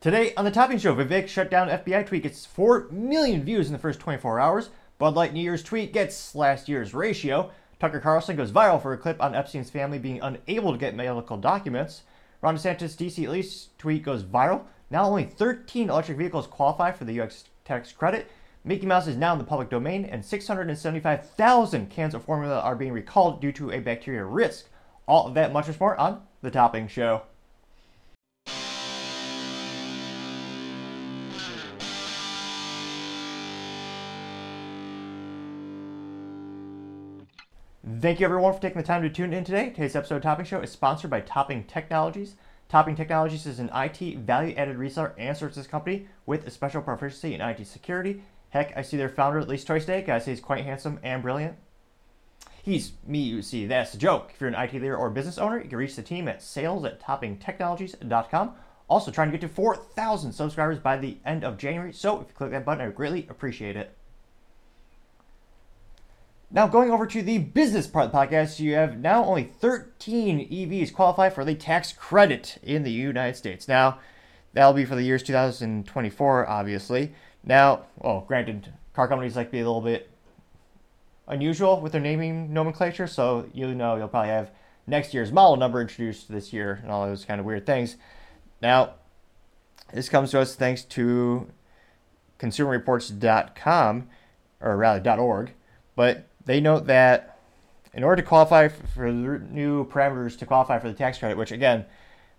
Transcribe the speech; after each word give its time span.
Today 0.00 0.32
on 0.36 0.44
the 0.44 0.52
Topping 0.52 0.78
Show, 0.78 0.94
Vivek 0.94 1.26
shut 1.26 1.50
down 1.50 1.68
FBI 1.68 2.06
tweet 2.06 2.22
gets 2.22 2.46
4 2.46 2.86
million 2.92 3.42
views 3.42 3.66
in 3.66 3.72
the 3.72 3.80
first 3.80 3.98
24 3.98 4.38
hours. 4.38 4.70
Bud 4.96 5.16
Light 5.16 5.32
New 5.32 5.40
Year's 5.40 5.64
tweet 5.64 5.92
gets 5.92 6.36
last 6.36 6.68
year's 6.68 6.94
ratio. 6.94 7.50
Tucker 7.80 7.98
Carlson 7.98 8.36
goes 8.36 8.52
viral 8.52 8.80
for 8.80 8.92
a 8.92 8.96
clip 8.96 9.20
on 9.20 9.34
Epstein's 9.34 9.70
family 9.70 9.98
being 9.98 10.20
unable 10.20 10.70
to 10.70 10.78
get 10.78 10.94
medical 10.94 11.36
documents. 11.36 12.02
Ron 12.42 12.54
DeSantis' 12.54 12.94
DC 12.94 13.24
at 13.24 13.30
least 13.30 13.76
tweet 13.76 14.04
goes 14.04 14.22
viral. 14.22 14.62
Now 14.88 15.04
only 15.04 15.24
13 15.24 15.90
electric 15.90 16.16
vehicles 16.16 16.46
qualify 16.46 16.92
for 16.92 17.04
the 17.04 17.14
U.S. 17.14 17.46
tax 17.64 17.90
credit. 17.90 18.30
Mickey 18.62 18.86
Mouse 18.86 19.08
is 19.08 19.16
now 19.16 19.32
in 19.32 19.38
the 19.38 19.44
public 19.44 19.68
domain, 19.68 20.04
and 20.04 20.24
675,000 20.24 21.90
cans 21.90 22.14
of 22.14 22.22
formula 22.22 22.60
are 22.60 22.76
being 22.76 22.92
recalled 22.92 23.40
due 23.40 23.50
to 23.50 23.72
a 23.72 23.80
bacteria 23.80 24.24
risk. 24.24 24.68
All 25.08 25.26
of 25.26 25.34
that, 25.34 25.52
much 25.52 25.80
more 25.80 25.96
on 25.96 26.22
The 26.40 26.52
Topping 26.52 26.86
Show. 26.86 27.22
Thank 38.00 38.20
you 38.20 38.26
everyone 38.26 38.52
for 38.52 38.60
taking 38.60 38.80
the 38.80 38.86
time 38.86 39.02
to 39.02 39.10
tune 39.10 39.32
in 39.32 39.42
today. 39.42 39.70
Today's 39.70 39.96
episode 39.96 40.16
of 40.16 40.22
Topping 40.22 40.44
Show 40.44 40.60
is 40.60 40.70
sponsored 40.70 41.10
by 41.10 41.20
Topping 41.20 41.64
Technologies. 41.64 42.36
Topping 42.68 42.94
Technologies 42.94 43.44
is 43.44 43.58
an 43.58 43.70
IT 43.74 44.18
value-added 44.18 44.76
reseller 44.76 45.14
and 45.18 45.36
services 45.36 45.66
company 45.66 46.06
with 46.24 46.46
a 46.46 46.50
special 46.50 46.80
proficiency 46.80 47.34
in 47.34 47.40
IT 47.40 47.66
security. 47.66 48.22
Heck, 48.50 48.76
I 48.76 48.82
see 48.82 48.96
their 48.96 49.08
founder 49.08 49.40
at 49.40 49.48
least 49.48 49.66
twice 49.66 49.82
a 49.84 49.86
day. 49.86 50.02
Guys, 50.02 50.26
he's 50.26 50.38
quite 50.38 50.64
handsome 50.64 51.00
and 51.02 51.22
brilliant. 51.22 51.56
He's 52.62 52.92
me, 53.04 53.18
you 53.18 53.42
see. 53.42 53.66
That's 53.66 53.90
the 53.90 53.98
joke. 53.98 54.30
If 54.32 54.40
you're 54.40 54.48
an 54.50 54.54
IT 54.54 54.74
leader 54.74 54.96
or 54.96 55.10
business 55.10 55.38
owner, 55.38 55.60
you 55.60 55.68
can 55.68 55.78
reach 55.78 55.96
the 55.96 56.02
team 56.02 56.28
at 56.28 56.40
sales 56.40 56.84
at 56.84 57.00
toppingtechnologies.com. 57.00 58.52
Also, 58.88 59.10
trying 59.10 59.32
to 59.32 59.36
get 59.36 59.40
to 59.40 59.52
4,000 59.52 60.32
subscribers 60.32 60.78
by 60.78 60.98
the 60.98 61.16
end 61.26 61.42
of 61.42 61.58
January. 61.58 61.92
So, 61.92 62.20
if 62.20 62.28
you 62.28 62.34
click 62.34 62.52
that 62.52 62.64
button, 62.64 62.82
I 62.82 62.86
would 62.86 62.94
greatly 62.94 63.26
appreciate 63.28 63.76
it. 63.76 63.97
Now, 66.50 66.66
going 66.66 66.90
over 66.90 67.06
to 67.06 67.22
the 67.22 67.38
business 67.38 67.86
part 67.86 68.06
of 68.06 68.12
the 68.12 68.18
podcast, 68.18 68.58
you 68.58 68.74
have 68.74 68.98
now 68.98 69.22
only 69.22 69.44
13 69.44 70.48
EVs 70.48 70.94
qualify 70.94 71.28
for 71.28 71.44
the 71.44 71.54
tax 71.54 71.92
credit 71.92 72.56
in 72.62 72.84
the 72.84 72.90
United 72.90 73.36
States. 73.36 73.68
Now, 73.68 73.98
that'll 74.54 74.72
be 74.72 74.86
for 74.86 74.94
the 74.94 75.02
years 75.02 75.22
2024, 75.22 76.48
obviously. 76.48 77.12
Now, 77.44 77.84
well, 77.98 78.24
granted, 78.26 78.72
car 78.94 79.08
companies 79.08 79.36
like 79.36 79.48
to 79.48 79.52
be 79.52 79.60
a 79.60 79.66
little 79.66 79.82
bit 79.82 80.08
unusual 81.26 81.82
with 81.82 81.92
their 81.92 82.00
naming 82.00 82.52
nomenclature, 82.54 83.06
so 83.06 83.46
you 83.52 83.74
know 83.74 83.96
you'll 83.96 84.08
probably 84.08 84.30
have 84.30 84.50
next 84.86 85.12
year's 85.12 85.30
model 85.30 85.56
number 85.56 85.82
introduced 85.82 86.32
this 86.32 86.52
year 86.52 86.80
and 86.82 86.90
all 86.90 87.06
those 87.06 87.26
kind 87.26 87.40
of 87.40 87.44
weird 87.44 87.66
things. 87.66 87.96
Now, 88.62 88.94
this 89.92 90.08
comes 90.08 90.30
to 90.30 90.40
us 90.40 90.54
thanks 90.54 90.82
to 90.84 91.46
consumerreports.com, 92.38 94.08
or 94.60 94.76
rather 94.78 95.10
.org, 95.20 95.52
but 95.94 96.26
they 96.48 96.60
note 96.60 96.86
that 96.86 97.38
in 97.92 98.02
order 98.02 98.22
to 98.22 98.26
qualify 98.26 98.68
for 98.68 99.12
the 99.12 99.38
new 99.50 99.86
parameters 99.86 100.38
to 100.38 100.46
qualify 100.46 100.78
for 100.78 100.88
the 100.88 100.94
tax 100.94 101.18
credit, 101.18 101.36
which 101.36 101.52
again, 101.52 101.84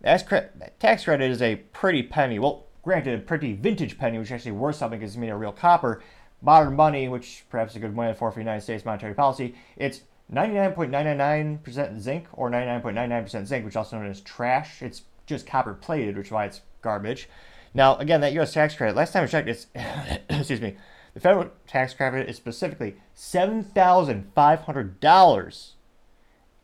that 0.01 0.79
tax 0.79 1.03
credit 1.03 1.29
is 1.29 1.43
a 1.43 1.57
pretty 1.57 2.01
penny. 2.01 2.39
Well, 2.39 2.65
granted, 2.81 3.19
a 3.19 3.21
pretty 3.21 3.53
vintage 3.53 3.99
penny, 3.99 4.17
which 4.17 4.31
actually 4.31 4.53
worth 4.53 4.77
something 4.77 4.99
because 4.99 5.11
it's 5.11 5.19
made 5.19 5.29
of 5.29 5.39
real 5.39 5.51
copper. 5.51 6.01
Modern 6.41 6.75
money, 6.75 7.07
which 7.07 7.45
perhaps 7.51 7.73
is 7.73 7.75
a 7.75 7.79
good 7.79 7.95
metaphor 7.95 8.31
for 8.31 8.39
United 8.39 8.61
States 8.61 8.83
monetary 8.83 9.13
policy, 9.13 9.53
it's 9.77 10.01
99.999% 10.33 11.99
zinc 11.99 12.25
or 12.33 12.49
99.99% 12.49 13.45
zinc, 13.45 13.63
which 13.63 13.73
is 13.73 13.75
also 13.75 13.99
known 13.99 14.09
as 14.09 14.21
trash. 14.21 14.81
It's 14.81 15.03
just 15.27 15.45
copper 15.45 15.75
plated, 15.75 16.17
which 16.17 16.27
is 16.27 16.31
why 16.31 16.45
it's 16.45 16.61
garbage. 16.81 17.29
Now, 17.75 17.97
again, 17.97 18.21
that 18.21 18.33
U.S. 18.33 18.53
tax 18.53 18.73
credit, 18.73 18.95
last 18.95 19.13
time 19.13 19.25
I 19.25 19.27
checked, 19.27 19.49
it's, 19.49 19.67
excuse 20.29 20.61
me, 20.61 20.77
the 21.19 21.23
federal 21.23 21.49
tax 21.67 21.93
credit 21.93 22.29
is 22.29 22.37
specifically 22.37 22.95
$7,500. 23.13 25.71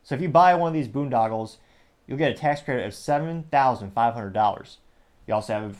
So 0.02 0.14
if 0.14 0.22
you 0.22 0.30
buy 0.30 0.54
one 0.54 0.68
of 0.68 0.74
these 0.74 0.88
boondoggles, 0.88 1.58
you'll 2.06 2.16
get 2.16 2.30
a 2.30 2.34
tax 2.34 2.62
credit 2.62 2.86
of 2.86 2.94
$7,500. 2.94 4.76
You 5.26 5.34
also 5.34 5.52
have 5.52 5.76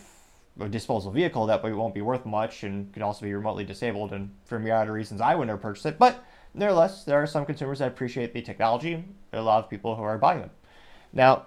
a 0.60 0.68
disposable 0.68 1.12
vehicle 1.12 1.46
that 1.46 1.64
won't 1.64 1.94
be 1.94 2.02
worth 2.02 2.26
much 2.26 2.64
and 2.64 2.92
could 2.92 3.02
also 3.02 3.24
be 3.24 3.32
remotely 3.32 3.64
disabled. 3.64 4.12
And 4.12 4.34
for 4.44 4.56
a 4.56 4.60
myriad 4.60 4.88
of 4.88 4.94
reasons, 4.94 5.22
I 5.22 5.34
would 5.34 5.46
never 5.46 5.58
purchase 5.58 5.86
it. 5.86 5.98
But 5.98 6.22
nevertheless, 6.52 7.04
there 7.04 7.22
are 7.22 7.26
some 7.26 7.46
consumers 7.46 7.78
that 7.78 7.88
appreciate 7.88 8.34
the 8.34 8.42
technology. 8.42 9.06
There 9.30 9.40
are 9.40 9.42
A 9.42 9.46
lot 9.46 9.64
of 9.64 9.70
people 9.70 9.96
who 9.96 10.02
are 10.02 10.18
buying 10.18 10.40
them. 10.40 10.50
Now, 11.14 11.46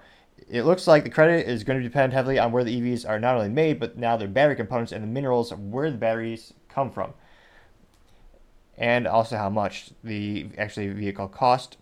it 0.49 0.63
looks 0.63 0.87
like 0.87 1.03
the 1.03 1.11
credit 1.11 1.47
is 1.47 1.63
going 1.63 1.77
to 1.77 1.83
depend 1.83 2.13
heavily 2.13 2.39
on 2.39 2.51
where 2.51 2.63
the 2.63 2.81
EVs 2.81 3.07
are 3.07 3.19
not 3.19 3.35
only 3.35 3.49
made, 3.49 3.79
but 3.79 3.97
now 3.97 4.17
their 4.17 4.27
battery 4.27 4.55
components 4.55 4.91
and 4.91 5.03
the 5.03 5.07
minerals 5.07 5.53
where 5.53 5.91
the 5.91 5.97
batteries 5.97 6.53
come 6.69 6.91
from, 6.91 7.13
and 8.79 9.05
also 9.05 9.37
how 9.37 9.49
much 9.49 9.91
the 10.03 10.47
actually 10.57 10.87
vehicle 10.87 11.27
cost. 11.27 11.77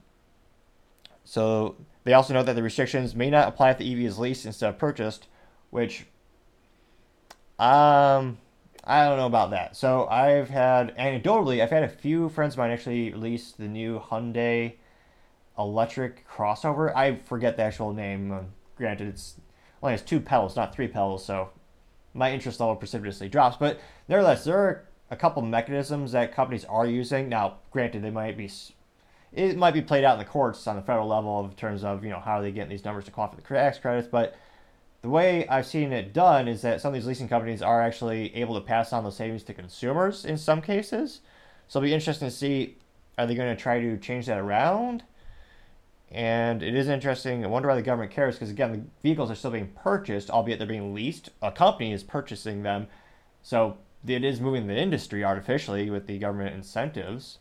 So 1.23 1.75
they 2.03 2.13
also 2.13 2.33
note 2.33 2.47
that 2.47 2.55
the 2.55 2.63
restrictions 2.63 3.15
may 3.15 3.29
not 3.29 3.47
apply 3.47 3.71
if 3.71 3.77
the 3.77 3.89
EV 3.89 3.99
is 3.99 4.17
leased 4.17 4.45
instead 4.45 4.69
of 4.69 4.77
purchased, 4.79 5.27
which 5.69 6.05
um 7.59 8.39
I 8.83 9.05
don't 9.05 9.17
know 9.17 9.27
about 9.27 9.51
that. 9.51 9.75
So 9.75 10.07
I've 10.07 10.49
had 10.49 10.95
anecdotally, 10.97 11.61
I've 11.61 11.69
had 11.69 11.83
a 11.83 11.89
few 11.89 12.29
friends 12.29 12.53
of 12.53 12.59
mine 12.59 12.71
actually 12.71 13.11
lease 13.11 13.51
the 13.51 13.67
new 13.67 13.99
Hyundai 13.99 14.75
electric 15.59 16.27
crossover. 16.27 16.95
I 16.95 17.17
forget 17.17 17.57
the 17.57 17.63
actual 17.63 17.93
name. 17.93 18.31
Um, 18.31 18.47
granted, 18.77 19.09
it's 19.09 19.35
only 19.83 19.93
has 19.93 20.01
two 20.01 20.21
pedals, 20.21 20.55
not 20.55 20.73
three 20.73 20.87
pedals, 20.87 21.25
so 21.25 21.49
my 22.13 22.31
interest 22.31 22.59
level 22.59 22.75
precipitously 22.75 23.27
drops. 23.27 23.57
But 23.57 23.79
nevertheless, 24.07 24.45
there 24.45 24.57
are 24.57 24.86
a 25.09 25.15
couple 25.15 25.41
mechanisms 25.41 26.11
that 26.11 26.33
companies 26.33 26.65
are 26.65 26.85
using. 26.85 27.29
Now, 27.29 27.57
granted, 27.71 28.03
they 28.03 28.11
might 28.11 28.37
be 28.37 28.49
it 29.33 29.57
might 29.57 29.73
be 29.73 29.81
played 29.81 30.03
out 30.03 30.13
in 30.13 30.19
the 30.19 30.25
courts 30.25 30.65
on 30.67 30.75
the 30.75 30.81
federal 30.81 31.07
level 31.07 31.45
in 31.45 31.51
terms 31.55 31.83
of 31.83 32.03
you 32.03 32.09
know 32.09 32.19
how 32.19 32.41
they 32.41 32.51
getting 32.51 32.69
these 32.69 32.85
numbers 32.85 33.05
to 33.05 33.11
qualify 33.11 33.35
for 33.35 33.41
the 33.41 33.47
tax 33.47 33.77
credits, 33.77 34.07
but 34.07 34.35
the 35.01 35.09
way 35.09 35.47
I've 35.47 35.67
seen 35.67 35.93
it 35.93 36.11
done 36.11 36.47
is 36.47 36.61
that 36.63 36.81
some 36.81 36.89
of 36.89 36.93
these 36.95 37.05
leasing 37.05 37.27
companies 37.27 37.61
are 37.61 37.81
actually 37.81 38.35
able 38.35 38.55
to 38.55 38.61
pass 38.61 38.91
on 38.91 39.03
those 39.03 39.15
savings 39.15 39.43
to 39.43 39.53
consumers 39.53 40.25
in 40.25 40.37
some 40.37 40.61
cases. 40.61 41.21
So 41.67 41.79
it'll 41.79 41.87
be 41.87 41.93
interesting 41.93 42.27
to 42.27 42.33
see 42.35 42.77
are 43.17 43.25
they 43.25 43.35
going 43.35 43.55
to 43.55 43.61
try 43.61 43.79
to 43.79 43.97
change 43.97 44.25
that 44.27 44.37
around? 44.37 45.03
And 46.09 46.63
it 46.63 46.75
is 46.75 46.87
interesting. 46.87 47.43
I 47.43 47.47
wonder 47.47 47.67
why 47.67 47.75
the 47.75 47.81
government 47.81 48.11
cares 48.11 48.35
because, 48.35 48.49
again, 48.49 48.71
the 48.71 48.81
vehicles 49.03 49.29
are 49.29 49.35
still 49.35 49.51
being 49.51 49.71
purchased, 49.75 50.29
albeit 50.29 50.59
they're 50.59 50.67
being 50.67 50.93
leased. 50.93 51.29
A 51.41 51.51
company 51.51 51.91
is 51.91 52.03
purchasing 52.03 52.63
them. 52.63 52.87
So 53.41 53.77
it 54.09 54.23
is 54.23 54.41
moving 54.41 54.67
the 54.67 54.77
industry 54.77 55.23
artificially 55.23 55.89
with 55.89 56.07
the 56.07 56.17
government 56.19 56.55
incentives. 56.55 57.39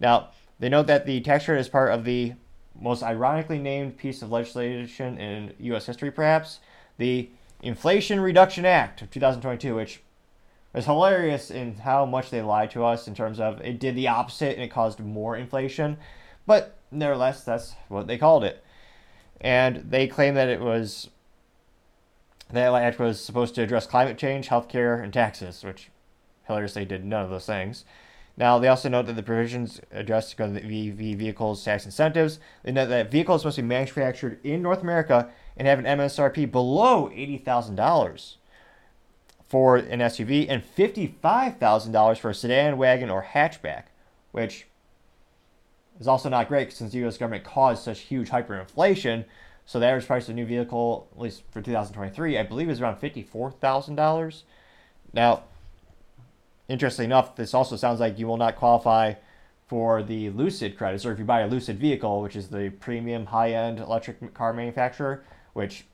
Now, 0.00 0.28
they 0.58 0.68
note 0.68 0.86
that 0.86 1.06
the 1.06 1.20
tax 1.20 1.44
credit 1.44 1.60
is 1.60 1.68
part 1.68 1.92
of 1.92 2.04
the 2.04 2.34
most 2.78 3.02
ironically 3.02 3.58
named 3.58 3.96
piece 3.96 4.22
of 4.22 4.30
legislation 4.30 5.18
in 5.18 5.52
U.S. 5.58 5.86
history, 5.86 6.10
perhaps 6.10 6.60
the 6.98 7.30
Inflation 7.62 8.20
Reduction 8.20 8.64
Act 8.64 9.02
of 9.02 9.10
2022, 9.10 9.74
which 9.74 10.02
is 10.74 10.84
hilarious 10.84 11.50
in 11.50 11.76
how 11.76 12.04
much 12.04 12.30
they 12.30 12.42
lied 12.42 12.70
to 12.72 12.84
us 12.84 13.06
in 13.06 13.14
terms 13.14 13.40
of 13.40 13.60
it 13.60 13.78
did 13.78 13.94
the 13.94 14.08
opposite 14.08 14.54
and 14.54 14.62
it 14.62 14.70
caused 14.70 15.00
more 15.00 15.36
inflation. 15.36 15.96
But 16.46 16.76
nevertheless, 16.90 17.44
that's 17.44 17.74
what 17.88 18.06
they 18.06 18.18
called 18.18 18.44
it. 18.44 18.62
And 19.40 19.76
they 19.88 20.06
claim 20.06 20.34
that 20.34 20.48
it 20.48 20.60
was 20.60 21.10
that 22.50 22.74
act 22.74 22.98
was 22.98 23.20
supposed 23.20 23.54
to 23.54 23.62
address 23.62 23.86
climate 23.86 24.18
change, 24.18 24.48
healthcare, 24.48 25.02
and 25.02 25.12
taxes, 25.12 25.64
which 25.64 25.90
hilariously 26.46 26.84
did 26.84 27.04
none 27.04 27.24
of 27.24 27.30
those 27.30 27.46
things. 27.46 27.84
Now, 28.36 28.58
they 28.58 28.68
also 28.68 28.88
note 28.88 29.06
that 29.06 29.14
the 29.14 29.22
provisions 29.22 29.80
address 29.92 30.34
the 30.34 30.44
EV 30.44 31.16
vehicles 31.16 31.62
tax 31.64 31.84
incentives. 31.84 32.40
They 32.64 32.72
note 32.72 32.88
that 32.88 33.10
vehicles 33.10 33.44
must 33.44 33.56
be 33.56 33.62
manufactured 33.62 34.40
in 34.42 34.60
North 34.60 34.82
America 34.82 35.30
and 35.56 35.68
have 35.68 35.78
an 35.78 35.84
MSRP 35.84 36.50
below 36.50 37.10
$80,000 37.10 38.36
for 39.46 39.76
an 39.76 40.00
SUV 40.00 40.46
and 40.48 40.64
$55,000 40.64 42.18
for 42.18 42.30
a 42.30 42.34
sedan, 42.34 42.76
wagon, 42.76 43.08
or 43.08 43.22
hatchback, 43.22 43.84
which 44.32 44.66
is 46.00 46.08
also 46.08 46.28
not 46.28 46.48
great 46.48 46.72
since 46.72 46.90
the 46.90 46.98
U.S. 46.98 47.18
government 47.18 47.44
caused 47.44 47.84
such 47.84 48.00
huge 48.00 48.30
hyperinflation. 48.30 49.26
So 49.64 49.78
the 49.78 49.86
average 49.86 50.08
price 50.08 50.24
of 50.24 50.30
a 50.30 50.34
new 50.34 50.44
vehicle, 50.44 51.08
at 51.12 51.20
least 51.20 51.44
for 51.52 51.62
2023, 51.62 52.36
I 52.36 52.42
believe 52.42 52.68
is 52.68 52.80
around 52.80 53.00
$54,000. 53.00 54.42
Now, 55.12 55.44
interestingly 56.68 57.06
enough, 57.06 57.36
this 57.36 57.54
also 57.54 57.76
sounds 57.76 58.00
like 58.00 58.18
you 58.18 58.26
will 58.26 58.36
not 58.36 58.56
qualify 58.56 59.14
for 59.66 60.02
the 60.02 60.30
Lucid 60.30 60.76
credits, 60.76 61.06
or 61.06 61.12
if 61.12 61.18
you 61.18 61.24
buy 61.24 61.40
a 61.40 61.48
Lucid 61.48 61.78
vehicle, 61.78 62.22
which 62.22 62.36
is 62.36 62.48
the 62.48 62.70
premium 62.80 63.26
high-end 63.26 63.78
electric 63.78 64.34
car 64.34 64.52
manufacturer, 64.52 65.24
which 65.54 65.86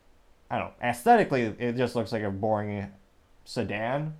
I 0.50 0.58
don't 0.58 0.68
know, 0.68 0.88
aesthetically 0.88 1.42
it 1.58 1.76
just 1.76 1.94
looks 1.94 2.12
like 2.12 2.22
a 2.22 2.30
boring 2.30 2.90
sedan, 3.44 4.14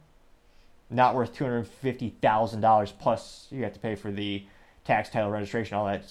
not 0.89 1.15
worth 1.15 1.35
two 1.35 1.45
hundred 1.45 1.67
fifty 1.67 2.11
thousand 2.23 2.61
dollars 2.61 2.93
plus 2.93 3.49
you 3.51 3.65
have 3.65 3.73
to 3.73 3.81
pay 3.81 3.97
for 3.97 4.13
the 4.13 4.45
tax, 4.85 5.11
title, 5.11 5.31
registration, 5.31 5.77
all 5.77 5.87
that 5.87 6.05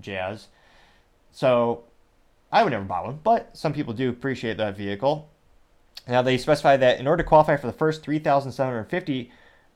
jazz. 0.00 0.48
So 1.32 1.84
I 2.52 2.62
would 2.62 2.70
never 2.70 2.84
buy 2.84 3.00
one, 3.00 3.18
but 3.22 3.56
some 3.56 3.72
people 3.72 3.94
do 3.94 4.10
appreciate 4.10 4.58
that 4.58 4.76
vehicle. 4.76 5.30
Now 6.06 6.22
they 6.22 6.36
specify 6.36 6.76
that 6.76 7.00
in 7.00 7.06
order 7.06 7.22
to 7.22 7.28
qualify 7.28 7.56
for 7.56 7.66
the 7.66 7.72
first 7.72 8.02
3,750, 8.02 9.32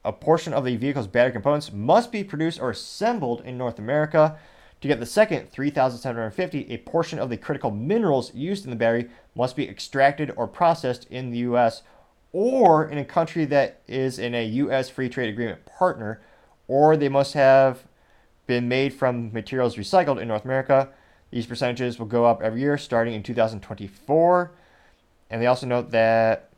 a 0.09 0.13
portion 0.13 0.55
of 0.55 0.65
the 0.65 0.75
vehicle's 0.75 1.07
battery 1.07 1.33
components 1.33 1.71
must 1.71 2.11
be 2.11 2.25
produced 2.25 2.59
or 2.59 2.71
assembled 2.71 3.43
in 3.43 3.59
North 3.59 3.79
America. 3.79 4.39
To 4.81 4.89
get 4.89 5.01
the 5.01 5.07
second 5.07 5.51
3,750, 5.51 6.73
a 6.73 6.79
portion 6.79 7.19
of 7.19 7.29
the 7.29 7.37
critical 7.37 7.71
minerals 7.71 8.35
used 8.35 8.65
in 8.65 8.71
the 8.71 8.77
battery 8.77 9.11
must 9.35 9.55
be 9.55 9.69
extracted 9.69 10.33
or 10.35 10.47
processed 10.47 11.05
in 11.11 11.31
the 11.31 11.39
U.S. 11.39 11.83
or 12.33 12.89
in 12.89 12.97
a 12.97 13.05
country 13.05 13.45
that 13.47 13.83
is 13.87 14.19
in 14.19 14.35
a 14.35 14.47
U.S. 14.47 14.89
free 14.89 15.11
trade 15.11 15.29
agreement 15.29 15.67
partner, 15.67 16.23
or 16.69 16.97
they 16.97 17.11
must 17.11 17.35
have 17.35 17.83
been 18.47 18.67
made 18.67 18.95
from 18.95 19.31
materials 19.31 19.77
recycled 19.77 20.19
in 20.23 20.29
North 20.29 20.47
America. 20.47 20.89
These 21.31 21.45
percentages 21.45 21.99
will 21.99 22.07
go 22.07 22.25
up 22.25 22.41
every 22.41 22.63
year 22.63 22.79
starting 22.79 23.13
in 23.13 23.23
2024. 23.23 24.53
And 25.29 25.43
they 25.43 25.47
also 25.47 25.67
note 25.67 25.91
that 25.91 26.49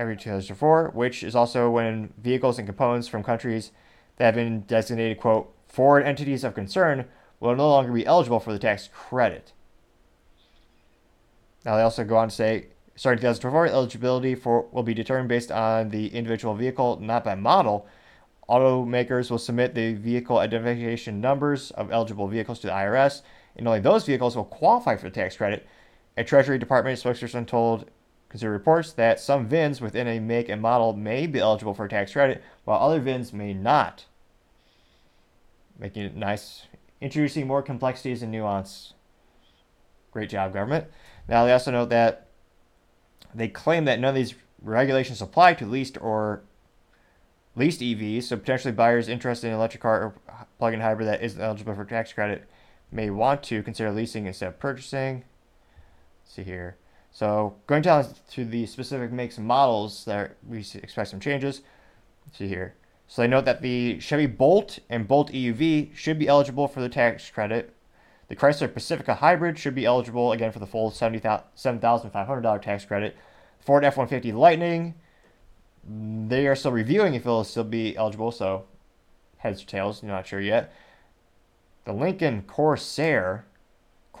every 0.00 0.16
2004, 0.16 0.92
which 0.94 1.22
is 1.22 1.36
also 1.36 1.70
when 1.70 2.14
vehicles 2.16 2.58
and 2.58 2.66
components 2.66 3.06
from 3.06 3.22
countries 3.22 3.70
that 4.16 4.24
have 4.24 4.34
been 4.34 4.62
designated, 4.62 5.20
quote, 5.20 5.54
foreign 5.68 6.06
entities 6.06 6.42
of 6.42 6.54
concern 6.54 7.04
will 7.38 7.54
no 7.54 7.68
longer 7.68 7.92
be 7.92 8.06
eligible 8.06 8.40
for 8.40 8.52
the 8.52 8.58
tax 8.58 8.88
credit. 8.92 9.52
Now 11.66 11.76
they 11.76 11.82
also 11.82 12.02
go 12.04 12.16
on 12.16 12.30
to 12.30 12.34
say, 12.34 12.68
starting 12.96 13.20
2024, 13.20 13.66
eligibility 13.66 14.34
for 14.34 14.66
will 14.72 14.82
be 14.82 14.94
determined 14.94 15.28
based 15.28 15.52
on 15.52 15.90
the 15.90 16.08
individual 16.08 16.54
vehicle, 16.54 16.98
not 16.98 17.22
by 17.22 17.34
model. 17.34 17.86
Automakers 18.48 19.30
will 19.30 19.38
submit 19.38 19.74
the 19.74 19.92
vehicle 19.92 20.38
identification 20.38 21.20
numbers 21.20 21.70
of 21.72 21.92
eligible 21.92 22.26
vehicles 22.26 22.58
to 22.60 22.68
the 22.68 22.72
IRS, 22.72 23.20
and 23.54 23.68
only 23.68 23.80
those 23.80 24.06
vehicles 24.06 24.34
will 24.34 24.44
qualify 24.44 24.96
for 24.96 25.10
the 25.10 25.14
tax 25.14 25.36
credit. 25.36 25.66
A 26.16 26.24
Treasury 26.24 26.58
Department 26.58 26.98
spokesperson 26.98 27.46
told 27.46 27.90
Consumer 28.30 28.52
Reports 28.52 28.92
that 28.92 29.20
some 29.20 29.48
VINs 29.48 29.80
within 29.80 30.06
a 30.06 30.20
make 30.20 30.48
and 30.48 30.62
model 30.62 30.94
may 30.94 31.26
be 31.26 31.40
eligible 31.40 31.74
for 31.74 31.88
tax 31.88 32.12
credit, 32.12 32.42
while 32.64 32.80
other 32.80 33.00
VINs 33.00 33.32
may 33.32 33.52
not. 33.52 34.06
Making 35.78 36.04
it 36.04 36.16
nice, 36.16 36.66
introducing 37.00 37.46
more 37.46 37.60
complexities 37.60 38.22
and 38.22 38.30
nuance. 38.30 38.94
Great 40.12 40.30
job, 40.30 40.52
government. 40.54 40.86
Now, 41.28 41.44
they 41.44 41.52
also 41.52 41.72
note 41.72 41.90
that 41.90 42.28
they 43.34 43.48
claim 43.48 43.84
that 43.86 43.98
none 43.98 44.10
of 44.10 44.14
these 44.14 44.34
regulations 44.62 45.20
apply 45.20 45.54
to 45.54 45.66
leased 45.66 45.98
or 46.00 46.42
leased 47.56 47.80
EVs, 47.80 48.24
so 48.24 48.36
potentially 48.36 48.72
buyers 48.72 49.08
interested 49.08 49.48
in 49.48 49.54
an 49.54 49.58
electric 49.58 49.82
car 49.82 50.02
or 50.02 50.14
plug-in 50.58 50.80
hybrid 50.80 51.08
that 51.08 51.22
isn't 51.22 51.40
eligible 51.40 51.74
for 51.74 51.84
tax 51.84 52.12
credit 52.12 52.48
may 52.92 53.10
want 53.10 53.42
to 53.44 53.62
consider 53.62 53.90
leasing 53.90 54.26
instead 54.26 54.48
of 54.48 54.58
purchasing. 54.58 55.24
Let's 56.22 56.34
see 56.34 56.42
here. 56.44 56.76
So 57.12 57.56
going 57.66 57.82
down 57.82 58.06
to 58.32 58.44
the 58.44 58.66
specific 58.66 59.12
makes 59.12 59.38
and 59.38 59.46
models 59.46 60.04
that 60.04 60.36
we 60.46 60.60
expect 60.74 61.10
some 61.10 61.20
changes. 61.20 61.62
Let's 62.26 62.38
see 62.38 62.48
here. 62.48 62.74
So 63.08 63.22
they 63.22 63.28
note 63.28 63.44
that 63.46 63.62
the 63.62 63.98
Chevy 63.98 64.26
Bolt 64.26 64.78
and 64.88 65.08
Bolt 65.08 65.32
EUV 65.32 65.94
should 65.96 66.18
be 66.18 66.28
eligible 66.28 66.68
for 66.68 66.80
the 66.80 66.88
tax 66.88 67.28
credit. 67.28 67.74
The 68.28 68.36
Chrysler 68.36 68.72
Pacifica 68.72 69.14
Hybrid 69.14 69.58
should 69.58 69.74
be 69.74 69.84
eligible 69.84 70.30
again 70.30 70.52
for 70.52 70.60
the 70.60 70.66
full 70.66 70.92
$7,500 70.92 72.62
tax 72.62 72.84
credit. 72.84 73.16
Ford 73.58 73.84
F-150 73.84 74.32
Lightning 74.32 74.94
they 75.84 76.46
are 76.46 76.54
still 76.54 76.72
reviewing 76.72 77.14
if 77.14 77.22
it'll 77.22 77.44
still 77.44 77.64
be 77.64 77.96
eligible, 77.96 78.30
so 78.30 78.64
heads 79.38 79.62
or 79.62 79.66
tails, 79.66 80.02
you're 80.02 80.12
not 80.12 80.26
sure 80.26 80.40
yet. 80.40 80.72
The 81.84 81.92
Lincoln 81.92 82.42
Corsair 82.42 83.22
Cor- 83.30 83.49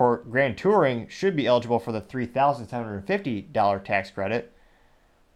For 0.00 0.16
grand 0.16 0.56
Touring 0.56 1.08
should 1.08 1.36
be 1.36 1.46
eligible 1.46 1.78
for 1.78 1.92
the 1.92 2.00
$3,750 2.00 3.84
tax 3.84 4.10
credit, 4.10 4.50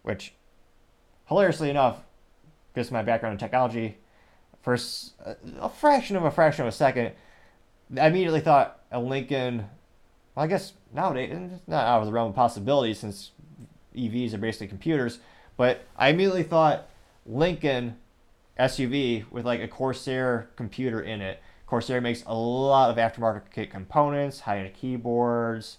which, 0.00 0.32
hilariously 1.26 1.68
enough, 1.68 1.98
just 2.74 2.90
my 2.90 3.02
background 3.02 3.34
in 3.34 3.38
technology, 3.38 3.98
for 4.62 4.78
a 5.60 5.68
fraction 5.68 6.16
of 6.16 6.24
a 6.24 6.30
fraction 6.30 6.62
of 6.62 6.68
a 6.68 6.72
second, 6.72 7.12
I 7.94 8.06
immediately 8.06 8.40
thought 8.40 8.80
a 8.90 8.98
Lincoln. 8.98 9.68
Well, 10.34 10.44
I 10.44 10.46
guess 10.46 10.72
nowadays 10.94 11.30
it's 11.34 11.68
not 11.68 11.84
out 11.84 12.00
of 12.00 12.06
the 12.06 12.12
realm 12.12 12.30
of 12.30 12.34
possibility 12.34 12.94
since 12.94 13.32
EVs 13.94 14.32
are 14.32 14.38
basically 14.38 14.68
computers. 14.68 15.18
But 15.58 15.84
I 15.94 16.08
immediately 16.08 16.42
thought 16.42 16.88
Lincoln 17.26 17.98
SUV 18.58 19.30
with 19.30 19.44
like 19.44 19.60
a 19.60 19.68
Corsair 19.68 20.48
computer 20.56 21.02
in 21.02 21.20
it. 21.20 21.42
Corsair 21.74 22.00
makes 22.00 22.22
a 22.28 22.34
lot 22.34 22.88
of 22.88 22.96
aftermarket 22.98 23.50
kit 23.52 23.68
components, 23.68 24.38
high-end 24.38 24.72
keyboards, 24.74 25.78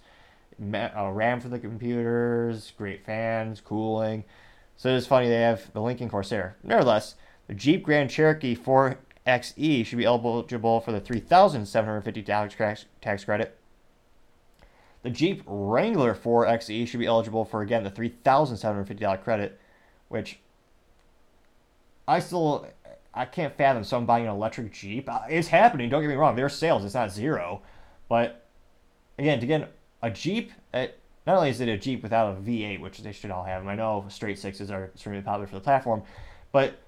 uh, 0.62 1.10
RAM 1.10 1.40
for 1.40 1.48
the 1.48 1.58
computers, 1.58 2.74
great 2.78 3.06
fans, 3.06 3.62
cooling. 3.62 4.26
So 4.76 4.94
it's 4.94 5.08
funny 5.08 5.30
they 5.30 5.40
have 5.40 5.72
the 5.72 5.82
Lincoln 5.82 6.10
Corsair. 6.10 6.58
Nevertheless, 6.64 7.16
the 7.48 7.54
Jeep 7.54 7.82
Grand 7.82 8.10
Cherokee 8.10 8.58
4xe 8.58 9.86
should 9.86 9.98
be 9.98 10.04
eligible 10.04 10.82
for 10.82 10.92
the 10.92 11.00
$3,750 11.00 12.86
tax 13.00 13.24
credit. 13.24 13.58
The 15.04 15.10
Jeep 15.10 15.44
Wrangler 15.46 16.14
4xe 16.14 16.86
should 16.90 17.00
be 17.00 17.06
eligible 17.06 17.46
for 17.46 17.62
again 17.62 17.86
the 17.86 17.90
$3,750 17.90 19.24
credit 19.24 19.62
which 20.10 20.40
I 22.06 22.20
still 22.20 22.68
I 23.16 23.26
can't 23.26 23.56
fathom 23.56 23.84
someone 23.84 24.06
buying 24.06 24.26
an 24.26 24.32
electric 24.32 24.74
Jeep. 24.74 25.10
Uh, 25.10 25.22
it's 25.30 25.48
happening. 25.48 25.90
Don't 25.90 26.02
get 26.02 26.10
me 26.10 26.16
wrong. 26.16 26.36
There's 26.36 26.54
sales. 26.54 26.84
It's 26.84 26.94
not 26.94 27.12
zero, 27.12 27.62
but 28.10 28.46
again, 29.18 29.40
get 29.40 29.72
a 30.02 30.10
Jeep, 30.10 30.52
it, 30.74 31.00
not 31.26 31.38
only 31.38 31.50
is 31.50 31.62
it 31.62 31.70
a 31.70 31.78
Jeep 31.78 32.04
without 32.04 32.32
a 32.32 32.40
V8, 32.40 32.80
which 32.80 33.00
they 33.00 33.12
should 33.12 33.32
all 33.32 33.44
have. 33.44 33.66
I 33.66 33.76
know 33.76 34.06
straight 34.10 34.38
sixes 34.38 34.70
are 34.70 34.86
extremely 34.86 35.22
popular 35.22 35.48
for 35.48 35.56
the 35.56 35.62
platform, 35.62 36.04
but 36.52 36.80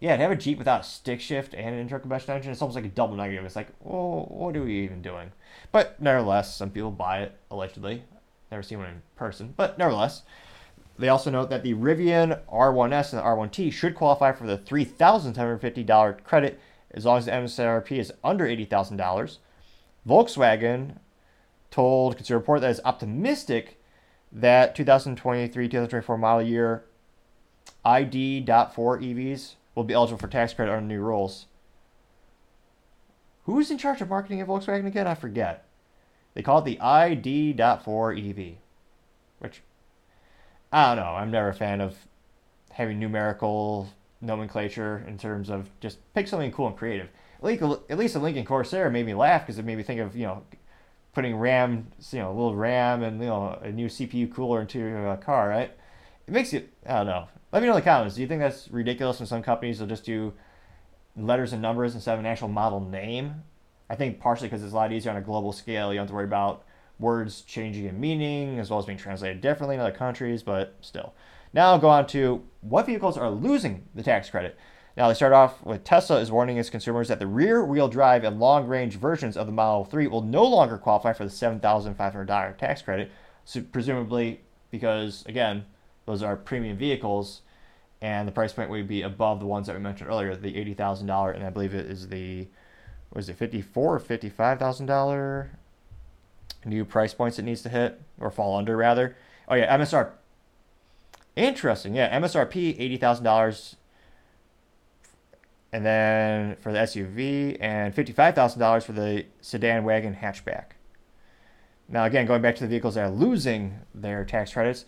yeah, 0.00 0.16
to 0.16 0.22
have 0.22 0.32
a 0.32 0.36
Jeep 0.36 0.58
without 0.58 0.82
a 0.82 0.84
stick 0.84 1.20
shift 1.20 1.54
and 1.54 1.74
an 1.74 1.80
internal 1.80 2.00
combustion 2.00 2.34
engine, 2.34 2.52
it's 2.52 2.60
almost 2.60 2.76
like 2.76 2.84
a 2.84 2.88
double 2.88 3.16
negative. 3.16 3.44
It's 3.44 3.56
like, 3.56 3.68
well, 3.80 4.26
what 4.28 4.56
are 4.56 4.62
we 4.62 4.80
even 4.80 5.00
doing? 5.00 5.32
But 5.72 6.00
nevertheless, 6.00 6.54
some 6.54 6.70
people 6.70 6.90
buy 6.90 7.22
it 7.22 7.38
allegedly. 7.50 8.02
Never 8.50 8.62
seen 8.62 8.78
one 8.78 8.88
in 8.88 9.02
person, 9.16 9.54
but 9.56 9.78
nevertheless. 9.78 10.22
They 10.98 11.08
also 11.08 11.30
note 11.30 11.50
that 11.50 11.62
the 11.62 11.74
Rivian 11.74 12.40
R1S 12.50 13.12
and 13.12 13.20
the 13.20 13.24
R1T 13.24 13.72
should 13.72 13.94
qualify 13.94 14.32
for 14.32 14.46
the 14.46 14.56
$3,750 14.56 16.24
credit 16.24 16.60
as 16.92 17.04
long 17.04 17.18
as 17.18 17.26
the 17.26 17.32
MSRP 17.32 17.98
is 17.98 18.12
under 18.24 18.46
$80,000. 18.46 19.38
Volkswagen 20.08 20.96
told 21.70 22.16
Consumer 22.16 22.38
Report 22.38 22.60
that 22.62 22.70
it's 22.70 22.80
optimistic 22.84 23.80
that 24.32 24.74
2023-2024 24.76 26.18
model 26.18 26.46
year 26.46 26.84
ID.4 27.84 28.74
EVs 28.74 29.54
will 29.74 29.84
be 29.84 29.94
eligible 29.94 30.18
for 30.18 30.28
tax 30.28 30.54
credit 30.54 30.72
under 30.72 30.86
new 30.86 31.00
rules. 31.00 31.46
Who's 33.44 33.70
in 33.70 33.78
charge 33.78 34.00
of 34.00 34.08
marketing 34.08 34.40
at 34.40 34.48
Volkswagen 34.48 34.86
again? 34.86 35.06
I 35.06 35.14
forget. 35.14 35.64
They 36.34 36.42
call 36.42 36.58
it 36.58 36.64
the 36.64 36.80
ID.4 36.80 38.30
EV, 38.30 38.56
which 39.38 39.62
I 40.76 40.94
don't 40.94 41.02
know. 41.02 41.12
I'm 41.12 41.30
never 41.30 41.48
a 41.48 41.54
fan 41.54 41.80
of 41.80 41.96
having 42.70 43.00
numerical 43.00 43.88
nomenclature 44.20 45.02
in 45.08 45.16
terms 45.16 45.48
of 45.48 45.70
just 45.80 45.96
pick 46.12 46.28
something 46.28 46.52
cool 46.52 46.66
and 46.66 46.76
creative. 46.76 47.08
At 47.42 47.96
least 47.96 48.12
the 48.12 48.20
Lincoln 48.20 48.44
Corsair 48.44 48.90
made 48.90 49.06
me 49.06 49.14
laugh 49.14 49.40
because 49.46 49.58
it 49.58 49.64
made 49.64 49.78
me 49.78 49.82
think 49.82 50.02
of 50.02 50.14
you 50.14 50.26
know 50.26 50.42
putting 51.14 51.34
RAM, 51.34 51.86
you 52.10 52.18
know, 52.18 52.28
a 52.28 52.34
little 52.34 52.54
RAM 52.54 53.02
and 53.02 53.18
you 53.20 53.26
know 53.26 53.58
a 53.62 53.72
new 53.72 53.86
CPU 53.86 54.30
cooler 54.30 54.60
into 54.60 54.86
a 54.86 55.12
uh, 55.12 55.16
car, 55.16 55.48
right? 55.48 55.70
It 56.26 56.34
makes 56.34 56.52
you 56.52 56.68
I 56.86 56.96
don't 56.98 57.06
know. 57.06 57.28
Let 57.52 57.62
me 57.62 57.68
know 57.68 57.74
in 57.74 57.80
the 57.80 57.90
comments. 57.90 58.16
Do 58.16 58.20
you 58.20 58.28
think 58.28 58.42
that's 58.42 58.68
ridiculous 58.70 59.18
when 59.18 59.26
some 59.26 59.42
companies 59.42 59.80
will 59.80 59.86
just 59.86 60.04
do 60.04 60.34
letters 61.16 61.54
and 61.54 61.62
numbers 61.62 61.94
instead 61.94 62.12
of 62.12 62.20
an 62.20 62.26
actual 62.26 62.48
model 62.48 62.80
name? 62.80 63.44
I 63.88 63.94
think 63.94 64.20
partially 64.20 64.48
because 64.48 64.62
it's 64.62 64.74
a 64.74 64.76
lot 64.76 64.92
easier 64.92 65.10
on 65.10 65.16
a 65.16 65.22
global 65.22 65.54
scale. 65.54 65.90
You 65.90 66.00
don't 66.00 66.02
have 66.02 66.10
to 66.10 66.14
worry 66.16 66.24
about 66.24 66.65
words 66.98 67.42
changing 67.42 67.84
in 67.84 68.00
meaning 68.00 68.58
as 68.58 68.70
well 68.70 68.78
as 68.78 68.86
being 68.86 68.98
translated 68.98 69.40
differently 69.40 69.74
in 69.74 69.80
other 69.80 69.92
countries, 69.92 70.42
but 70.42 70.74
still. 70.80 71.14
Now 71.52 71.76
go 71.78 71.88
on 71.88 72.06
to 72.08 72.42
what 72.60 72.86
vehicles 72.86 73.16
are 73.16 73.30
losing 73.30 73.86
the 73.94 74.02
tax 74.02 74.30
credit. 74.30 74.58
Now 74.96 75.08
they 75.08 75.14
start 75.14 75.34
off 75.34 75.62
with 75.64 75.84
Tesla 75.84 76.20
is 76.20 76.32
warning 76.32 76.56
its 76.56 76.70
consumers 76.70 77.08
that 77.08 77.18
the 77.18 77.26
rear-wheel 77.26 77.88
drive 77.88 78.24
and 78.24 78.40
long-range 78.40 78.96
versions 78.96 79.36
of 79.36 79.46
the 79.46 79.52
Model 79.52 79.84
3 79.84 80.06
will 80.06 80.22
no 80.22 80.44
longer 80.44 80.78
qualify 80.78 81.12
for 81.12 81.24
the 81.24 81.30
$7,500 81.30 82.56
tax 82.56 82.82
credit, 82.82 83.10
so 83.44 83.60
presumably 83.60 84.40
because 84.70 85.24
again, 85.26 85.66
those 86.06 86.22
are 86.22 86.36
premium 86.36 86.78
vehicles 86.78 87.42
and 88.00 88.26
the 88.26 88.32
price 88.32 88.52
point 88.52 88.70
would 88.70 88.88
be 88.88 89.02
above 89.02 89.40
the 89.40 89.46
ones 89.46 89.66
that 89.66 89.76
we 89.76 89.82
mentioned 89.82 90.08
earlier, 90.08 90.34
the 90.34 90.54
$80,000 90.54 91.34
and 91.34 91.44
I 91.44 91.50
believe 91.50 91.74
it 91.74 91.86
is 91.86 92.08
the 92.08 92.48
was 93.12 93.28
it 93.28 93.36
54 93.36 93.96
or 93.96 94.00
$55,000 94.00 95.48
new 96.66 96.84
price 96.84 97.14
points 97.14 97.38
it 97.38 97.42
needs 97.42 97.62
to 97.62 97.68
hit 97.68 98.00
or 98.20 98.30
fall 98.30 98.56
under 98.56 98.76
rather. 98.76 99.16
Oh 99.48 99.54
yeah, 99.54 99.76
MSR. 99.76 100.10
Interesting. 101.36 101.94
Yeah, 101.94 102.18
MSRP 102.18 102.78
eighty 102.78 102.96
thousand 102.96 103.24
dollars, 103.24 103.76
and 105.72 105.84
then 105.84 106.56
for 106.56 106.72
the 106.72 106.78
SUV 106.78 107.56
and 107.60 107.94
fifty 107.94 108.12
five 108.12 108.34
thousand 108.34 108.60
dollars 108.60 108.84
for 108.84 108.92
the 108.92 109.26
sedan 109.40 109.84
wagon 109.84 110.14
hatchback. 110.14 110.72
Now, 111.88 112.04
again, 112.04 112.26
going 112.26 112.42
back 112.42 112.56
to 112.56 112.64
the 112.64 112.68
vehicles 112.68 112.96
that 112.96 113.04
are 113.04 113.10
losing 113.10 113.78
their 113.94 114.24
tax 114.24 114.52
credits, 114.52 114.86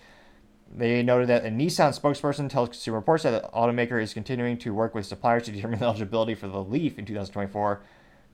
they 0.74 1.02
noted 1.02 1.28
that 1.28 1.44
a 1.44 1.48
Nissan 1.48 1.98
spokesperson 1.98 2.50
tells 2.50 2.70
Consumer 2.70 2.98
Reports 2.98 3.22
that 3.22 3.42
the 3.42 3.48
automaker 3.50 4.02
is 4.02 4.12
continuing 4.12 4.58
to 4.58 4.74
work 4.74 4.94
with 4.94 5.06
suppliers 5.06 5.44
to 5.44 5.52
determine 5.52 5.78
the 5.78 5.86
eligibility 5.86 6.34
for 6.34 6.48
the 6.48 6.62
Leaf 6.62 6.98
in 6.98 7.04
2024, 7.04 7.80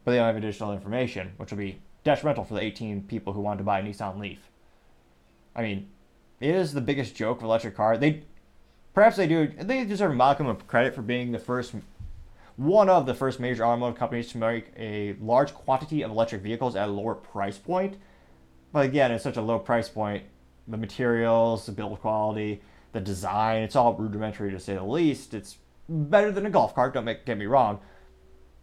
but 0.04 0.10
they 0.10 0.16
don't 0.16 0.26
have 0.26 0.36
additional 0.36 0.72
information, 0.72 1.32
which 1.36 1.50
will 1.50 1.58
be 1.58 1.80
detrimental 2.04 2.44
for 2.44 2.54
the 2.54 2.62
18 2.62 3.02
people 3.02 3.32
who 3.32 3.40
want 3.40 3.58
to 3.58 3.64
buy 3.64 3.80
a 3.80 3.82
Nissan 3.82 4.18
Leaf. 4.18 4.50
I 5.56 5.62
mean, 5.62 5.88
it 6.40 6.54
is 6.54 6.72
the 6.72 6.80
biggest 6.80 7.16
joke 7.16 7.38
of 7.38 7.44
electric 7.44 7.76
car. 7.76 7.96
They 7.96 8.24
perhaps 8.92 9.16
they 9.16 9.26
do 9.26 9.48
they 9.58 9.84
deserve 9.84 10.12
a 10.12 10.14
modicum 10.14 10.46
of 10.46 10.66
credit 10.66 10.94
for 10.94 11.02
being 11.02 11.32
the 11.32 11.38
first 11.38 11.74
one 12.56 12.88
of 12.88 13.06
the 13.06 13.14
first 13.14 13.40
major 13.40 13.64
automotive 13.64 13.98
companies 13.98 14.28
to 14.28 14.38
make 14.38 14.72
a 14.76 15.16
large 15.20 15.52
quantity 15.54 16.02
of 16.02 16.10
electric 16.10 16.42
vehicles 16.42 16.76
at 16.76 16.88
a 16.88 16.92
lower 16.92 17.14
price 17.14 17.58
point. 17.58 17.96
But 18.72 18.86
again, 18.86 19.10
it's 19.10 19.24
such 19.24 19.36
a 19.36 19.42
low 19.42 19.58
price 19.58 19.88
point. 19.88 20.24
The 20.68 20.76
materials, 20.76 21.66
the 21.66 21.72
build 21.72 22.00
quality, 22.00 22.62
the 22.92 23.00
design, 23.00 23.62
it's 23.62 23.76
all 23.76 23.94
rudimentary 23.94 24.50
to 24.52 24.60
say 24.60 24.74
the 24.74 24.84
least. 24.84 25.34
It's 25.34 25.58
better 25.88 26.30
than 26.30 26.46
a 26.46 26.50
golf 26.50 26.74
cart, 26.74 26.94
don't 26.94 27.04
make, 27.04 27.26
get 27.26 27.38
me 27.38 27.46
wrong. 27.46 27.80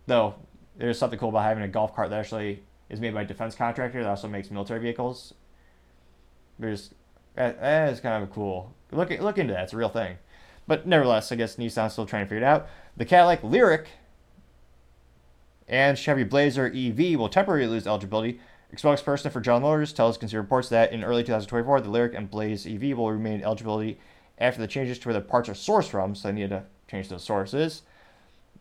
Though, 0.07 0.36
there's 0.77 0.98
something 0.98 1.19
cool 1.19 1.29
about 1.29 1.43
having 1.43 1.63
a 1.63 1.67
golf 1.67 1.93
cart 1.95 2.10
that 2.10 2.19
actually 2.19 2.63
is 2.91 3.00
made 3.00 3.13
by 3.13 3.21
a 3.21 3.25
defense 3.25 3.55
contractor 3.55 4.03
that 4.03 4.10
also 4.10 4.27
makes 4.27 4.51
military 4.51 4.81
vehicles. 4.81 5.33
There's 6.60 6.93
eh, 7.38 7.45
eh, 7.45 7.53
that 7.60 7.93
is 7.93 8.01
kind 8.01 8.21
of 8.21 8.29
a 8.29 8.31
cool. 8.31 8.75
Look 8.91 9.10
look 9.10 9.38
into 9.38 9.53
that; 9.53 9.63
it's 9.63 9.74
a 9.74 9.77
real 9.77 9.89
thing. 9.89 10.17
But 10.67 10.86
nevertheless, 10.86 11.31
I 11.31 11.36
guess 11.36 11.55
Nissan's 11.55 11.93
still 11.93 12.05
trying 12.05 12.25
to 12.25 12.29
figure 12.29 12.45
it 12.45 12.48
out. 12.48 12.67
The 12.95 13.05
Cadillac 13.05 13.41
Lyriq 13.41 13.88
and 15.67 15.98
Chevy 15.98 16.25
Blazer 16.25 16.67
EV 16.67 17.17
will 17.17 17.29
temporarily 17.29 17.67
lose 17.67 17.88
eligibility. 17.88 18.39
Spokesperson 18.75 19.31
for 19.31 19.41
General 19.41 19.62
Motors 19.62 19.91
tells 19.91 20.17
Consumer 20.17 20.43
Reports 20.43 20.69
that 20.69 20.93
in 20.93 21.03
early 21.03 21.24
2024, 21.24 21.81
the 21.81 21.89
Lyriq 21.89 22.15
and 22.15 22.29
Blaze 22.29 22.65
EV 22.65 22.98
will 22.98 23.12
remain 23.12 23.41
eligibility 23.41 24.00
after 24.38 24.62
the 24.62 24.67
changes 24.67 25.00
to 25.00 25.10
where 25.10 25.13
the 25.13 25.21
parts 25.21 25.50
are 25.50 25.53
sourced 25.53 25.89
from, 25.89 26.15
so 26.15 26.27
they 26.27 26.33
need 26.33 26.50
to 26.50 26.63
change 26.89 27.10
those 27.10 27.24
sources. 27.24 27.81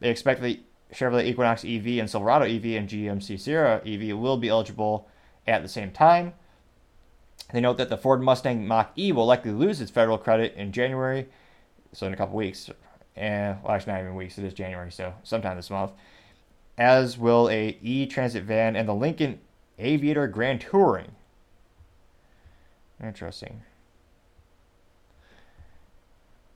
They 0.01 0.11
expect 0.11 0.41
the 0.43 0.61
Chevrolet 0.93 1.27
Equinox 1.27 1.65
EV 1.65 1.99
and 1.99 2.11
Silverado 2.11 2.45
EV 2.45 2.65
and 2.77 2.89
GMC 2.89 3.39
Sierra 3.39 3.81
EV 3.87 4.17
will 4.17 4.37
be 4.37 4.49
eligible 4.49 5.09
at 5.47 5.63
the 5.63 5.69
same 5.69 5.91
time. 5.91 6.35
They 7.53 7.61
note 7.61 7.79
that 7.79 7.89
the 7.89 7.97
Ford 7.97 8.23
Mustang 8.23 8.67
Mach 8.67 8.93
E 8.97 9.13
will 9.13 9.27
likely 9.27 9.51
lose 9.53 9.81
its 9.81 9.91
federal 9.91 10.19
credit 10.19 10.55
in 10.55 10.73
January, 10.73 11.29
so 11.93 12.07
in 12.07 12.13
a 12.13 12.17
couple 12.17 12.37
weeks. 12.37 12.71
And 13.17 13.63
well, 13.63 13.73
actually, 13.73 13.93
not 13.93 14.01
even 14.01 14.15
weeks. 14.15 14.39
It 14.39 14.45
is 14.45 14.55
January, 14.55 14.93
so 14.93 15.15
sometime 15.23 15.57
this 15.57 15.71
month. 15.71 15.93
As 16.79 17.19
will 17.19 17.49
a 17.51 17.79
E 17.83 18.07
Transit 18.07 18.45
van 18.45 18.77
and 18.77 18.89
the 18.89 18.95
Lincoln 18.95 19.41
Aviator 19.79 20.29
Grand 20.29 20.61
Touring. 20.61 21.13
Interesting. 23.03 23.63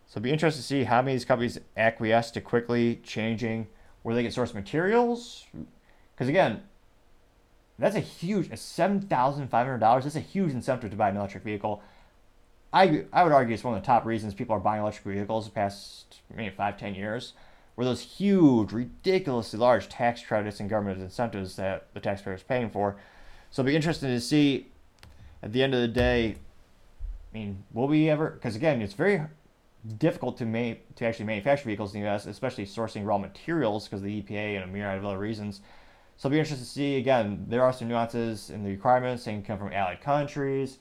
So 0.06 0.18
it'll 0.18 0.24
be 0.24 0.30
interesting 0.30 0.60
to 0.60 0.66
see 0.66 0.84
how 0.84 1.02
many 1.02 1.12
of 1.12 1.20
these 1.20 1.24
companies 1.24 1.58
acquiesce 1.76 2.30
to 2.32 2.40
quickly 2.40 3.00
changing 3.02 3.66
where 4.04 4.14
they 4.14 4.22
get 4.22 4.32
source 4.32 4.54
materials. 4.54 5.44
Because 6.14 6.28
again, 6.28 6.62
that's 7.78 7.96
a 7.96 8.00
huge 8.00 8.56
seven 8.56 9.00
thousand 9.00 9.48
five 9.48 9.66
hundred 9.66 9.80
dollars. 9.80 10.04
That's 10.04 10.14
a 10.14 10.20
huge 10.20 10.52
incentive 10.52 10.90
to 10.90 10.96
buy 10.96 11.08
an 11.08 11.16
electric 11.16 11.42
vehicle. 11.42 11.82
I 12.72 13.06
I 13.12 13.24
would 13.24 13.32
argue 13.32 13.54
it's 13.54 13.64
one 13.64 13.74
of 13.74 13.82
the 13.82 13.86
top 13.86 14.04
reasons 14.04 14.34
people 14.34 14.54
are 14.54 14.60
buying 14.60 14.82
electric 14.82 15.16
vehicles 15.16 15.46
the 15.46 15.50
past 15.50 16.20
maybe 16.32 16.54
five 16.54 16.78
ten 16.78 16.94
years. 16.94 17.32
Were 17.76 17.84
those 17.84 18.02
huge, 18.02 18.70
ridiculously 18.70 19.58
large 19.58 19.88
tax 19.88 20.22
credits 20.22 20.60
and 20.60 20.70
government 20.70 21.00
incentives 21.00 21.56
that 21.56 21.88
the 21.92 21.98
taxpayer 21.98 22.34
is 22.34 22.42
paying 22.42 22.70
for. 22.70 22.96
So 23.50 23.62
it'll 23.62 23.70
be 23.70 23.74
interesting 23.74 24.10
to 24.10 24.20
see 24.20 24.68
at 25.42 25.52
the 25.52 25.62
end 25.62 25.74
of 25.74 25.80
the 25.80 25.88
day. 25.88 26.36
I 27.32 27.36
mean, 27.36 27.64
will 27.72 27.88
we 27.88 28.08
ever? 28.10 28.30
Because 28.30 28.54
again, 28.54 28.82
it's 28.82 28.92
very 28.92 29.22
difficult 29.98 30.36
to 30.38 30.46
make 30.46 30.94
to 30.96 31.06
actually 31.06 31.26
manufacture 31.26 31.66
vehicles 31.66 31.94
in 31.94 32.00
the 32.00 32.06
U.S., 32.06 32.26
especially 32.26 32.66
sourcing 32.66 33.06
raw 33.06 33.18
materials 33.18 33.84
because 33.84 34.00
of 34.00 34.06
the 34.06 34.22
EPA 34.22 34.56
and 34.56 34.64
a 34.64 34.66
myriad 34.66 34.98
of 34.98 35.04
other 35.04 35.18
reasons. 35.18 35.60
So 36.16 36.28
it'll 36.28 36.34
be 36.34 36.38
interesting 36.38 36.64
to 36.64 36.70
see. 36.70 36.96
Again, 36.96 37.44
there 37.48 37.62
are 37.62 37.72
some 37.72 37.88
nuances 37.88 38.50
in 38.50 38.62
the 38.62 38.70
requirements. 38.70 39.24
They 39.24 39.32
can 39.32 39.42
come 39.42 39.58
from 39.58 39.72
allied 39.72 40.00
countries. 40.00 40.78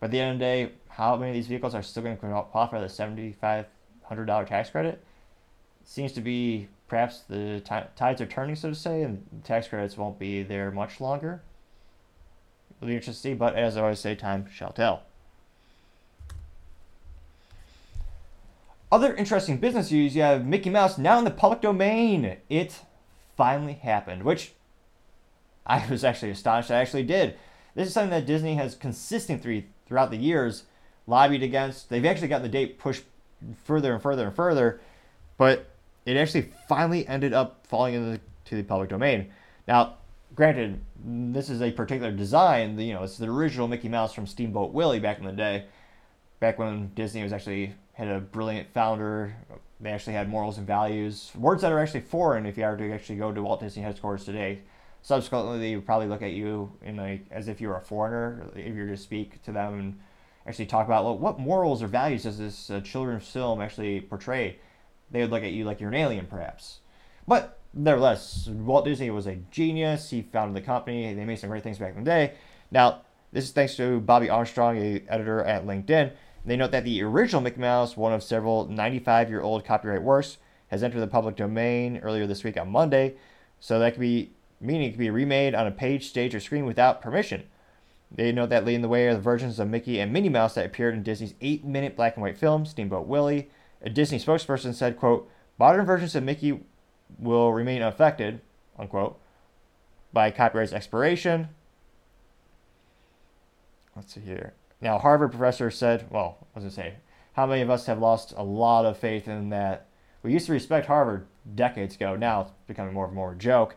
But 0.00 0.06
at 0.06 0.10
the 0.10 0.20
end 0.20 0.32
of 0.32 0.38
the 0.38 0.44
day, 0.44 0.72
how 0.88 1.16
many 1.16 1.30
of 1.30 1.34
these 1.34 1.46
vehicles 1.46 1.74
are 1.74 1.82
still 1.82 2.02
going 2.02 2.16
to 2.16 2.20
qualify 2.20 2.68
for 2.68 2.80
the 2.80 2.86
$7,500 2.86 4.46
tax 4.46 4.70
credit? 4.70 5.02
Seems 5.84 6.12
to 6.12 6.20
be 6.20 6.68
perhaps 6.88 7.20
the 7.20 7.60
t- 7.60 7.88
tides 7.96 8.20
are 8.20 8.26
turning, 8.26 8.56
so 8.56 8.68
to 8.68 8.74
say, 8.74 9.02
and 9.02 9.24
tax 9.44 9.68
credits 9.68 9.96
won't 9.96 10.18
be 10.18 10.42
there 10.42 10.70
much 10.70 11.00
longer. 11.00 11.42
It'll 12.76 12.88
be 12.88 12.94
interesting 12.96 13.32
to 13.32 13.34
see, 13.34 13.38
but 13.38 13.54
as 13.54 13.76
I 13.76 13.82
always 13.82 14.00
say, 14.00 14.14
time 14.14 14.48
shall 14.52 14.72
tell. 14.72 15.04
Other 18.92 19.14
interesting 19.14 19.58
business 19.58 19.90
news 19.90 20.14
you 20.14 20.22
have 20.22 20.46
Mickey 20.46 20.70
Mouse 20.70 20.98
now 20.98 21.18
in 21.18 21.24
the 21.24 21.30
public 21.30 21.60
domain. 21.60 22.36
It 22.48 22.80
finally 23.36 23.74
happened, 23.74 24.22
which 24.22 24.52
I 25.66 25.86
was 25.88 26.04
actually 26.04 26.30
astonished 26.30 26.70
I 26.70 26.80
actually 26.80 27.02
did. 27.02 27.36
This 27.74 27.88
is 27.88 27.94
something 27.94 28.10
that 28.10 28.26
Disney 28.26 28.54
has 28.54 28.74
consistently 28.74 29.66
throughout 29.86 30.10
the 30.10 30.16
years 30.16 30.64
lobbied 31.06 31.42
against. 31.42 31.88
They've 31.88 32.04
actually 32.04 32.28
gotten 32.28 32.44
the 32.44 32.48
date 32.48 32.78
pushed 32.78 33.04
further 33.64 33.92
and 33.92 34.02
further 34.02 34.26
and 34.26 34.36
further, 34.36 34.80
but 35.38 35.66
it 36.06 36.16
actually 36.16 36.52
finally 36.68 37.06
ended 37.08 37.32
up 37.32 37.66
falling 37.66 37.94
into 37.94 38.20
the, 38.48 38.56
the 38.56 38.62
public 38.62 38.90
domain. 38.90 39.30
Now, 39.66 39.94
granted, 40.34 40.80
this 41.04 41.50
is 41.50 41.62
a 41.62 41.72
particular 41.72 42.12
design. 42.12 42.78
You 42.78 42.94
know, 42.94 43.02
it's 43.02 43.18
the 43.18 43.28
original 43.28 43.66
Mickey 43.66 43.88
Mouse 43.88 44.12
from 44.12 44.26
Steamboat 44.26 44.72
Willie 44.72 45.00
back 45.00 45.18
in 45.18 45.24
the 45.24 45.32
day, 45.32 45.64
back 46.40 46.58
when 46.58 46.92
Disney 46.94 47.22
was 47.22 47.32
actually 47.32 47.74
had 47.94 48.08
a 48.08 48.20
brilliant 48.20 48.72
founder. 48.72 49.34
They 49.80 49.90
actually 49.90 50.14
had 50.14 50.28
morals 50.28 50.58
and 50.58 50.66
values, 50.66 51.30
words 51.36 51.62
that 51.62 51.72
are 51.72 51.78
actually 51.78 52.00
foreign 52.00 52.44
if 52.46 52.58
you 52.58 52.64
are 52.64 52.76
to 52.76 52.92
actually 52.92 53.16
go 53.16 53.32
to 53.32 53.42
Walt 53.42 53.60
Disney 53.60 53.82
headquarters 53.82 54.24
today. 54.24 54.60
Subsequently 55.02 55.58
they 55.58 55.76
would 55.76 55.86
probably 55.86 56.08
look 56.08 56.22
at 56.22 56.32
you 56.32 56.72
in 56.82 56.96
like 56.96 57.26
as 57.30 57.48
if 57.48 57.60
you 57.60 57.68
were 57.68 57.76
a 57.76 57.80
foreigner 57.80 58.50
if 58.56 58.74
you 58.74 58.82
were 58.82 58.88
to 58.88 58.96
speak 58.96 59.42
to 59.42 59.52
them 59.52 59.78
and 59.78 60.00
actually 60.46 60.66
talk 60.66 60.86
about 60.86 61.04
well, 61.04 61.18
what 61.18 61.38
morals 61.38 61.82
or 61.82 61.86
values 61.86 62.22
does 62.24 62.38
this 62.38 62.70
uh, 62.70 62.80
children's 62.80 63.28
film 63.28 63.60
actually 63.60 64.00
portray? 64.00 64.58
They 65.10 65.20
would 65.20 65.30
look 65.30 65.44
at 65.44 65.52
you 65.52 65.64
like 65.64 65.80
you're 65.80 65.90
an 65.90 65.94
alien 65.94 66.26
perhaps. 66.26 66.78
But 67.28 67.60
nevertheless 67.74 68.48
walt 68.48 68.86
disney 68.86 69.10
was 69.10 69.26
a 69.26 69.36
genius. 69.50 70.10
He 70.10 70.22
founded 70.22 70.56
the 70.56 70.66
company. 70.66 71.12
They 71.14 71.24
made 71.24 71.38
some 71.38 71.50
great 71.50 71.62
things 71.62 71.78
back 71.78 71.94
in 71.94 72.02
the 72.02 72.10
day. 72.10 72.32
Now 72.70 73.02
this 73.30 73.44
is 73.44 73.52
thanks 73.52 73.76
to 73.76 74.00
bobby 74.00 74.30
armstrong 74.30 74.78
a 74.78 75.02
editor 75.08 75.44
at 75.44 75.66
linkedin 75.66 76.12
they 76.44 76.56
note 76.56 76.70
that 76.70 76.84
the 76.84 77.02
original 77.02 77.40
mickey 77.40 77.60
mouse 77.60 77.96
one 77.96 78.12
of 78.12 78.22
several 78.22 78.66
95 78.66 79.28
year 79.28 79.40
old 79.40 79.64
copyright 79.64 80.02
works 80.02 80.38
has 80.68 80.82
entered 80.82 81.00
the 81.00 81.06
public 81.06 81.36
domain 81.36 81.98
earlier 81.98 82.26
this 82.26 82.44
week 82.44 82.56
on 82.56 82.70
monday 82.70 83.14
so 83.60 83.78
that 83.78 83.92
could 83.92 84.00
be 84.00 84.30
meaning 84.64 84.88
it 84.88 84.90
could 84.90 84.98
be 84.98 85.10
remade 85.10 85.54
on 85.54 85.66
a 85.66 85.70
page, 85.70 86.08
stage, 86.08 86.34
or 86.34 86.40
screen 86.40 86.64
without 86.64 87.00
permission. 87.00 87.44
They 88.10 88.32
note 88.32 88.50
that 88.50 88.64
leading 88.64 88.82
the 88.82 88.88
way 88.88 89.06
are 89.06 89.14
the 89.14 89.20
versions 89.20 89.58
of 89.58 89.68
Mickey 89.68 89.98
and 90.00 90.12
Minnie 90.12 90.28
Mouse 90.28 90.54
that 90.54 90.66
appeared 90.66 90.94
in 90.94 91.02
Disney's 91.02 91.34
eight-minute 91.40 91.96
black 91.96 92.16
and 92.16 92.22
white 92.22 92.38
film, 92.38 92.64
Steamboat 92.64 93.06
Willie. 93.06 93.50
A 93.82 93.90
Disney 93.90 94.18
spokesperson 94.18 94.74
said, 94.74 94.96
quote, 94.96 95.28
modern 95.58 95.84
versions 95.84 96.14
of 96.14 96.22
Mickey 96.22 96.60
will 97.18 97.52
remain 97.52 97.82
unaffected, 97.82 98.40
unquote, 98.78 99.20
by 100.12 100.30
copyright's 100.30 100.72
expiration. 100.72 101.48
Let's 103.96 104.14
see 104.14 104.20
here. 104.20 104.54
Now, 104.84 104.98
Harvard 104.98 105.30
professor 105.30 105.70
said, 105.70 106.08
well, 106.10 106.36
I 106.54 106.60
was 106.60 106.64
going 106.64 106.70
to 106.70 106.74
say? 106.76 106.94
How 107.32 107.46
many 107.46 107.62
of 107.62 107.70
us 107.70 107.86
have 107.86 108.00
lost 108.00 108.34
a 108.36 108.44
lot 108.44 108.84
of 108.84 108.98
faith 108.98 109.26
in 109.26 109.48
that? 109.48 109.86
We 110.22 110.34
used 110.34 110.44
to 110.46 110.52
respect 110.52 110.86
Harvard 110.86 111.26
decades 111.54 111.96
ago. 111.96 112.16
Now 112.16 112.42
it's 112.42 112.50
becoming 112.66 112.92
more 112.92 113.06
and 113.06 113.14
more 113.14 113.32
a 113.32 113.34
joke. 113.34 113.76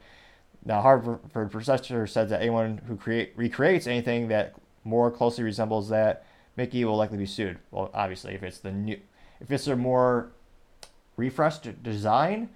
Now, 0.65 0.81
Harvard 0.81 1.49
professor 1.49 2.05
said 2.07 2.27
that 2.27 2.41
anyone 2.41 2.81
who 2.87 2.97
create 2.97 3.31
recreates 3.37 3.87
anything 3.87 4.27
that 4.27 4.55
more 4.83 5.09
closely 5.09 5.45
resembles 5.45 5.87
that 5.89 6.25
Mickey 6.57 6.83
will 6.83 6.97
likely 6.97 7.17
be 7.17 7.25
sued. 7.25 7.57
Well, 7.71 7.89
obviously, 7.93 8.33
if 8.33 8.43
it's 8.43 8.59
the 8.59 8.73
new, 8.73 8.99
if 9.39 9.49
it's 9.49 9.67
a 9.67 9.77
more 9.77 10.33
refreshed 11.15 11.83
design, 11.83 12.49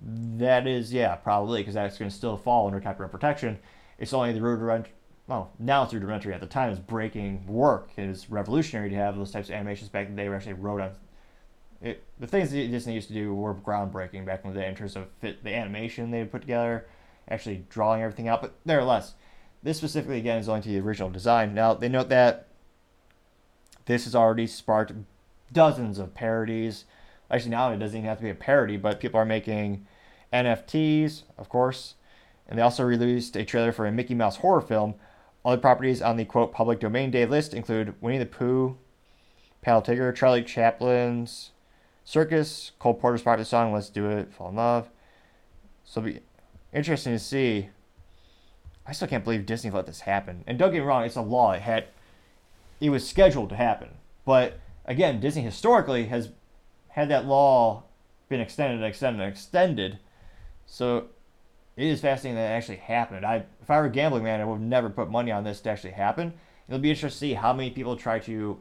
that 0.00 0.66
is 0.66 0.90
yeah 0.90 1.16
probably 1.16 1.60
because 1.60 1.74
that's 1.74 1.98
going 1.98 2.10
to 2.10 2.16
still 2.16 2.38
fall 2.38 2.66
under 2.66 2.80
copyright 2.80 3.12
protection. 3.12 3.58
It's 3.98 4.14
only 4.14 4.32
the 4.32 4.40
rudimentary. 4.40 4.94
Well, 5.30 5.52
now 5.60 5.84
it's 5.84 5.94
rudimentary. 5.94 6.34
At 6.34 6.40
the 6.40 6.46
time, 6.48 6.70
it's 6.70 6.80
breaking 6.80 7.46
work. 7.46 7.90
It 7.96 8.08
was 8.08 8.28
revolutionary 8.28 8.90
to 8.90 8.96
have 8.96 9.16
those 9.16 9.30
types 9.30 9.48
of 9.48 9.54
animations 9.54 9.88
back 9.88 10.08
in 10.08 10.16
the 10.16 10.22
day. 10.22 10.28
Actually 10.28 10.54
wrote 10.54 10.80
on 10.80 10.90
it, 11.80 12.02
the 12.18 12.26
things 12.26 12.50
that 12.50 12.56
Disney 12.56 12.94
used 12.94 13.06
to 13.08 13.14
do 13.14 13.32
were 13.32 13.54
groundbreaking 13.54 14.26
back 14.26 14.44
in 14.44 14.52
the 14.52 14.58
day 14.58 14.66
in 14.66 14.74
terms 14.74 14.96
of 14.96 15.06
fit, 15.20 15.44
the 15.44 15.54
animation 15.54 16.10
they 16.10 16.24
put 16.24 16.40
together 16.40 16.84
actually 17.28 17.64
drawing 17.70 18.02
everything 18.02 18.26
out. 18.26 18.42
But 18.42 18.54
nevertheless, 18.64 19.14
this 19.62 19.78
specifically 19.78 20.18
again 20.18 20.40
is 20.40 20.48
only 20.48 20.62
to 20.62 20.68
the 20.68 20.80
original 20.80 21.10
design. 21.10 21.54
Now 21.54 21.74
they 21.74 21.88
note 21.88 22.08
that 22.08 22.48
this 23.86 24.06
has 24.06 24.16
already 24.16 24.48
sparked 24.48 24.94
dozens 25.52 26.00
of 26.00 26.12
parodies. 26.12 26.86
Actually, 27.30 27.52
now 27.52 27.70
it 27.70 27.78
doesn't 27.78 27.96
even 27.96 28.08
have 28.08 28.18
to 28.18 28.24
be 28.24 28.30
a 28.30 28.34
parody, 28.34 28.76
but 28.76 28.98
people 28.98 29.20
are 29.20 29.24
making 29.24 29.86
NFTs, 30.32 31.22
of 31.38 31.48
course. 31.48 31.94
And 32.48 32.58
they 32.58 32.62
also 32.62 32.82
released 32.82 33.36
a 33.36 33.44
trailer 33.44 33.70
for 33.70 33.86
a 33.86 33.92
Mickey 33.92 34.16
Mouse 34.16 34.38
horror 34.38 34.60
film. 34.60 34.96
Other 35.44 35.60
properties 35.60 36.02
on 36.02 36.16
the 36.16 36.24
quote 36.24 36.52
public 36.52 36.80
domain 36.80 37.10
day 37.10 37.24
list 37.24 37.54
include 37.54 37.94
Winnie 38.00 38.18
the 38.18 38.26
Pooh, 38.26 38.76
Pal 39.62 39.82
Tigger, 39.82 40.14
Charlie 40.14 40.44
Chaplin's 40.44 41.50
Circus, 42.04 42.72
Cole 42.78 42.94
Porter's 42.94 43.22
popular 43.22 43.44
song 43.44 43.72
"Let's 43.72 43.88
Do 43.88 44.10
It," 44.10 44.32
Fall 44.32 44.50
in 44.50 44.56
Love. 44.56 44.90
So 45.84 46.00
it'll 46.00 46.12
be 46.12 46.20
interesting 46.72 47.12
to 47.12 47.18
see. 47.18 47.70
I 48.86 48.92
still 48.92 49.08
can't 49.08 49.24
believe 49.24 49.46
Disney 49.46 49.70
let 49.70 49.86
this 49.86 50.00
happen. 50.00 50.42
And 50.46 50.58
don't 50.58 50.72
get 50.72 50.80
me 50.80 50.84
wrong, 50.84 51.04
it's 51.04 51.16
a 51.16 51.22
law. 51.22 51.52
It 51.52 51.62
had, 51.62 51.86
it 52.80 52.90
was 52.90 53.08
scheduled 53.08 53.50
to 53.50 53.56
happen. 53.56 53.90
But 54.24 54.58
again, 54.84 55.20
Disney 55.20 55.42
historically 55.42 56.06
has 56.06 56.30
had 56.88 57.08
that 57.08 57.26
law 57.26 57.84
been 58.28 58.40
extended, 58.40 58.76
and 58.76 58.84
extended, 58.84 59.22
and 59.22 59.30
extended. 59.30 59.98
So 60.66 61.06
it 61.76 61.86
is 61.86 62.00
fascinating 62.00 62.36
that 62.36 62.50
it 62.50 62.54
actually 62.54 62.76
happened. 62.76 63.24
I, 63.24 63.44
if 63.62 63.70
I 63.70 63.78
were 63.80 63.86
a 63.86 63.90
gambling 63.90 64.24
man, 64.24 64.40
I 64.40 64.44
would 64.44 64.60
never 64.60 64.90
put 64.90 65.10
money 65.10 65.30
on 65.30 65.44
this 65.44 65.60
to 65.62 65.70
actually 65.70 65.92
happen. 65.92 66.34
It'll 66.68 66.80
be 66.80 66.90
interesting 66.90 67.28
to 67.28 67.32
see 67.32 67.34
how 67.34 67.52
many 67.52 67.70
people 67.70 67.96
try 67.96 68.18
to 68.20 68.58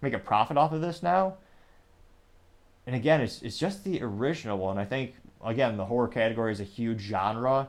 make 0.00 0.12
a 0.12 0.18
profit 0.18 0.56
off 0.56 0.72
of 0.72 0.80
this 0.80 1.02
now. 1.02 1.36
And 2.86 2.94
again, 2.94 3.20
it's 3.20 3.40
it's 3.42 3.58
just 3.58 3.84
the 3.84 4.02
original 4.02 4.58
one. 4.58 4.78
I 4.78 4.84
think 4.84 5.14
again 5.42 5.76
the 5.76 5.86
horror 5.86 6.08
category 6.08 6.52
is 6.52 6.60
a 6.60 6.64
huge 6.64 7.00
genre, 7.00 7.68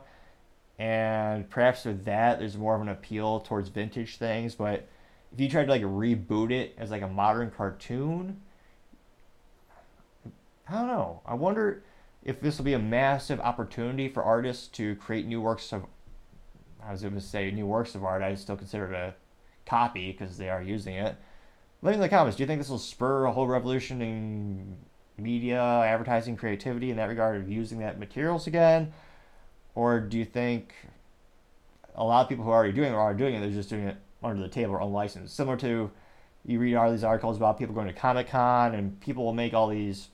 and 0.77 1.50
perhaps 1.50 1.85
with 1.85 2.03
that 2.05 2.39
there's 2.39 2.57
more 2.57 2.75
of 2.75 2.81
an 2.81 2.89
appeal 2.89 3.39
towards 3.39 3.69
vintage 3.69 4.17
things. 4.17 4.55
But 4.55 4.88
if 5.33 5.39
you 5.39 5.50
tried 5.50 5.65
to 5.65 5.71
like 5.71 5.83
reboot 5.83 6.51
it 6.51 6.75
as 6.77 6.91
like 6.91 7.01
a 7.01 7.07
modern 7.07 7.50
cartoon, 7.50 8.41
I 10.67 10.74
don't 10.74 10.88
know. 10.88 11.21
I 11.25 11.35
wonder 11.35 11.83
if 12.25 12.41
this 12.41 12.58
will 12.58 12.65
be 12.65 12.74
a 12.74 12.79
massive 12.79 13.39
opportunity 13.39 14.10
for 14.10 14.24
artists 14.24 14.67
to 14.70 14.96
create 14.96 15.27
new 15.27 15.39
works 15.39 15.72
of. 15.72 15.86
I 16.84 16.91
was 16.91 17.01
going 17.01 17.13
to 17.15 17.22
say 17.22 17.50
new 17.51 17.65
works 17.65 17.96
of 17.96 18.03
art. 18.03 18.22
I 18.22 18.36
still 18.36 18.58
consider 18.58 18.91
it 18.94 18.96
a 18.96 19.13
copy 19.65 20.12
because 20.12 20.38
they 20.38 20.50
are 20.50 20.62
using 20.62 20.96
it. 20.96 21.15
Let 21.82 21.91
me 21.91 21.96
in 21.96 22.01
the 22.01 22.10
comments. 22.10 22.38
Do 22.38 22.44
you 22.44 22.48
think 22.48 22.60
this 22.60 22.70
will 22.70 22.79
spur 22.79 23.25
a 23.25 23.32
whole 23.32 23.48
revolution 23.48 24.01
in 24.01 24.75
media, 25.17 25.62
advertising, 25.62 26.36
creativity 26.36 26.91
in 26.91 26.98
that 26.98 27.10
regard 27.10 27.41
of 27.41 27.50
using 27.50 27.79
that 27.79 28.00
materials 28.00 28.48
again? 28.48 28.91
Or 29.74 30.00
do 30.00 30.17
you 30.17 30.25
think 30.25 30.74
a 31.96 32.03
lot 32.03 32.24
of 32.24 32.29
people 32.29 32.44
who 32.44 32.51
are 32.51 32.55
already 32.55 32.74
doing 32.74 32.91
it 32.91 32.96
are 32.96 33.13
doing 33.13 33.36
it, 33.36 33.39
they're 33.39 33.50
just 33.50 33.70
doing 33.70 33.88
it 33.88 33.98
under 34.24 34.41
the 34.41 34.50
table 34.50 34.74
or 34.74 34.82
unlicensed? 34.82 35.36
Similar 35.36 35.58
to 35.58 35.91
you 36.46 36.60
read 36.60 36.75
all 36.75 36.91
these 36.91 37.03
articles 37.03 37.38
about 37.38 37.58
people 37.58 37.74
going 37.74 37.88
to 37.88 37.94
Comic 37.94 38.29
Con 38.29 38.75
and 38.75 39.00
people 39.00 39.25
will 39.25 39.34
make 39.34 39.53
all 39.53 39.67
these 39.67 40.10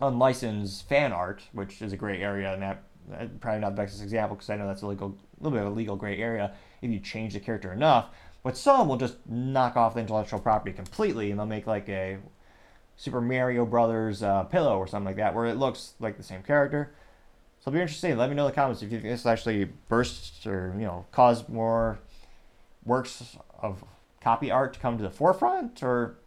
unlicensed 0.00 0.88
fan 0.88 1.12
art, 1.12 1.42
which 1.52 1.82
is 1.82 1.92
a 1.92 1.96
gray 1.96 2.22
area, 2.22 2.52
and 2.52 2.62
that 2.62 2.82
probably 3.40 3.60
not 3.60 3.76
the 3.76 3.82
best 3.82 4.02
example 4.02 4.36
because 4.36 4.50
I 4.50 4.56
know 4.56 4.66
that's 4.66 4.82
a 4.82 4.86
legal, 4.86 5.16
little 5.40 5.56
bit 5.56 5.66
of 5.66 5.72
a 5.72 5.76
legal 5.76 5.96
gray 5.96 6.18
area 6.18 6.54
if 6.80 6.90
you 6.90 7.00
change 7.00 7.34
the 7.34 7.40
character 7.40 7.72
enough. 7.72 8.08
But 8.42 8.56
some 8.56 8.88
will 8.88 8.96
just 8.96 9.16
knock 9.26 9.76
off 9.76 9.94
the 9.94 10.00
intellectual 10.00 10.38
property 10.38 10.72
completely, 10.72 11.30
and 11.30 11.38
they'll 11.38 11.46
make 11.46 11.66
like 11.66 11.88
a 11.88 12.18
Super 12.96 13.20
Mario 13.20 13.64
Brothers 13.64 14.22
uh, 14.22 14.44
pillow 14.44 14.78
or 14.78 14.86
something 14.86 15.06
like 15.06 15.16
that, 15.16 15.34
where 15.34 15.46
it 15.46 15.56
looks 15.56 15.94
like 15.98 16.16
the 16.16 16.22
same 16.22 16.42
character. 16.42 16.94
So 17.60 17.70
it'll 17.70 17.78
be 17.78 17.80
interesting. 17.80 18.16
Let 18.16 18.28
me 18.28 18.36
know 18.36 18.46
in 18.46 18.50
the 18.50 18.54
comments 18.54 18.82
if 18.82 18.92
you 18.92 19.00
think 19.00 19.10
this 19.10 19.24
actually 19.24 19.64
bursts 19.88 20.46
or 20.46 20.74
you 20.76 20.84
know 20.84 21.06
cause 21.12 21.48
more 21.48 21.98
works 22.84 23.36
of 23.58 23.82
copy 24.20 24.50
art 24.50 24.74
to 24.74 24.80
come 24.80 24.98
to 24.98 25.02
the 25.02 25.10
forefront, 25.10 25.82
or 25.82 26.18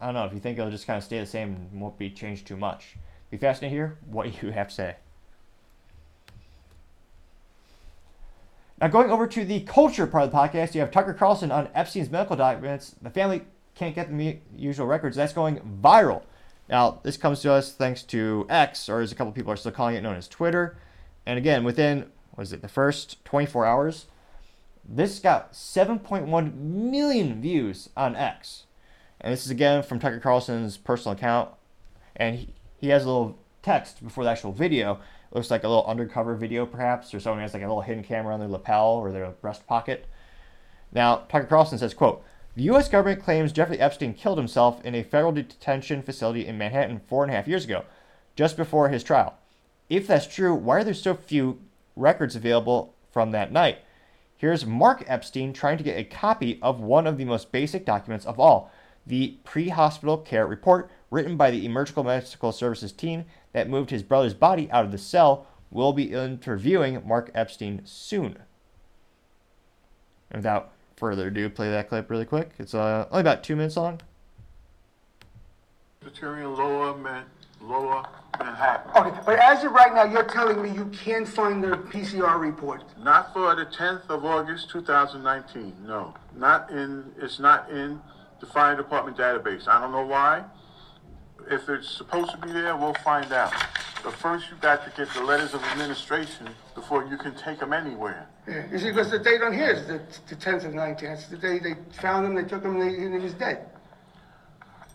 I 0.00 0.06
don't 0.06 0.14
know 0.14 0.24
if 0.24 0.32
you 0.32 0.40
think 0.40 0.58
it'll 0.58 0.70
just 0.70 0.86
kind 0.86 0.96
of 0.96 1.04
stay 1.04 1.18
the 1.18 1.26
same 1.26 1.54
and 1.72 1.80
won't 1.80 1.98
be 1.98 2.10
changed 2.10 2.46
too 2.46 2.56
much. 2.56 2.96
Be 3.30 3.36
fascinated 3.36 3.72
to 3.72 3.76
hear 3.76 3.98
what 4.06 4.42
you 4.42 4.50
have 4.52 4.68
to 4.68 4.74
say. 4.74 4.96
Now, 8.80 8.86
going 8.86 9.10
over 9.10 9.26
to 9.26 9.44
the 9.44 9.60
culture 9.60 10.06
part 10.06 10.24
of 10.24 10.30
the 10.30 10.36
podcast, 10.36 10.74
you 10.74 10.80
have 10.80 10.92
Tucker 10.92 11.12
Carlson 11.12 11.50
on 11.50 11.68
Epstein's 11.74 12.10
medical 12.10 12.36
documents. 12.36 12.94
The 13.02 13.10
family 13.10 13.42
can't 13.74 13.94
get 13.94 14.16
the 14.16 14.38
usual 14.56 14.86
records. 14.86 15.16
That's 15.16 15.32
going 15.32 15.80
viral. 15.82 16.22
Now, 16.68 17.00
this 17.02 17.16
comes 17.16 17.40
to 17.42 17.52
us 17.52 17.72
thanks 17.72 18.04
to 18.04 18.46
X, 18.48 18.88
or 18.88 19.00
as 19.00 19.10
a 19.10 19.16
couple 19.16 19.32
people 19.32 19.52
are 19.52 19.56
still 19.56 19.72
calling 19.72 19.96
it, 19.96 20.02
known 20.02 20.14
as 20.14 20.28
Twitter. 20.28 20.78
And 21.26 21.38
again, 21.38 21.64
within, 21.64 22.06
was 22.36 22.52
it, 22.52 22.62
the 22.62 22.68
first 22.68 23.24
24 23.24 23.66
hours, 23.66 24.06
this 24.88 25.18
got 25.18 25.54
7.1 25.54 26.54
million 26.54 27.42
views 27.42 27.90
on 27.96 28.14
X. 28.14 28.64
And 29.20 29.32
this 29.32 29.44
is 29.44 29.50
again 29.50 29.82
from 29.82 29.98
Tucker 29.98 30.20
Carlson's 30.20 30.76
personal 30.76 31.16
account. 31.16 31.50
And 32.16 32.36
he, 32.36 32.48
he 32.80 32.88
has 32.88 33.04
a 33.04 33.08
little 33.08 33.38
text 33.62 34.02
before 34.02 34.24
the 34.24 34.30
actual 34.30 34.52
video. 34.52 35.00
It 35.30 35.36
looks 35.36 35.50
like 35.50 35.64
a 35.64 35.68
little 35.68 35.86
undercover 35.86 36.34
video, 36.34 36.64
perhaps, 36.66 37.12
or 37.12 37.20
someone 37.20 37.42
has 37.42 37.52
like 37.52 37.62
a 37.62 37.66
little 37.66 37.82
hidden 37.82 38.04
camera 38.04 38.32
on 38.32 38.40
their 38.40 38.48
lapel 38.48 38.92
or 38.92 39.12
their 39.12 39.30
breast 39.30 39.66
pocket. 39.66 40.06
Now, 40.92 41.24
Tucker 41.28 41.46
Carlson 41.46 41.78
says, 41.78 41.94
quote, 41.94 42.24
the 42.56 42.64
U.S. 42.64 42.88
government 42.88 43.22
claims 43.22 43.52
Jeffrey 43.52 43.78
Epstein 43.78 44.14
killed 44.14 44.38
himself 44.38 44.84
in 44.84 44.94
a 44.94 45.04
federal 45.04 45.32
detention 45.32 46.02
facility 46.02 46.46
in 46.46 46.58
Manhattan 46.58 47.00
four 47.06 47.22
and 47.22 47.32
a 47.32 47.36
half 47.36 47.46
years 47.46 47.64
ago, 47.64 47.84
just 48.34 48.56
before 48.56 48.88
his 48.88 49.04
trial. 49.04 49.34
If 49.88 50.06
that's 50.06 50.26
true, 50.26 50.54
why 50.54 50.78
are 50.78 50.84
there 50.84 50.94
so 50.94 51.14
few 51.14 51.60
records 51.94 52.34
available 52.34 52.94
from 53.12 53.30
that 53.30 53.52
night? 53.52 53.78
Here's 54.36 54.66
Mark 54.66 55.04
Epstein 55.06 55.52
trying 55.52 55.78
to 55.78 55.84
get 55.84 55.98
a 55.98 56.04
copy 56.04 56.58
of 56.62 56.80
one 56.80 57.06
of 57.06 57.16
the 57.16 57.24
most 57.24 57.52
basic 57.52 57.84
documents 57.84 58.26
of 58.26 58.40
all 58.40 58.72
the 59.08 59.38
pre 59.42 59.70
hospital 59.70 60.18
care 60.18 60.46
report 60.46 60.90
written 61.10 61.36
by 61.36 61.50
the 61.50 61.64
Emergency 61.64 62.02
Medical 62.02 62.52
Services 62.52 62.92
team 62.92 63.24
that 63.52 63.68
moved 63.68 63.90
his 63.90 64.02
brother's 64.02 64.34
body 64.34 64.70
out 64.70 64.84
of 64.84 64.92
the 64.92 64.98
cell. 64.98 65.46
will 65.70 65.92
be 65.92 66.12
interviewing 66.12 67.02
Mark 67.06 67.30
Epstein 67.34 67.82
soon. 67.84 68.38
And 70.30 70.38
without 70.38 70.72
further 70.96 71.28
ado, 71.28 71.48
play 71.48 71.70
that 71.70 71.88
clip 71.88 72.10
really 72.10 72.24
quick. 72.24 72.52
It's 72.58 72.74
uh, 72.74 73.06
only 73.10 73.22
about 73.22 73.42
two 73.42 73.56
minutes 73.56 73.76
long. 73.76 74.00
Presbyterian 76.00 76.54
Lower 76.54 76.96
Man, 76.96 77.24
Lower 77.60 78.04
Manhattan. 78.38 78.90
Okay, 78.96 79.20
but 79.26 79.38
as 79.38 79.64
of 79.64 79.72
right 79.72 79.94
now, 79.94 80.04
you're 80.04 80.24
telling 80.24 80.62
me 80.62 80.70
you 80.70 80.86
can't 80.86 81.26
find 81.26 81.62
the 81.64 81.76
PCR 81.76 82.38
report. 82.38 82.82
Not 83.02 83.32
for 83.32 83.54
the 83.54 83.66
10th 83.66 84.08
of 84.08 84.24
August 84.24 84.70
2019. 84.70 85.74
No, 85.86 86.14
not 86.36 86.70
in. 86.70 87.10
It's 87.18 87.38
not 87.38 87.70
in 87.70 88.00
the 88.40 88.46
fire 88.46 88.76
department 88.76 89.16
database. 89.16 89.68
I 89.68 89.80
don't 89.80 89.92
know 89.92 90.06
why. 90.06 90.44
If 91.50 91.68
it's 91.68 91.88
supposed 91.90 92.30
to 92.32 92.36
be 92.38 92.52
there, 92.52 92.76
we'll 92.76 92.94
find 92.94 93.32
out. 93.32 93.52
But 94.04 94.12
first, 94.14 94.46
you've 94.50 94.60
got 94.60 94.84
to 94.84 94.92
get 94.96 95.12
the 95.14 95.22
letters 95.24 95.54
of 95.54 95.62
administration 95.64 96.48
before 96.74 97.04
you 97.06 97.16
can 97.16 97.34
take 97.34 97.58
them 97.58 97.72
anywhere. 97.72 98.26
Yeah, 98.46 98.64
you 98.70 98.78
see, 98.78 98.90
because 98.90 99.10
the 99.10 99.18
date 99.18 99.42
on 99.42 99.52
here 99.52 99.70
is 99.70 99.86
the, 99.86 100.00
the 100.28 100.36
10th 100.36 100.66
of 100.66 100.74
19. 100.74 101.08
That's 101.08 101.26
the 101.26 101.36
day 101.36 101.58
they 101.58 101.74
found 102.00 102.26
him, 102.26 102.34
they 102.34 102.44
took 102.48 102.62
him, 102.62 102.80
and, 102.80 102.82
they, 102.82 103.02
and 103.02 103.14
he 103.14 103.20
was 103.20 103.34
dead. 103.34 103.66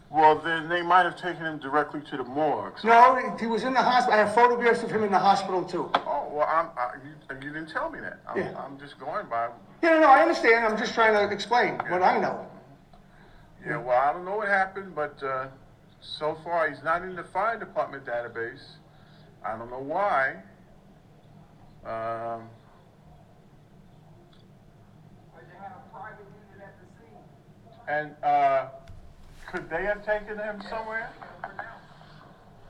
Well, 0.10 0.38
then 0.40 0.70
they 0.70 0.84
might 0.84 1.04
have 1.04 1.20
taken 1.20 1.44
him 1.44 1.58
directly 1.58 2.02
to 2.12 2.18
the 2.18 2.24
morgue. 2.24 2.76
No, 2.84 3.36
he 3.40 3.48
was 3.48 3.64
in 3.64 3.74
the 3.74 3.82
hospital. 3.82 4.20
I 4.20 4.24
have 4.24 4.36
photographs 4.36 4.84
of 4.84 4.92
him 4.92 5.04
in 5.04 5.12
the 5.12 5.20
hospital, 5.20 5.66
too. 5.66 5.90
Oh, 5.96 6.30
well, 6.32 6.48
I'm, 6.48 6.68
I, 6.78 6.94
you, 7.04 7.48
you 7.48 7.54
didn't 7.54 7.72
tell 7.72 7.90
me 7.90 8.00
that. 8.00 8.20
I'm, 8.30 8.38
Yeah. 8.38 8.54
I'm 8.58 8.78
just 8.80 9.00
going 9.00 9.26
by. 9.28 9.50
Yeah, 9.82 9.96
no, 9.96 10.02
no, 10.02 10.08
I 10.08 10.22
understand. 10.22 10.66
I'm 10.66 10.78
just 10.78 10.94
trying 10.94 11.14
to 11.14 11.34
explain 11.34 11.74
what 11.90 12.04
I 12.04 12.20
know. 12.20 12.46
Yeah, 13.66 13.78
well, 13.78 13.98
I 13.98 14.12
don't 14.12 14.26
know 14.26 14.36
what 14.38 14.48
happened, 14.50 14.94
but 14.94 15.22
uh, 15.24 15.48
so 16.02 16.38
far 16.44 16.70
he's 16.70 16.84
not 16.84 17.02
in 17.04 17.16
the 17.16 17.24
fire 17.24 17.58
department 17.58 18.06
database. 18.06 18.64
I 19.46 19.58
don't 19.58 19.70
know 19.70 19.80
why. 19.80 20.36
Um, 21.86 22.50
and 27.88 28.12
uh, 28.24 28.68
could 29.52 29.70
they 29.70 29.84
have 29.84 30.06
taken 30.06 30.38
him 30.38 30.62
somewhere? 30.70 31.10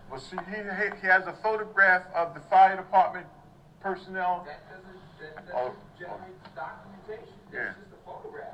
Well, 0.10 0.20
see, 0.20 0.38
he, 0.50 0.58
he, 1.02 1.08
has 1.08 1.26
a 1.26 1.34
photograph 1.42 2.04
of 2.16 2.34
the 2.36 2.40
fire 2.42 2.76
department 2.76 3.26
personnel. 3.80 4.46
That 4.46 4.62
doesn't, 4.70 5.46
that 5.48 5.56
Oh, 5.56 5.68
doesn't 5.68 5.80
generate 6.00 6.56
documentation, 6.56 7.34
Yeah. 7.52 7.66
that's 7.66 7.78
just 7.80 7.93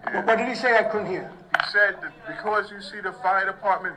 a. 0.05 0.21
What, 0.21 0.37
did 0.37 0.47
he 0.47 0.55
say? 0.55 0.77
I 0.77 0.83
couldn't 0.83 1.07
hear. 1.07 1.31
He 1.57 1.71
said 1.71 1.97
that 2.01 2.13
because 2.27 2.71
you 2.71 2.81
see 2.81 3.01
the 3.01 3.13
fire 3.13 3.45
department, 3.45 3.95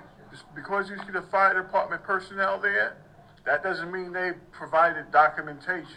because 0.54 0.88
you 0.88 0.96
see 0.98 1.12
the 1.12 1.22
fire 1.22 1.54
department 1.54 2.02
personnel 2.02 2.58
there, 2.58 2.96
that 3.44 3.62
doesn't 3.62 3.90
mean 3.90 4.12
they 4.12 4.32
provided 4.52 5.10
documentation. 5.10 5.88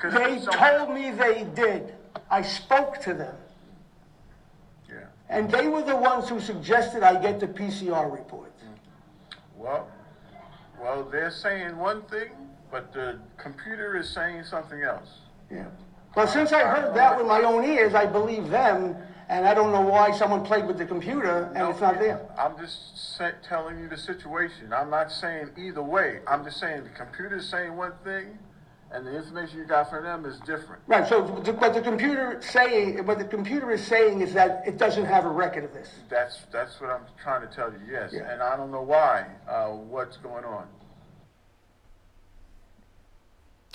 Could 0.00 0.12
They 0.12 0.40
told 0.40 0.90
me 0.90 1.10
they 1.10 1.46
did. 1.54 1.94
I 2.30 2.42
spoke 2.42 3.00
to 3.02 3.14
them. 3.14 3.36
Yeah, 4.88 5.04
And 5.28 5.50
they 5.50 5.68
were 5.68 5.82
the 5.82 5.96
ones 5.96 6.28
who 6.28 6.40
suggested 6.40 7.02
I 7.02 7.20
get 7.20 7.38
the 7.38 7.46
PCR 7.46 8.10
report. 8.10 8.52
Mm-hmm. 8.58 9.62
well, 9.62 9.88
well, 10.80 11.04
they're 11.04 11.30
saying 11.30 11.76
one 11.76 12.02
thing, 12.02 12.30
but 12.70 12.92
the 12.92 13.18
computer 13.36 13.96
is 13.96 14.08
saying 14.08 14.44
something 14.44 14.82
else. 14.82 15.08
Yeah. 15.50 15.66
Well, 16.16 16.26
since 16.26 16.50
I 16.50 16.60
heard 16.60 16.94
that 16.94 17.18
with 17.18 17.26
my 17.26 17.42
own 17.42 17.62
ears, 17.62 17.94
I 17.94 18.06
believe 18.06 18.48
them, 18.48 18.96
and 19.28 19.46
I 19.46 19.52
don't 19.52 19.70
know 19.70 19.82
why 19.82 20.12
someone 20.12 20.42
played 20.46 20.66
with 20.66 20.78
the 20.78 20.86
computer 20.86 21.52
and 21.54 21.68
it's 21.68 21.80
not 21.80 21.98
there. 21.98 22.26
I'm 22.38 22.56
just 22.58 23.16
sa- 23.18 23.32
telling 23.46 23.78
you 23.78 23.86
the 23.86 23.98
situation. 23.98 24.72
I'm 24.72 24.88
not 24.88 25.12
saying 25.12 25.50
either 25.58 25.82
way. 25.82 26.20
I'm 26.26 26.42
just 26.42 26.58
saying 26.58 26.84
the 26.84 26.88
computer's 26.90 27.46
saying 27.46 27.76
one 27.76 27.92
thing, 28.02 28.38
and 28.92 29.06
the 29.06 29.14
information 29.14 29.58
you 29.58 29.66
got 29.66 29.90
from 29.90 30.04
them 30.04 30.24
is 30.24 30.38
different. 30.40 30.80
Right, 30.86 31.06
so, 31.06 31.20
the- 31.44 31.52
but 31.52 31.74
the 31.74 31.82
computer 31.82 32.40
saying, 32.40 33.04
what 33.04 33.18
the 33.18 33.24
computer 33.26 33.70
is 33.72 33.86
saying 33.86 34.22
is 34.22 34.32
that 34.32 34.62
it 34.66 34.78
doesn't 34.78 35.04
have 35.04 35.26
a 35.26 35.30
record 35.30 35.64
of 35.64 35.74
this. 35.74 35.90
That's 36.08 36.44
that's 36.50 36.80
what 36.80 36.88
I'm 36.88 37.02
trying 37.22 37.46
to 37.46 37.54
tell 37.54 37.70
you. 37.70 37.80
Yes, 37.90 38.12
Yeah. 38.14 38.22
and 38.32 38.40
I 38.42 38.56
don't 38.56 38.70
know 38.70 38.80
why. 38.80 39.26
Uh, 39.46 39.66
what's 39.72 40.16
going 40.16 40.46
on? 40.46 40.66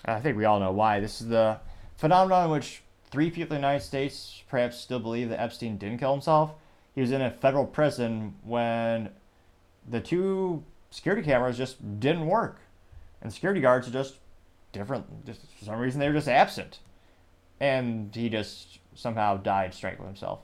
I 0.06 0.20
think 0.22 0.38
we 0.38 0.46
all 0.46 0.60
know 0.60 0.72
why. 0.72 1.00
This 1.00 1.22
is 1.22 1.28
the 1.28 1.60
phenomenon 2.02 2.46
in 2.46 2.52
which 2.52 2.82
three 3.12 3.30
people 3.30 3.56
in 3.56 3.62
the 3.62 3.68
United 3.68 3.86
States 3.86 4.42
perhaps 4.50 4.78
still 4.78 5.00
believe 5.00 5.30
that 5.30 5.40
Epstein 5.40 5.78
didn't 5.78 6.00
kill 6.00 6.12
himself. 6.12 6.56
He 6.96 7.02
was 7.02 7.12
in 7.12 7.22
a 7.22 7.30
federal 7.30 7.66
prison 7.66 8.34
when 8.44 9.10
the 9.88 10.02
two 10.02 10.64
security 10.90 11.22
cameras 11.22 11.58
just 11.58 12.00
didn't 12.00 12.26
work. 12.26 12.60
And 13.22 13.32
security 13.32 13.62
guards 13.62 13.88
are 13.88 13.92
just 13.92 14.16
different. 14.72 15.28
Just 15.28 15.42
for 15.60 15.66
some 15.66 15.80
reason, 15.80 16.00
they 16.00 16.08
were 16.08 16.16
just 16.16 16.28
absent. 16.28 16.80
And 17.60 18.14
he 18.16 18.30
just 18.30 18.80
somehow 18.96 19.38
died 19.38 19.76
strangling 19.76 20.08
himself, 20.08 20.40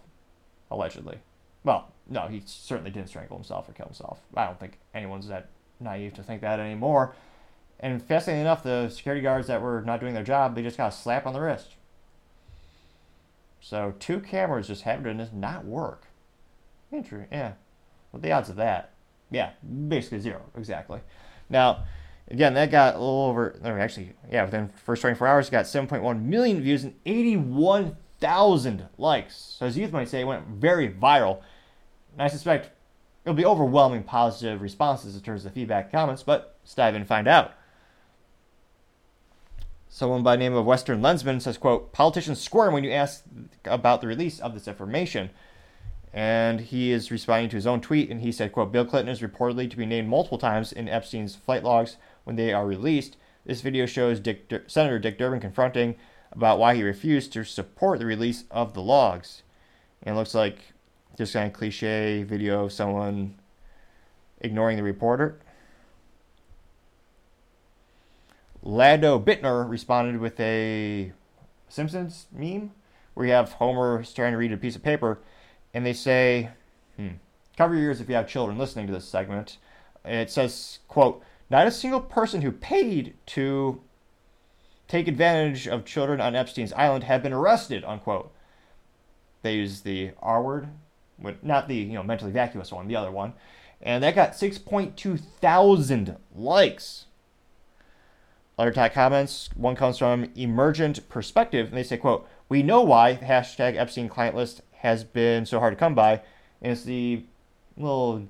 allegedly. 0.69 1.17
Well, 1.63 1.91
no, 2.07 2.27
he 2.27 2.43
certainly 2.45 2.91
didn't 2.91 3.09
strangle 3.09 3.35
himself 3.35 3.67
or 3.67 3.73
kill 3.73 3.87
himself. 3.87 4.19
I 4.35 4.45
don't 4.45 4.59
think 4.59 4.77
anyone's 4.93 5.27
that 5.29 5.49
naive 5.79 6.13
to 6.13 6.23
think 6.23 6.41
that 6.41 6.59
anymore. 6.59 7.15
And 7.79 8.01
fascinating 8.01 8.41
enough, 8.41 8.63
the 8.63 8.89
security 8.89 9.21
guards 9.21 9.47
that 9.47 9.61
were 9.61 9.81
not 9.81 9.99
doing 9.99 10.13
their 10.13 10.23
job, 10.23 10.55
they 10.55 10.63
just 10.63 10.77
got 10.77 10.91
a 10.91 10.95
slap 10.95 11.27
on 11.27 11.33
the 11.33 11.41
wrist. 11.41 11.75
So 13.61 13.93
two 13.99 14.19
cameras 14.19 14.67
just 14.67 14.83
happened 14.83 15.19
to 15.19 15.37
not 15.37 15.65
work. 15.65 16.07
Interesting. 16.91 17.27
Yeah. 17.31 17.53
What 18.11 18.23
the 18.23 18.31
odds 18.31 18.49
of 18.49 18.55
that? 18.55 18.91
Yeah, 19.29 19.51
basically 19.87 20.21
zero. 20.21 20.41
Exactly. 20.55 21.01
Now, 21.49 21.83
again, 22.29 22.53
that 22.53 22.71
got 22.71 22.95
a 22.95 22.97
little 22.97 23.25
over. 23.25 23.59
Actually, 23.63 24.13
yeah, 24.31 24.45
within 24.45 24.69
first 24.69 25.01
24 25.01 25.27
hours, 25.27 25.49
it 25.49 25.51
got 25.51 25.65
7.1 25.65 26.23
million 26.23 26.61
views 26.61 26.83
and 26.83 26.95
81,000 27.05 28.87
likes. 28.97 29.35
So 29.59 29.65
as 29.65 29.77
youth 29.77 29.91
might 29.91 30.07
say, 30.07 30.21
it 30.21 30.27
went 30.27 30.47
very 30.47 30.89
viral. 30.89 31.41
And 32.13 32.21
I 32.21 32.27
suspect 32.27 32.71
it'll 33.25 33.35
be 33.35 33.45
overwhelming 33.45 34.03
positive 34.03 34.61
responses 34.61 35.15
in 35.15 35.21
terms 35.21 35.45
of 35.45 35.51
feedback 35.51 35.85
and 35.85 35.91
comments, 35.91 36.23
but 36.23 36.55
let's 36.63 36.73
dive 36.73 36.95
in 36.95 37.01
and 37.01 37.07
find 37.07 37.27
out. 37.27 37.53
Someone 39.89 40.21
by 40.21 40.35
the 40.35 40.39
name 40.39 40.53
of 40.53 40.65
Western 40.65 41.01
Lensman 41.01 41.41
says, 41.41 41.57
quote, 41.57 41.93
politicians 41.93 42.41
squirm 42.41 42.73
when 42.73 42.83
you 42.83 42.91
ask 42.91 43.23
about 43.65 44.01
the 44.01 44.07
release 44.07 44.39
of 44.39 44.53
this 44.53 44.67
information. 44.67 45.29
And 46.13 46.61
he 46.61 46.91
is 46.91 47.11
responding 47.11 47.49
to 47.49 47.55
his 47.55 47.67
own 47.67 47.81
tweet, 47.81 48.09
and 48.09 48.21
he 48.21 48.31
said, 48.31 48.51
quote, 48.51 48.71
Bill 48.71 48.85
Clinton 48.85 49.11
is 49.11 49.21
reportedly 49.21 49.69
to 49.69 49.77
be 49.77 49.85
named 49.85 50.09
multiple 50.09 50.37
times 50.37 50.71
in 50.71 50.89
Epstein's 50.89 51.35
flight 51.35 51.63
logs 51.63 51.97
when 52.23 52.35
they 52.35 52.53
are 52.53 52.65
released. 52.65 53.17
This 53.45 53.61
video 53.61 53.85
shows 53.85 54.19
Dick 54.19 54.49
Dur- 54.49 54.63
Senator 54.67 54.99
Dick 54.99 55.17
Durbin 55.17 55.39
confronting 55.39 55.95
about 56.31 56.59
why 56.59 56.75
he 56.75 56.83
refused 56.83 57.31
to 57.33 57.43
support 57.43 57.99
the 57.99 58.05
release 58.05 58.43
of 58.51 58.73
the 58.73 58.81
logs. 58.81 59.43
And 60.03 60.15
it 60.15 60.17
looks 60.17 60.35
like 60.35 60.73
just 61.17 61.33
kind 61.33 61.47
of 61.47 61.53
cliche 61.53 62.23
video 62.23 62.65
of 62.65 62.73
someone 62.73 63.35
ignoring 64.41 64.77
the 64.77 64.83
reporter. 64.83 65.39
Lado 68.67 69.17
Bittner 69.17 69.67
responded 69.67 70.19
with 70.19 70.37
a 70.41 71.13
Simpsons 71.69 72.27
meme 72.33 72.73
where 73.13 73.25
you 73.25 73.31
have 73.31 73.53
Homer 73.53 74.03
trying 74.03 74.33
to 74.33 74.37
read 74.37 74.51
a 74.51 74.57
piece 74.57 74.75
of 74.75 74.83
paper, 74.83 75.19
and 75.73 75.85
they 75.85 75.93
say, 75.93 76.49
hmm, 76.97 77.11
cover 77.55 77.75
your 77.75 77.85
ears 77.85 78.01
if 78.01 78.09
you 78.09 78.15
have 78.15 78.27
children 78.27 78.57
listening 78.57 78.85
to 78.85 78.91
this 78.91 79.07
segment. 79.07 79.57
It 80.03 80.29
says, 80.29 80.79
quote, 80.89 81.23
not 81.49 81.65
a 81.65 81.71
single 81.71 82.01
person 82.01 82.41
who 82.41 82.51
paid 82.51 83.13
to 83.27 83.79
take 84.89 85.07
advantage 85.07 85.65
of 85.65 85.85
children 85.85 86.19
on 86.19 86.35
Epstein's 86.35 86.73
island 86.73 87.05
have 87.05 87.23
been 87.23 87.31
arrested, 87.31 87.85
unquote. 87.85 88.33
They 89.43 89.55
use 89.55 89.79
the 89.79 90.11
R 90.21 90.43
word, 90.43 90.67
not 91.41 91.69
the 91.69 91.75
you 91.75 91.93
know 91.93 92.03
mentally 92.03 92.33
vacuous 92.33 92.73
one, 92.73 92.89
the 92.89 92.97
other 92.97 93.11
one, 93.11 93.31
and 93.81 94.03
that 94.03 94.13
got 94.13 94.33
6.2 94.33 95.17
thousand 95.39 96.17
likes. 96.35 97.05
Other 98.57 98.71
top 98.71 98.93
comments, 98.93 99.49
one 99.55 99.75
comes 99.75 99.99
from 99.99 100.31
Emergent 100.35 101.07
Perspective, 101.09 101.67
and 101.67 101.77
they 101.77 101.83
say, 101.83 101.97
quote, 101.97 102.27
we 102.49 102.63
know 102.63 102.81
why 102.81 103.13
the 103.13 103.25
hashtag 103.25 103.77
Epstein 103.77 104.09
client 104.09 104.35
list 104.35 104.61
has 104.77 105.03
been 105.03 105.45
so 105.45 105.59
hard 105.59 105.73
to 105.73 105.79
come 105.79 105.93
by, 105.93 106.21
and 106.61 106.71
it's 106.71 106.83
the 106.83 107.23
little, 107.75 108.27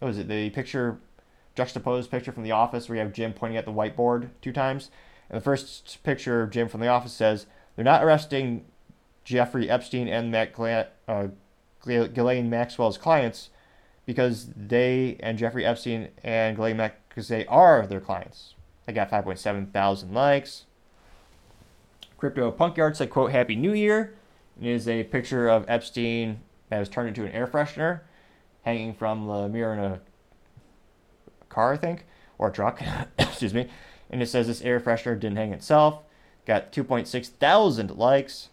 what 0.00 0.08
was 0.08 0.18
it, 0.18 0.26
the 0.26 0.50
picture, 0.50 0.98
juxtaposed 1.54 2.10
picture 2.10 2.32
from 2.32 2.42
The 2.42 2.50
Office 2.50 2.88
where 2.88 2.96
you 2.96 3.04
have 3.04 3.12
Jim 3.12 3.32
pointing 3.32 3.56
at 3.56 3.64
the 3.64 3.72
whiteboard 3.72 4.30
two 4.42 4.52
times. 4.52 4.90
And 5.30 5.36
the 5.36 5.44
first 5.44 6.02
picture 6.02 6.42
of 6.42 6.50
Jim 6.50 6.68
from 6.68 6.80
The 6.80 6.88
Office 6.88 7.12
says, 7.12 7.46
they're 7.76 7.84
not 7.84 8.02
arresting 8.02 8.64
Jeffrey 9.24 9.70
Epstein 9.70 10.08
and 10.08 10.32
Matt 10.32 10.52
Gla- 10.52 10.88
uh, 11.06 11.28
Ghislaine 11.84 12.50
Maxwell's 12.50 12.98
clients 12.98 13.50
because 14.06 14.50
they 14.56 15.16
and 15.20 15.38
Jeffrey 15.38 15.64
Epstein 15.64 16.08
and 16.24 16.56
Ghislaine 16.56 16.76
Maxwell, 16.76 17.00
because 17.08 17.28
they 17.28 17.46
are 17.46 17.86
their 17.86 18.00
clients. 18.00 18.55
They 18.86 18.92
got 18.92 19.10
5.7 19.10 19.72
thousand 19.72 20.14
likes. 20.14 20.64
Crypto 22.16 22.50
Punk 22.50 22.76
Yard 22.76 22.96
said, 22.96 23.10
quote, 23.10 23.32
Happy 23.32 23.56
New 23.56 23.74
Year. 23.74 24.14
It 24.60 24.68
is 24.68 24.88
a 24.88 25.04
picture 25.04 25.48
of 25.48 25.66
Epstein 25.68 26.40
that 26.70 26.78
was 26.78 26.88
turned 26.88 27.08
into 27.08 27.24
an 27.24 27.32
air 27.32 27.46
freshener 27.46 28.00
hanging 28.62 28.94
from 28.94 29.26
the 29.26 29.48
mirror 29.48 29.74
in 29.74 29.78
a 29.80 30.00
car, 31.48 31.74
I 31.74 31.76
think, 31.76 32.06
or 32.38 32.48
a 32.48 32.52
truck. 32.52 32.82
Excuse 33.18 33.54
me. 33.54 33.68
And 34.10 34.22
it 34.22 34.26
says 34.26 34.46
this 34.46 34.62
air 34.62 34.80
freshener 34.80 35.18
didn't 35.18 35.36
hang 35.36 35.52
itself. 35.52 36.00
Got 36.46 36.72
2.6 36.72 37.26
thousand 37.28 37.96
likes. 37.96 38.48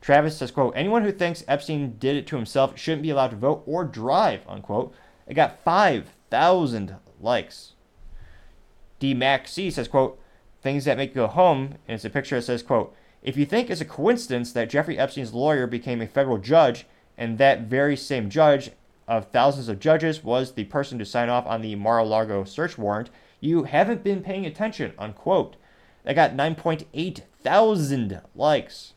Travis 0.00 0.36
says, 0.36 0.50
quote, 0.50 0.74
anyone 0.76 1.02
who 1.02 1.12
thinks 1.12 1.44
Epstein 1.48 1.96
did 1.98 2.16
it 2.16 2.26
to 2.26 2.36
himself 2.36 2.78
shouldn't 2.78 3.02
be 3.02 3.10
allowed 3.10 3.30
to 3.30 3.36
vote 3.36 3.62
or 3.64 3.84
drive, 3.84 4.42
unquote. 4.46 4.94
It 5.26 5.32
got 5.32 5.64
5,000 5.64 6.96
likes. 7.20 7.73
D 9.04 9.12
Mac 9.12 9.46
C 9.46 9.70
says, 9.70 9.86
quote, 9.86 10.18
things 10.62 10.86
that 10.86 10.96
make 10.96 11.10
you 11.10 11.16
go 11.16 11.26
home, 11.26 11.74
and 11.86 11.96
it's 11.96 12.06
a 12.06 12.10
picture 12.10 12.36
that 12.36 12.42
says, 12.46 12.62
quote, 12.62 12.96
if 13.22 13.36
you 13.36 13.44
think 13.44 13.68
it's 13.68 13.82
a 13.82 13.84
coincidence 13.84 14.50
that 14.52 14.70
Jeffrey 14.70 14.98
Epstein's 14.98 15.34
lawyer 15.34 15.66
became 15.66 16.00
a 16.00 16.06
federal 16.06 16.38
judge, 16.38 16.86
and 17.18 17.36
that 17.36 17.66
very 17.66 17.98
same 17.98 18.30
judge 18.30 18.70
of 19.06 19.26
thousands 19.26 19.68
of 19.68 19.78
judges 19.78 20.24
was 20.24 20.52
the 20.52 20.64
person 20.64 20.98
to 20.98 21.04
sign 21.04 21.28
off 21.28 21.44
on 21.46 21.60
the 21.60 21.74
Mar-a-Lago 21.74 22.44
search 22.44 22.78
warrant, 22.78 23.10
you 23.40 23.64
haven't 23.64 24.02
been 24.02 24.22
paying 24.22 24.46
attention, 24.46 24.94
unquote. 24.98 25.56
That 26.04 26.14
got 26.14 26.32
9.8 26.32 27.20
thousand 27.42 28.22
likes. 28.34 28.94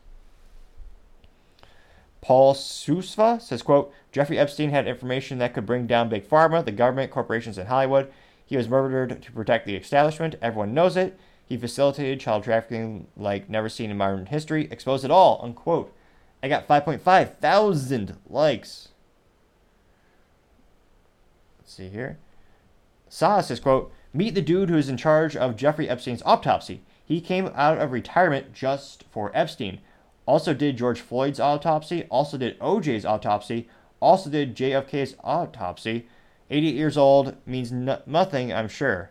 Paul 2.22 2.54
Susva 2.54 3.42
says, 3.42 3.60
quote, 3.60 3.92
Jeffrey 4.10 4.38
Epstein 4.38 4.70
had 4.70 4.88
information 4.88 5.36
that 5.38 5.52
could 5.52 5.66
bring 5.66 5.86
down 5.86 6.08
Big 6.08 6.26
Pharma, 6.26 6.64
the 6.64 6.72
government, 6.72 7.10
corporations, 7.10 7.58
and 7.58 7.68
Hollywood. 7.68 8.10
He 8.48 8.56
was 8.56 8.66
murdered 8.66 9.20
to 9.20 9.32
protect 9.32 9.66
the 9.66 9.76
establishment. 9.76 10.36
Everyone 10.40 10.72
knows 10.72 10.96
it. 10.96 11.20
He 11.44 11.58
facilitated 11.58 12.18
child 12.18 12.44
trafficking 12.44 13.06
like 13.14 13.50
never 13.50 13.68
seen 13.68 13.90
in 13.90 13.98
modern 13.98 14.24
history. 14.24 14.68
Exposed 14.70 15.04
it 15.04 15.10
all, 15.10 15.38
unquote. 15.42 15.94
I 16.42 16.48
got 16.48 16.66
5.5 16.66 17.36
thousand 17.36 18.16
likes. 18.26 18.88
Let's 21.58 21.74
see 21.74 21.90
here. 21.90 22.16
Saw 23.10 23.42
says, 23.42 23.60
quote, 23.60 23.92
Meet 24.14 24.34
the 24.34 24.40
dude 24.40 24.70
who's 24.70 24.88
in 24.88 24.96
charge 24.96 25.36
of 25.36 25.54
Jeffrey 25.54 25.86
Epstein's 25.86 26.22
autopsy. 26.24 26.80
He 27.04 27.20
came 27.20 27.50
out 27.54 27.76
of 27.76 27.92
retirement 27.92 28.54
just 28.54 29.04
for 29.10 29.30
Epstein. 29.34 29.80
Also 30.24 30.54
did 30.54 30.78
George 30.78 31.02
Floyd's 31.02 31.38
autopsy. 31.38 32.04
Also 32.04 32.38
did 32.38 32.58
OJ's 32.60 33.04
autopsy. 33.04 33.68
Also 34.00 34.30
did 34.30 34.56
JFK's 34.56 35.16
autopsy. 35.22 36.08
88 36.50 36.74
years 36.74 36.96
old 36.96 37.36
means 37.46 37.70
no- 37.72 38.02
nothing, 38.06 38.52
I'm 38.52 38.68
sure. 38.68 39.10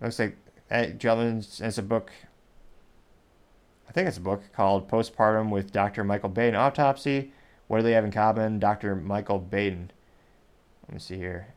Looks 0.00 0.18
like 0.18 0.36
that 0.68 0.98
gentleman 0.98 1.44
has 1.60 1.78
a 1.78 1.82
book. 1.82 2.10
I 3.88 3.92
think 3.92 4.06
it's 4.06 4.18
a 4.18 4.22
book 4.22 4.42
called 4.52 4.88
Postpartum 4.88 5.50
with 5.50 5.72
Dr. 5.72 6.04
Michael 6.04 6.28
Baden 6.28 6.54
Autopsy. 6.54 7.32
What 7.66 7.78
do 7.78 7.82
they 7.82 7.92
have 7.92 8.04
in 8.04 8.12
common? 8.12 8.58
Dr. 8.58 8.94
Michael 8.94 9.38
Baden. 9.38 9.90
Let 10.86 10.94
me 10.94 11.00
see 11.00 11.16
here. 11.16 11.54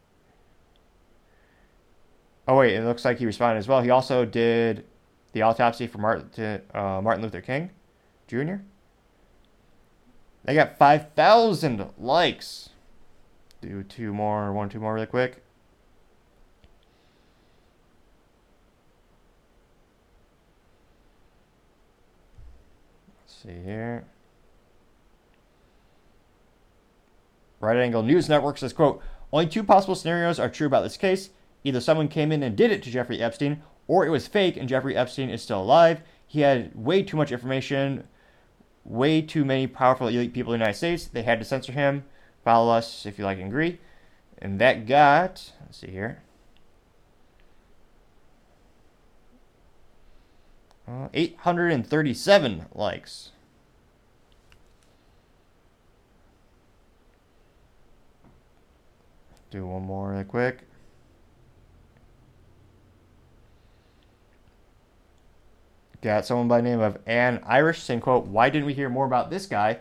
Oh 2.47 2.57
wait, 2.57 2.75
it 2.75 2.83
looks 2.83 3.05
like 3.05 3.19
he 3.19 3.25
responded 3.25 3.59
as 3.59 3.67
well. 3.67 3.81
He 3.81 3.89
also 3.89 4.25
did 4.25 4.85
the 5.33 5.41
autopsy 5.43 5.87
for 5.87 5.99
Martin 5.99 6.61
uh, 6.73 6.99
Martin 7.01 7.21
Luther 7.21 7.41
King 7.41 7.69
Jr. 8.27 8.55
They 10.43 10.55
got 10.55 10.77
five 10.77 11.13
thousand 11.13 11.87
likes. 11.97 12.70
Do 13.61 13.83
two 13.83 14.11
more, 14.11 14.51
one, 14.51 14.69
two 14.69 14.79
more, 14.79 14.95
really 14.95 15.05
quick. 15.05 15.43
Let's 23.21 23.43
see 23.43 23.63
here. 23.63 24.03
Right 27.59 27.77
Angle 27.77 28.01
News 28.01 28.27
Network 28.27 28.57
says, 28.57 28.73
quote, 28.73 29.01
only 29.31 29.45
two 29.45 29.63
possible 29.63 29.93
scenarios 29.93 30.39
are 30.39 30.49
true 30.49 30.65
about 30.65 30.81
this 30.81 30.97
case. 30.97 31.29
Either 31.63 31.79
someone 31.79 32.07
came 32.07 32.31
in 32.31 32.41
and 32.41 32.55
did 32.55 32.71
it 32.71 32.81
to 32.83 32.89
Jeffrey 32.89 33.21
Epstein, 33.21 33.61
or 33.87 34.05
it 34.05 34.09
was 34.09 34.27
fake 34.27 34.57
and 34.57 34.67
Jeffrey 34.67 34.95
Epstein 34.95 35.29
is 35.29 35.43
still 35.43 35.61
alive. 35.61 36.01
He 36.25 36.41
had 36.41 36.73
way 36.75 37.03
too 37.03 37.17
much 37.17 37.31
information, 37.31 38.07
way 38.83 39.21
too 39.21 39.45
many 39.45 39.67
powerful 39.67 40.07
elite 40.07 40.33
people 40.33 40.53
in 40.53 40.59
the 40.59 40.63
United 40.63 40.77
States. 40.77 41.05
They 41.05 41.21
had 41.21 41.37
to 41.39 41.45
censor 41.45 41.71
him. 41.71 42.03
Follow 42.43 42.73
us 42.73 43.05
if 43.05 43.19
you 43.19 43.25
like 43.25 43.37
and 43.37 43.47
agree. 43.47 43.79
And 44.37 44.59
that 44.59 44.87
got, 44.87 45.51
let's 45.61 45.77
see 45.77 45.91
here. 45.91 46.23
Uh, 50.87 51.07
837 51.13 52.65
likes. 52.73 53.29
Do 59.51 59.67
one 59.67 59.83
more 59.83 60.11
really 60.11 60.23
quick. 60.23 60.61
Got 66.01 66.25
someone 66.25 66.47
by 66.47 66.57
the 66.57 66.63
name 66.63 66.79
of 66.79 66.97
Ann 67.05 67.41
Irish 67.45 67.83
saying, 67.83 67.99
quote, 67.99 68.25
why 68.25 68.49
didn't 68.49 68.65
we 68.65 68.73
hear 68.73 68.89
more 68.89 69.05
about 69.05 69.29
this 69.29 69.45
guy? 69.45 69.77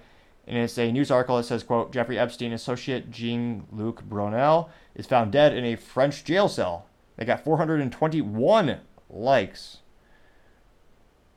And 0.51 0.59
it's 0.59 0.77
a 0.79 0.91
news 0.91 1.13
article 1.13 1.37
that 1.37 1.45
says, 1.45 1.63
quote, 1.63 1.93
Jeffrey 1.93 2.19
Epstein 2.19 2.53
associate 2.53 3.13
Jean-Luc 3.13 4.03
Brunel 4.03 4.69
is 4.97 5.07
found 5.07 5.31
dead 5.31 5.57
in 5.57 5.65
a 5.65 5.77
French 5.77 6.25
jail 6.25 6.49
cell. 6.49 6.87
They 7.17 7.25
got 7.25 7.45
421 7.45 8.81
likes. 9.09 9.79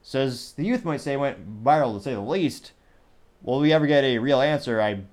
Says 0.02 0.54
the 0.54 0.66
youth 0.66 0.84
might 0.84 1.00
say 1.00 1.16
went 1.16 1.64
viral 1.64 1.96
to 1.96 2.04
say 2.04 2.16
the 2.16 2.22
least. 2.22 2.72
Will 3.44 3.60
we 3.60 3.72
ever 3.72 3.86
get 3.86 4.04
a 4.04 4.18
real 4.18 4.42
answer? 4.42 4.82
I'm 4.82 5.08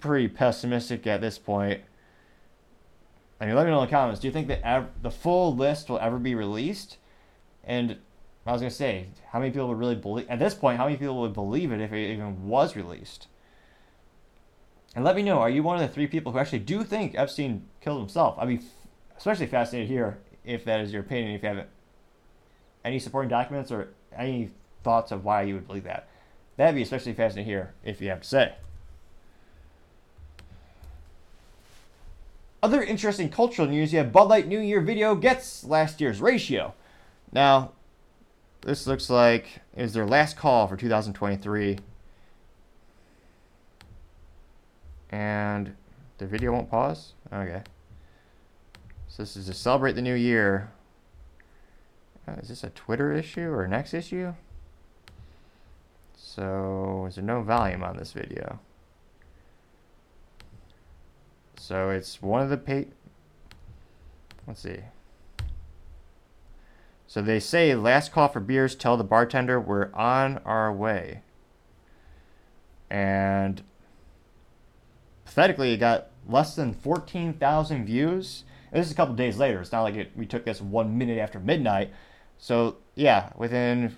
pretty 0.00 0.26
pessimistic 0.26 1.06
at 1.06 1.20
this 1.20 1.38
point. 1.38 1.80
I 3.40 3.46
mean, 3.46 3.54
let 3.54 3.66
me 3.66 3.70
know 3.70 3.82
in 3.82 3.86
the 3.86 3.90
comments. 3.90 4.20
Do 4.20 4.26
you 4.26 4.32
think 4.32 4.48
that 4.48 4.66
ev- 4.66 5.00
the 5.00 5.12
full 5.12 5.54
list 5.54 5.88
will 5.88 6.00
ever 6.00 6.18
be 6.18 6.34
released? 6.34 6.96
And 7.62 7.98
I 8.44 8.52
was 8.52 8.60
gonna 8.60 8.70
say, 8.70 9.06
how 9.30 9.38
many 9.38 9.52
people 9.52 9.68
would 9.68 9.78
really 9.78 9.94
believe 9.94 10.28
at 10.28 10.38
this 10.38 10.54
point? 10.54 10.76
How 10.76 10.86
many 10.86 10.96
people 10.96 11.20
would 11.20 11.32
believe 11.32 11.70
it 11.70 11.80
if 11.80 11.92
it 11.92 12.12
even 12.12 12.48
was 12.48 12.74
released? 12.74 13.28
And 14.94 15.04
let 15.04 15.16
me 15.16 15.22
know. 15.22 15.38
Are 15.38 15.48
you 15.48 15.62
one 15.62 15.76
of 15.76 15.82
the 15.82 15.94
three 15.94 16.06
people 16.06 16.32
who 16.32 16.38
actually 16.38 16.58
do 16.58 16.84
think 16.84 17.14
Epstein 17.14 17.64
killed 17.80 18.00
himself? 18.00 18.36
I'd 18.38 18.48
be 18.48 18.60
especially 19.16 19.46
fascinated 19.46 19.88
here 19.88 20.18
if 20.44 20.64
that 20.64 20.80
is 20.80 20.92
your 20.92 21.02
opinion. 21.02 21.32
If 21.32 21.42
you 21.42 21.48
have 21.48 21.66
any 22.84 22.98
supporting 22.98 23.30
documents 23.30 23.70
or 23.70 23.88
any 24.14 24.50
thoughts 24.82 25.12
of 25.12 25.24
why 25.24 25.42
you 25.42 25.54
would 25.54 25.66
believe 25.66 25.84
that, 25.84 26.08
that'd 26.56 26.74
be 26.74 26.82
especially 26.82 27.12
fascinating 27.12 27.48
here 27.48 27.74
if 27.84 28.00
you 28.00 28.08
have 28.08 28.22
to 28.22 28.28
say. 28.28 28.54
Other 32.60 32.82
interesting 32.82 33.28
cultural 33.30 33.68
news: 33.68 33.92
you 33.92 33.98
have 33.98 34.12
Bud 34.12 34.28
Light 34.28 34.46
New 34.46 34.60
Year 34.60 34.80
video 34.80 35.14
gets 35.14 35.64
last 35.64 36.00
year's 36.00 36.20
ratio. 36.20 36.74
Now, 37.32 37.72
this 38.62 38.86
looks 38.86 39.10
like 39.10 39.60
is 39.76 39.92
their 39.92 40.06
last 40.06 40.36
call 40.36 40.66
for 40.66 40.76
2023. 40.76 41.78
And 45.10 45.74
the 46.18 46.26
video 46.26 46.52
won't 46.52 46.70
pause? 46.70 47.12
Okay. 47.32 47.62
So 49.08 49.22
this 49.22 49.36
is 49.36 49.46
to 49.46 49.54
celebrate 49.54 49.92
the 49.92 50.02
new 50.02 50.14
year. 50.14 50.70
Uh, 52.26 52.32
is 52.40 52.48
this 52.48 52.64
a 52.64 52.70
Twitter 52.70 53.12
issue 53.12 53.48
or 53.48 53.64
X 53.72 53.92
issue? 53.92 54.32
So 56.16 57.06
is 57.08 57.16
there 57.16 57.24
no 57.24 57.42
volume 57.42 57.82
on 57.82 57.96
this 57.96 58.12
video? 58.12 58.60
So 61.56 61.90
it's 61.90 62.22
one 62.22 62.40
of 62.40 62.48
the 62.48 62.56
pa- 62.56 62.90
Let's 64.46 64.62
see. 64.62 64.78
So 67.12 67.20
they 67.20 67.40
say 67.40 67.74
last 67.74 68.10
call 68.10 68.28
for 68.28 68.40
beers. 68.40 68.74
Tell 68.74 68.96
the 68.96 69.04
bartender 69.04 69.60
we're 69.60 69.92
on 69.92 70.38
our 70.46 70.72
way. 70.72 71.20
And 72.88 73.62
pathetically, 75.26 75.74
it 75.74 75.76
got 75.76 76.06
less 76.26 76.56
than 76.56 76.72
fourteen 76.72 77.34
thousand 77.34 77.84
views. 77.84 78.44
And 78.70 78.80
this 78.80 78.86
is 78.86 78.94
a 78.94 78.96
couple 78.96 79.14
days 79.14 79.36
later. 79.36 79.60
It's 79.60 79.72
not 79.72 79.82
like 79.82 79.94
it, 79.94 80.12
we 80.16 80.24
took 80.24 80.46
this 80.46 80.62
one 80.62 80.96
minute 80.96 81.18
after 81.18 81.38
midnight. 81.38 81.92
So 82.38 82.78
yeah, 82.94 83.34
within 83.36 83.94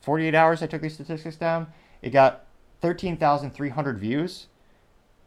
forty-eight 0.00 0.36
hours, 0.36 0.62
I 0.62 0.68
took 0.68 0.82
these 0.82 0.94
statistics 0.94 1.34
down. 1.34 1.66
It 2.00 2.10
got 2.10 2.46
thirteen 2.80 3.16
thousand 3.16 3.54
three 3.54 3.70
hundred 3.70 3.98
views 3.98 4.46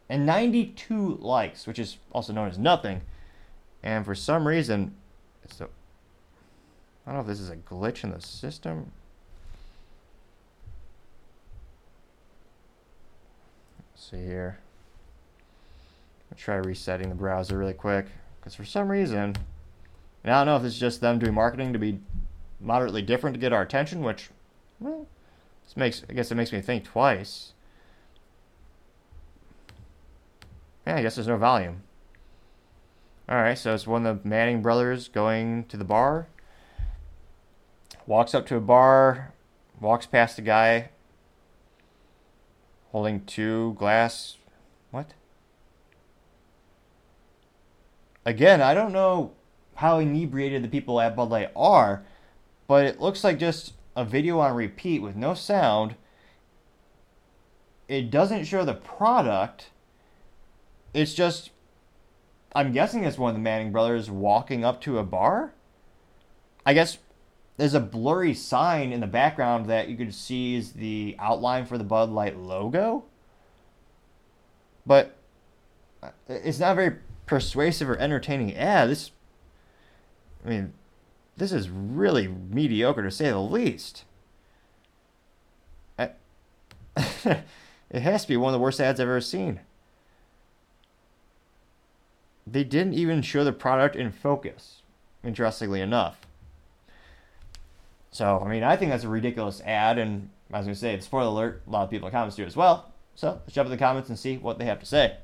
and 0.07 0.25
ninety-two 0.25 1.17
likes, 1.17 1.67
which 1.67 1.79
is 1.79 1.97
also 2.13 2.31
known 2.31 2.47
as 2.47 2.57
nothing. 2.57 3.01
And 3.83 4.05
for 4.05 4.15
some 4.15 4.47
reason, 4.47 4.95
it's 5.43 5.57
the 5.57 5.67
I 7.09 7.11
don't 7.11 7.25
know 7.25 7.31
if 7.31 7.37
this 7.39 7.43
is 7.43 7.49
a 7.49 7.55
glitch 7.55 8.03
in 8.03 8.11
the 8.11 8.21
system. 8.21 8.91
Let's 13.91 14.11
see 14.11 14.17
here. 14.17 14.59
I'll 16.31 16.37
try 16.37 16.57
resetting 16.57 17.09
the 17.09 17.15
browser 17.15 17.57
really 17.57 17.73
quick 17.73 18.05
because 18.39 18.53
for 18.53 18.63
some 18.63 18.89
reason, 18.89 19.35
and 20.23 20.31
I 20.31 20.37
don't 20.37 20.45
know 20.45 20.57
if 20.57 20.63
it's 20.63 20.77
just 20.77 21.01
them 21.01 21.17
doing 21.17 21.33
marketing 21.33 21.73
to 21.73 21.79
be 21.79 21.99
moderately 22.59 23.01
different 23.01 23.33
to 23.33 23.39
get 23.39 23.53
our 23.53 23.63
attention, 23.63 24.03
which, 24.03 24.29
well, 24.79 25.07
this 25.65 25.75
makes 25.75 26.03
I 26.07 26.13
guess 26.13 26.31
it 26.31 26.35
makes 26.35 26.51
me 26.51 26.61
think 26.61 26.83
twice. 26.83 27.53
Yeah, 30.85 30.97
I 30.97 31.01
guess 31.01 31.15
there's 31.15 31.27
no 31.27 31.37
volume. 31.37 31.81
All 33.27 33.37
right, 33.37 33.57
so 33.57 33.73
it's 33.73 33.87
one 33.87 34.05
of 34.05 34.21
the 34.21 34.29
Manning 34.29 34.61
brothers 34.61 35.07
going 35.07 35.63
to 35.69 35.77
the 35.77 35.83
bar 35.83 36.27
walks 38.09 38.33
up 38.33 38.47
to 38.47 38.55
a 38.55 38.59
bar, 38.59 39.33
walks 39.79 40.07
past 40.07 40.39
a 40.39 40.41
guy 40.41 40.89
holding 42.91 43.23
two 43.23 43.75
glass. 43.77 44.37
What? 44.89 45.13
Again, 48.25 48.63
I 48.63 48.73
don't 48.73 48.91
know 48.91 49.33
how 49.75 49.99
inebriated 49.99 50.63
the 50.63 50.67
people 50.67 50.99
at 50.99 51.15
Bud 51.15 51.29
Light 51.29 51.51
are, 51.55 52.03
but 52.67 52.83
it 52.83 52.99
looks 52.99 53.23
like 53.23 53.37
just 53.37 53.73
a 53.95 54.03
video 54.03 54.39
on 54.39 54.55
repeat 54.55 55.03
with 55.03 55.15
no 55.15 55.35
sound. 55.35 55.93
It 57.87 58.09
doesn't 58.09 58.45
show 58.45 58.65
the 58.65 58.73
product. 58.73 59.69
It's 60.95 61.13
just, 61.13 61.51
I'm 62.55 62.71
guessing 62.71 63.03
it's 63.03 63.19
one 63.19 63.29
of 63.29 63.35
the 63.35 63.41
Manning 63.41 63.71
brothers 63.71 64.09
walking 64.09 64.65
up 64.65 64.81
to 64.81 64.97
a 64.97 65.03
bar. 65.03 65.53
I 66.65 66.73
guess 66.73 66.97
there's 67.59 67.73
a 67.73 67.81
blurry 67.81 68.33
sign 68.33 68.93
in 68.93 69.01
the 69.01 69.07
background 69.07 69.65
that 69.65 69.89
you 69.89 69.97
can 69.97 70.13
see 70.13 70.55
is 70.55 70.71
the 70.71 71.17
outline 71.19 71.65
for 71.65 71.77
the 71.77 71.83
Bud 71.83 72.09
Light 72.09 72.37
logo. 72.37 73.03
But 74.85 75.17
uh, 76.01 76.11
it's 76.29 76.59
not 76.59 76.77
very 76.77 76.95
persuasive 77.25 77.89
or 77.89 77.97
entertaining 77.97 78.55
ad. 78.55 78.89
This, 78.89 79.11
I 80.45 80.49
mean, 80.49 80.71
this 81.35 81.51
is 81.51 81.69
really 81.69 82.29
mediocre 82.29 83.03
to 83.03 83.11
say 83.11 83.29
the 83.29 83.39
least. 83.39 84.05
It 87.91 88.01
has 88.01 88.21
to 88.21 88.27
be 88.27 88.37
one 88.37 88.53
of 88.53 88.59
the 88.59 88.61
worst 88.63 88.79
ads 88.79 88.99
I've 88.99 89.07
ever 89.07 89.19
seen. 89.19 89.61
They 92.45 92.63
didn't 92.63 92.93
even 92.93 93.23
show 93.23 93.43
the 93.43 93.51
product 93.51 93.95
in 93.95 94.11
focus, 94.11 94.83
interestingly 95.23 95.81
enough. 95.81 96.27
So, 98.11 98.41
I 98.43 98.49
mean, 98.49 98.63
I 98.63 98.75
think 98.75 98.91
that's 98.91 99.03
a 99.03 99.09
ridiculous 99.09 99.61
ad, 99.61 99.97
and 99.97 100.29
I 100.51 100.57
was 100.57 100.65
going 100.65 100.73
to 100.73 100.79
say, 100.79 100.93
it's 100.93 101.05
spoiler 101.05 101.27
alert, 101.27 101.63
a 101.67 101.69
lot 101.69 101.83
of 101.83 101.89
people 101.89 102.07
in 102.07 102.11
comments 102.11 102.35
do 102.35 102.43
as 102.43 102.55
well. 102.55 102.91
So, 103.15 103.39
let's 103.41 103.53
jump 103.53 103.67
in 103.67 103.71
the 103.71 103.77
comments 103.77 104.09
and 104.09 104.17
see 104.17 104.37
what 104.37 104.57
they 104.57 104.65
have 104.65 104.79
to 104.79 104.85
say. 104.85 105.17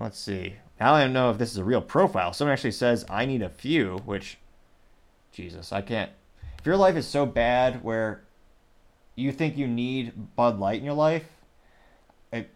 Let's 0.00 0.18
see. 0.18 0.54
Now 0.80 0.94
I 0.94 1.04
don't 1.04 1.12
know 1.12 1.30
if 1.30 1.38
this 1.38 1.52
is 1.52 1.58
a 1.58 1.64
real 1.64 1.80
profile. 1.80 2.32
Someone 2.32 2.52
actually 2.52 2.72
says, 2.72 3.04
I 3.08 3.24
need 3.24 3.40
a 3.40 3.48
few, 3.48 3.98
which, 3.98 4.38
Jesus, 5.30 5.72
I 5.72 5.80
can't. 5.80 6.10
If 6.58 6.66
your 6.66 6.76
life 6.76 6.96
is 6.96 7.06
so 7.06 7.24
bad 7.24 7.84
where 7.84 8.24
you 9.14 9.30
think 9.30 9.56
you 9.56 9.68
need 9.68 10.34
Bud 10.34 10.58
Light 10.58 10.78
in 10.78 10.84
your 10.84 10.94
life, 10.94 11.26
it, 12.32 12.50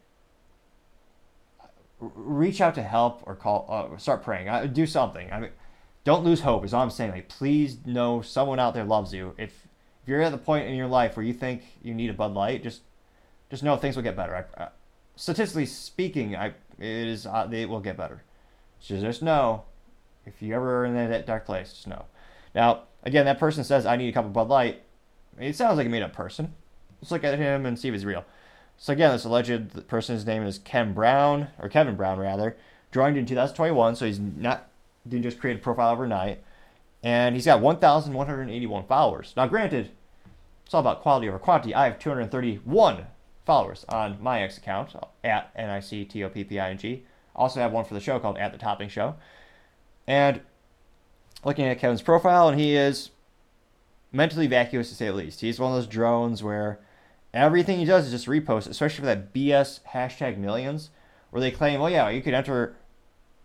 reach 2.01 2.61
out 2.61 2.75
to 2.75 2.83
help 2.83 3.23
or 3.27 3.37
call, 3.37 3.67
uh, 3.69 3.97
start 3.97 4.25
praying. 4.25 4.49
Uh, 4.49 4.67
do 4.67 4.87
something. 4.87 5.31
I 5.31 5.39
mean, 5.39 5.51
don't 6.07 6.25
lose 6.25 6.41
hope 6.41 6.65
is 6.65 6.73
all 6.73 6.83
i'm 6.83 6.91
saying. 6.91 7.11
Like 7.11 7.29
please 7.29 7.85
know 7.85 8.23
someone 8.23 8.61
out 8.61 8.73
there 8.73 8.85
loves 8.85 9.13
you. 9.13 9.35
If 9.37 9.67
if 10.03 10.09
you're 10.09 10.23
at 10.23 10.31
the 10.31 10.39
point 10.39 10.69
in 10.69 10.77
your 10.77 10.87
life 10.87 11.17
where 11.17 11.27
you 11.27 11.35
think 11.35 11.63
you 11.83 11.93
need 11.95 12.09
a 12.09 12.15
bud 12.15 12.33
light 12.33 12.63
just 12.63 12.83
just 13.51 13.65
know 13.65 13.77
things 13.77 13.97
will 13.97 14.05
get 14.05 14.17
better. 14.17 14.47
I, 14.57 14.63
uh, 14.63 14.69
statistically 15.17 15.67
speaking 15.67 16.37
i 16.37 16.47
it 16.79 17.09
is 17.09 17.27
uh, 17.27 17.47
they 17.47 17.67
will 17.67 17.81
get 17.81 17.97
better. 17.97 18.23
So 18.79 18.99
just 19.01 19.21
know 19.21 19.65
if 20.25 20.41
you 20.41 20.55
ever 20.55 20.83
are 20.83 20.85
in 20.87 20.95
that 20.95 21.27
dark 21.27 21.45
place 21.45 21.73
just 21.73 21.89
know. 21.89 22.05
Now 22.55 22.85
again 23.03 23.27
that 23.27 23.41
person 23.41 23.65
says 23.65 23.85
i 23.85 23.97
need 23.97 24.09
a 24.09 24.13
cup 24.13 24.25
of 24.27 24.33
bud 24.33 24.49
light. 24.49 24.83
It 25.39 25.57
sounds 25.57 25.77
like 25.77 25.87
a 25.87 25.91
made-up 25.91 26.15
person. 26.15 26.55
Let's 27.03 27.11
look 27.11 27.25
at 27.25 27.37
him 27.37 27.67
and 27.67 27.79
see 27.79 27.89
if 27.89 27.95
he's 27.95 28.07
real. 28.07 28.25
So 28.79 28.93
again 28.93 29.11
this 29.11 29.25
alleged 29.25 29.89
person's 29.89 30.25
name 30.25 30.45
is 30.45 30.59
ken 30.59 30.95
brown 30.95 31.49
or 31.59 31.69
kevin 31.69 31.97
brown 31.97 32.21
rather 32.21 32.57
joined 32.93 33.17
in 33.17 33.27
2021 33.27 33.97
so 33.97 34.07
he's 34.07 34.21
not 34.21 34.69
didn't 35.09 35.23
just 35.23 35.41
create 35.41 35.57
a 35.57 35.61
profile 35.61 35.93
overnight, 35.93 36.43
and 37.03 37.35
he's 37.35 37.47
got 37.47 37.61
1,181 37.61 38.87
followers. 38.87 39.33
Now, 39.37 39.47
granted, 39.47 39.91
it's 40.65 40.75
all 40.75 40.81
about 40.81 41.03
quality 41.03 41.29
over 41.29 41.39
quantity. 41.39 41.75
I 41.75 41.85
have 41.85 41.99
231 41.99 43.07
followers 43.45 43.85
on 43.89 44.21
my 44.21 44.43
X 44.43 44.59
account 44.59 44.95
at 45.23 45.51
N 45.55 45.71
I 45.71 45.81
C 45.81 46.05
T 46.05 46.25
O 46.25 46.29
P 46.29 46.45
P 46.45 46.59
I 46.59 46.71
N 46.71 46.79
G. 46.79 47.05
Also 47.35 47.61
have 47.61 47.73
one 47.73 47.85
for 47.85 47.95
the 47.95 48.01
show 48.01 48.19
called 48.19 48.39
At 48.39 48.53
the 48.53 48.59
Topping 48.59 48.89
Show. 48.89 49.15
And 50.07 50.41
looking 51.45 51.67
at 51.67 51.79
Kevin's 51.79 52.03
profile, 52.03 52.49
and 52.49 52.59
he 52.59 52.75
is 52.75 53.11
mentally 54.11 54.47
vacuous 54.47 54.89
to 54.89 54.95
say 54.95 55.07
the 55.07 55.13
least. 55.13 55.41
He's 55.41 55.61
one 55.61 55.71
of 55.73 55.77
those 55.77 55.87
drones 55.87 56.43
where 56.43 56.81
everything 57.33 57.79
he 57.79 57.85
does 57.85 58.07
is 58.07 58.13
just 58.13 58.27
repost, 58.27 58.69
especially 58.69 59.01
for 59.01 59.07
that 59.07 59.33
BS 59.33 59.81
hashtag 59.93 60.39
millions, 60.39 60.91
where 61.31 61.41
they 61.41 61.51
claim, 61.51 61.81
oh 61.81 61.87
yeah, 61.87 62.09
you 62.09 62.23
could 62.23 62.35
enter. 62.35 62.77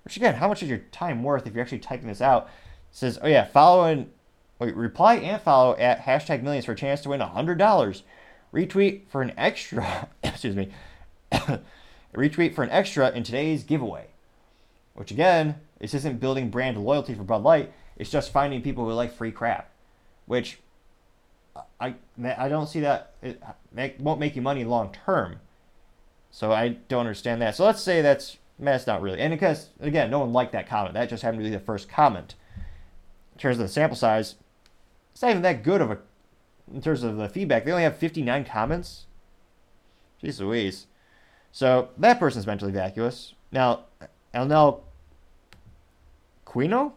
Which 0.03 0.17
again, 0.17 0.35
how 0.35 0.47
much 0.47 0.63
is 0.63 0.69
your 0.69 0.79
time 0.91 1.23
worth 1.23 1.45
if 1.45 1.53
you're 1.53 1.61
actually 1.61 1.79
typing 1.79 2.07
this 2.07 2.21
out? 2.21 2.45
It 2.45 2.97
says, 2.97 3.19
oh 3.21 3.27
yeah, 3.27 3.45
follow 3.45 3.85
and 3.85 4.09
wait, 4.59 4.75
reply 4.75 5.15
and 5.15 5.41
follow 5.41 5.75
at 5.77 6.01
hashtag 6.01 6.43
millions 6.43 6.65
for 6.65 6.71
a 6.71 6.75
chance 6.75 7.01
to 7.01 7.09
win 7.09 7.19
hundred 7.19 7.57
dollars. 7.57 8.03
Retweet 8.53 9.07
for 9.09 9.21
an 9.21 9.33
extra. 9.37 10.09
excuse 10.23 10.55
me. 10.55 10.69
retweet 12.13 12.53
for 12.53 12.63
an 12.63 12.69
extra 12.69 13.11
in 13.11 13.23
today's 13.23 13.63
giveaway. 13.63 14.07
Which 14.93 15.11
again, 15.11 15.55
this 15.79 15.93
isn't 15.93 16.19
building 16.19 16.49
brand 16.49 16.77
loyalty 16.77 17.13
for 17.13 17.23
Bud 17.23 17.43
Light. 17.43 17.71
It's 17.97 18.09
just 18.09 18.31
finding 18.31 18.61
people 18.61 18.85
who 18.85 18.93
like 18.93 19.13
free 19.13 19.31
crap. 19.31 19.69
Which 20.25 20.59
I 21.79 21.95
I 22.23 22.49
don't 22.49 22.67
see 22.67 22.81
that 22.81 23.13
it 23.21 23.41
won't 23.99 24.19
make 24.19 24.35
you 24.35 24.41
money 24.41 24.63
long 24.63 24.91
term. 24.91 25.39
So 26.29 26.51
I 26.51 26.69
don't 26.69 27.01
understand 27.01 27.41
that. 27.41 27.55
So 27.55 27.65
let's 27.65 27.81
say 27.81 28.01
that's 28.01 28.37
that's 28.67 28.88
not 28.88 29.02
really. 29.02 29.19
And 29.19 29.32
because 29.32 29.69
again, 29.80 30.12
no 30.12 30.19
one 30.19 30.34
liked 30.34 30.52
that 30.54 30.67
comment. 30.67 30.93
That 30.93 31.10
just 31.10 31.24
happened 31.24 31.43
to 31.43 31.50
be 31.50 31.56
the 31.56 31.60
first 31.60 31.89
comment. 31.89 32.36
In 33.34 33.39
terms 33.39 33.58
of 33.58 33.63
the 33.63 33.69
sample 33.69 33.95
size, 33.95 34.36
it's 35.12 35.21
not 35.21 35.32
even 35.32 35.41
that 35.41 35.63
good 35.63 35.82
of 35.82 35.91
a. 35.91 35.97
In 36.74 36.82
terms 36.82 37.04
of 37.04 37.17
the 37.17 37.28
feedback, 37.28 37.65
they 37.65 37.71
only 37.71 37.84
have 37.84 37.97
59 37.97 38.45
comments. 38.45 39.06
Jeez 40.24 40.39
Louise. 40.39 40.88
So 41.52 41.89
that 41.97 42.19
person's 42.19 42.47
mentally 42.47 42.71
vacuous. 42.71 43.34
Now, 43.52 43.86
Elnell 44.34 44.82
Quino? 46.45 46.93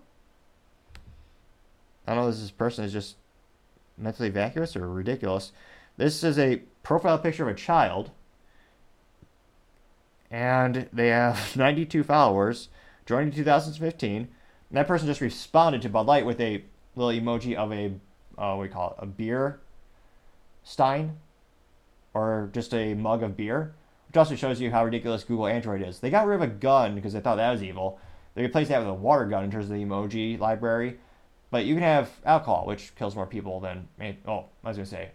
I 2.06 2.14
don't 2.14 2.24
know 2.24 2.28
if 2.28 2.36
this 2.36 2.50
person 2.50 2.84
is 2.84 2.92
just 2.92 3.16
mentally 3.96 4.28
vacuous 4.28 4.76
or 4.76 4.88
ridiculous. 4.88 5.52
This 5.96 6.22
is 6.22 6.38
a 6.38 6.62
profile 6.82 7.18
picture 7.18 7.48
of 7.48 7.48
a 7.48 7.58
child. 7.58 8.10
And 10.34 10.88
they 10.92 11.08
have 11.08 11.56
92 11.56 12.02
followers, 12.02 12.68
joined 13.06 13.28
in 13.28 13.36
2015. 13.36 14.16
And 14.16 14.28
that 14.72 14.88
person 14.88 15.06
just 15.06 15.20
responded 15.20 15.80
to 15.82 15.88
Bud 15.88 16.06
Light 16.06 16.26
with 16.26 16.40
a 16.40 16.64
little 16.96 17.22
emoji 17.22 17.54
of 17.54 17.72
a, 17.72 17.92
uh, 18.36 18.56
what 18.56 18.62
we 18.62 18.68
call 18.68 18.90
it, 18.90 18.96
a 18.98 19.06
beer 19.06 19.60
stein? 20.64 21.18
Or 22.14 22.50
just 22.52 22.74
a 22.74 22.94
mug 22.94 23.22
of 23.22 23.36
beer 23.36 23.74
which 24.08 24.18
also 24.18 24.36
shows 24.36 24.60
you 24.60 24.70
how 24.70 24.84
ridiculous 24.84 25.24
Google 25.24 25.48
Android 25.48 25.82
is. 25.82 25.98
They 25.98 26.08
got 26.08 26.28
rid 26.28 26.36
of 26.36 26.42
a 26.42 26.46
gun 26.46 26.94
because 26.94 27.12
they 27.12 27.20
thought 27.20 27.34
that 27.34 27.50
was 27.50 27.64
evil. 27.64 27.98
They 28.36 28.42
replaced 28.42 28.70
that 28.70 28.78
with 28.78 28.88
a 28.88 28.94
water 28.94 29.26
gun 29.26 29.42
in 29.42 29.50
terms 29.50 29.64
of 29.64 29.72
the 29.72 29.84
emoji 29.84 30.38
library. 30.38 30.98
But 31.50 31.64
you 31.64 31.74
can 31.74 31.82
have 31.82 32.10
alcohol, 32.24 32.64
which 32.64 32.94
kills 32.94 33.16
more 33.16 33.26
people 33.26 33.58
than. 33.58 33.88
Oh, 34.24 34.46
I 34.62 34.68
was 34.68 34.76
going 34.76 34.84
to 34.84 34.90
say. 34.90 35.10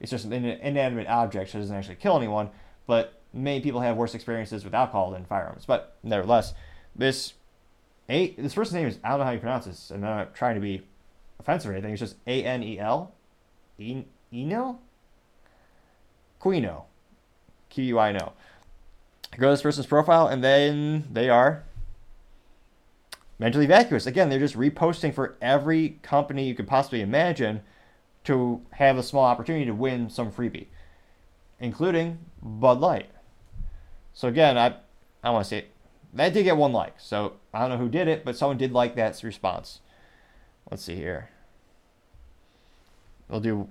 It's 0.00 0.10
just 0.10 0.24
an 0.24 0.32
inanimate 0.32 1.08
object, 1.08 1.50
so 1.50 1.58
it 1.58 1.60
doesn't 1.60 1.76
actually 1.76 1.96
kill 1.96 2.16
anyone. 2.16 2.48
But 2.86 3.21
many 3.32 3.60
people 3.60 3.80
have 3.80 3.96
worse 3.96 4.14
experiences 4.14 4.64
with 4.64 4.74
alcohol 4.74 5.10
than 5.10 5.24
firearms. 5.24 5.64
But 5.66 5.96
nevertheless, 6.02 6.54
this 6.94 7.34
a 8.08 8.32
this 8.32 8.54
person's 8.54 8.74
name 8.74 8.88
is 8.88 8.98
I 9.02 9.10
don't 9.10 9.20
know 9.20 9.24
how 9.24 9.30
you 9.32 9.38
pronounce 9.38 9.66
this, 9.66 9.90
and 9.90 10.04
I'm 10.06 10.16
not 10.18 10.34
trying 10.34 10.54
to 10.56 10.60
be 10.60 10.82
offensive 11.38 11.70
or 11.70 11.74
anything. 11.74 11.92
It's 11.92 12.00
just 12.00 12.16
A 12.26 12.44
N 12.44 12.62
E 12.62 12.78
L, 12.78 13.12
Eno, 13.80 14.78
Quino. 16.40 16.84
Q-U-I-N-O. 17.72 18.32
Go 19.38 19.46
to 19.46 19.52
this 19.52 19.62
person's 19.62 19.86
profile, 19.86 20.26
and 20.26 20.44
then 20.44 21.08
they 21.10 21.30
are 21.30 21.64
mentally 23.38 23.66
vacuous. 23.66 24.06
Again, 24.06 24.28
they're 24.28 24.38
just 24.38 24.56
reposting 24.56 25.14
for 25.14 25.36
every 25.40 25.98
company 26.02 26.46
you 26.46 26.54
could 26.54 26.68
possibly 26.68 27.00
imagine 27.00 27.62
to 28.24 28.60
have 28.72 28.98
a 28.98 29.02
small 29.02 29.24
opportunity 29.24 29.64
to 29.64 29.74
win 29.74 30.10
some 30.10 30.30
freebie, 30.30 30.66
including 31.58 32.18
Bud 32.42 32.78
Light. 32.78 33.10
So 34.14 34.28
again, 34.28 34.58
I 34.58 34.76
I 35.22 35.30
want 35.30 35.44
to 35.44 35.48
say 35.48 35.66
that 36.14 36.32
did 36.32 36.44
get 36.44 36.56
one 36.56 36.72
like. 36.72 36.94
So 36.98 37.34
I 37.52 37.60
don't 37.60 37.70
know 37.70 37.78
who 37.78 37.88
did 37.88 38.08
it, 38.08 38.24
but 38.24 38.36
someone 38.36 38.58
did 38.58 38.72
like 38.72 38.96
that 38.96 39.22
response. 39.22 39.80
Let's 40.70 40.84
see 40.84 40.96
here. 40.96 41.30
We'll 43.28 43.40
do. 43.40 43.68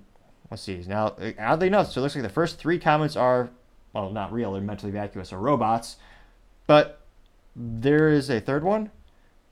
Let's 0.50 0.62
see. 0.62 0.82
Now, 0.86 1.08
uh, 1.18 1.32
oddly 1.38 1.68
enough, 1.68 1.92
so 1.92 2.00
it 2.00 2.02
looks 2.02 2.14
like 2.14 2.22
the 2.22 2.28
first 2.28 2.58
three 2.58 2.78
comments 2.78 3.16
are 3.16 3.50
well, 3.92 4.10
not 4.10 4.32
real, 4.32 4.52
they're 4.52 4.62
mentally 4.62 4.92
vacuous 4.92 5.32
or 5.32 5.38
robots. 5.38 5.96
But 6.66 7.00
there 7.54 8.08
is 8.08 8.30
a 8.30 8.40
third 8.40 8.64
one. 8.64 8.90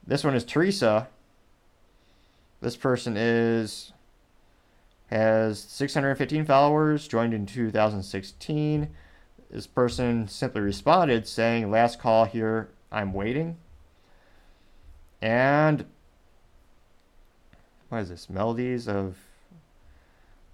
This 0.05 0.23
one 0.23 0.35
is 0.35 0.43
Teresa. 0.43 1.07
This 2.61 2.75
person 2.75 3.15
is 3.17 3.93
has 5.07 5.59
615 5.59 6.45
followers, 6.45 7.07
joined 7.07 7.33
in 7.33 7.45
2016. 7.45 8.89
This 9.51 9.67
person 9.67 10.27
simply 10.27 10.61
responded 10.61 11.27
saying, 11.27 11.69
"Last 11.69 11.99
call 11.99 12.25
here, 12.25 12.69
I'm 12.91 13.13
waiting." 13.13 13.57
And 15.21 15.85
what 17.89 17.99
is 17.99 18.09
this? 18.09 18.29
Melodies 18.29 18.87
of 18.87 19.17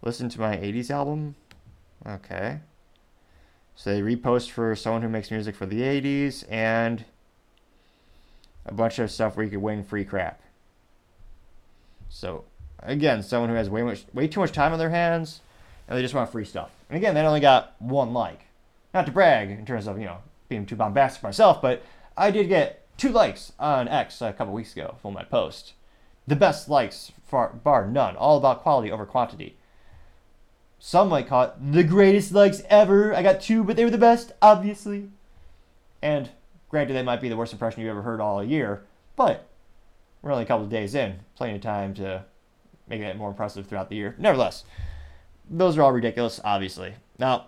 Listen 0.01 0.29
to 0.29 0.39
my 0.39 0.55
80s 0.55 0.91
album? 0.91 1.35
Okay. 2.05 2.59
So 3.75 3.91
they 3.91 4.01
repost 4.01 4.51
for 4.51 4.75
someone 4.75 5.01
who 5.01 5.09
makes 5.09 5.31
music 5.31 5.55
for 5.55 5.65
the 5.65 5.81
80s 5.81 6.45
and 6.49 7.05
a 8.65 8.73
bunch 8.73 8.99
of 8.99 9.11
stuff 9.11 9.35
where 9.35 9.43
you 9.43 9.51
could 9.51 9.61
win 9.61 9.83
free 9.83 10.05
crap. 10.05 10.41
So 12.09 12.45
again, 12.79 13.23
someone 13.23 13.49
who 13.49 13.55
has 13.55 13.69
way 13.69 13.83
much 13.83 14.05
way 14.13 14.27
too 14.27 14.39
much 14.39 14.51
time 14.51 14.73
on 14.73 14.79
their 14.79 14.89
hands 14.89 15.41
and 15.87 15.97
they 15.97 16.01
just 16.01 16.13
want 16.13 16.31
free 16.31 16.45
stuff. 16.45 16.71
And 16.89 16.97
again, 16.97 17.13
they 17.13 17.21
only 17.21 17.39
got 17.39 17.75
one 17.79 18.13
like. 18.13 18.46
Not 18.93 19.05
to 19.05 19.11
brag 19.11 19.49
in 19.51 19.65
terms 19.65 19.87
of, 19.87 19.99
you 19.99 20.05
know, 20.05 20.17
being 20.49 20.65
too 20.65 20.75
bombastic 20.75 21.23
myself, 21.23 21.61
but 21.61 21.83
I 22.15 22.31
did 22.31 22.47
get 22.47 22.85
two 22.97 23.09
likes 23.09 23.53
on 23.59 23.87
X 23.87 24.21
a 24.21 24.33
couple 24.33 24.53
weeks 24.53 24.73
ago 24.73 24.95
for 25.01 25.11
my 25.11 25.23
post. 25.23 25.73
The 26.25 26.35
best 26.35 26.67
likes, 26.67 27.11
far, 27.25 27.49
bar 27.49 27.87
none. 27.87 28.15
All 28.15 28.37
about 28.37 28.61
quality 28.61 28.91
over 28.91 29.05
quantity. 29.05 29.55
Some 30.79 31.09
might 31.09 31.27
call 31.27 31.43
it 31.43 31.53
the 31.71 31.83
greatest 31.83 32.31
likes 32.33 32.61
ever. 32.69 33.15
I 33.15 33.23
got 33.23 33.41
two, 33.41 33.63
but 33.63 33.75
they 33.75 33.83
were 33.83 33.91
the 33.91 33.97
best, 33.97 34.31
obviously. 34.41 35.09
And 36.01 36.29
granted, 36.69 36.93
that 36.93 37.05
might 37.05 37.21
be 37.21 37.29
the 37.29 37.37
worst 37.37 37.53
impression 37.53 37.81
you've 37.81 37.89
ever 37.89 38.01
heard 38.01 38.21
all 38.21 38.43
year, 38.43 38.83
but 39.15 39.47
we're 40.21 40.31
only 40.31 40.43
a 40.43 40.47
couple 40.47 40.65
of 40.65 40.69
days 40.69 40.93
in. 40.93 41.19
Plenty 41.35 41.55
of 41.55 41.61
time 41.61 41.93
to 41.95 42.25
make 42.87 43.01
it 43.01 43.17
more 43.17 43.29
impressive 43.29 43.67
throughout 43.67 43.89
the 43.89 43.95
year. 43.95 44.15
Nevertheless, 44.17 44.65
those 45.49 45.77
are 45.77 45.81
all 45.81 45.91
ridiculous, 45.91 46.39
obviously. 46.43 46.93
Now, 47.17 47.47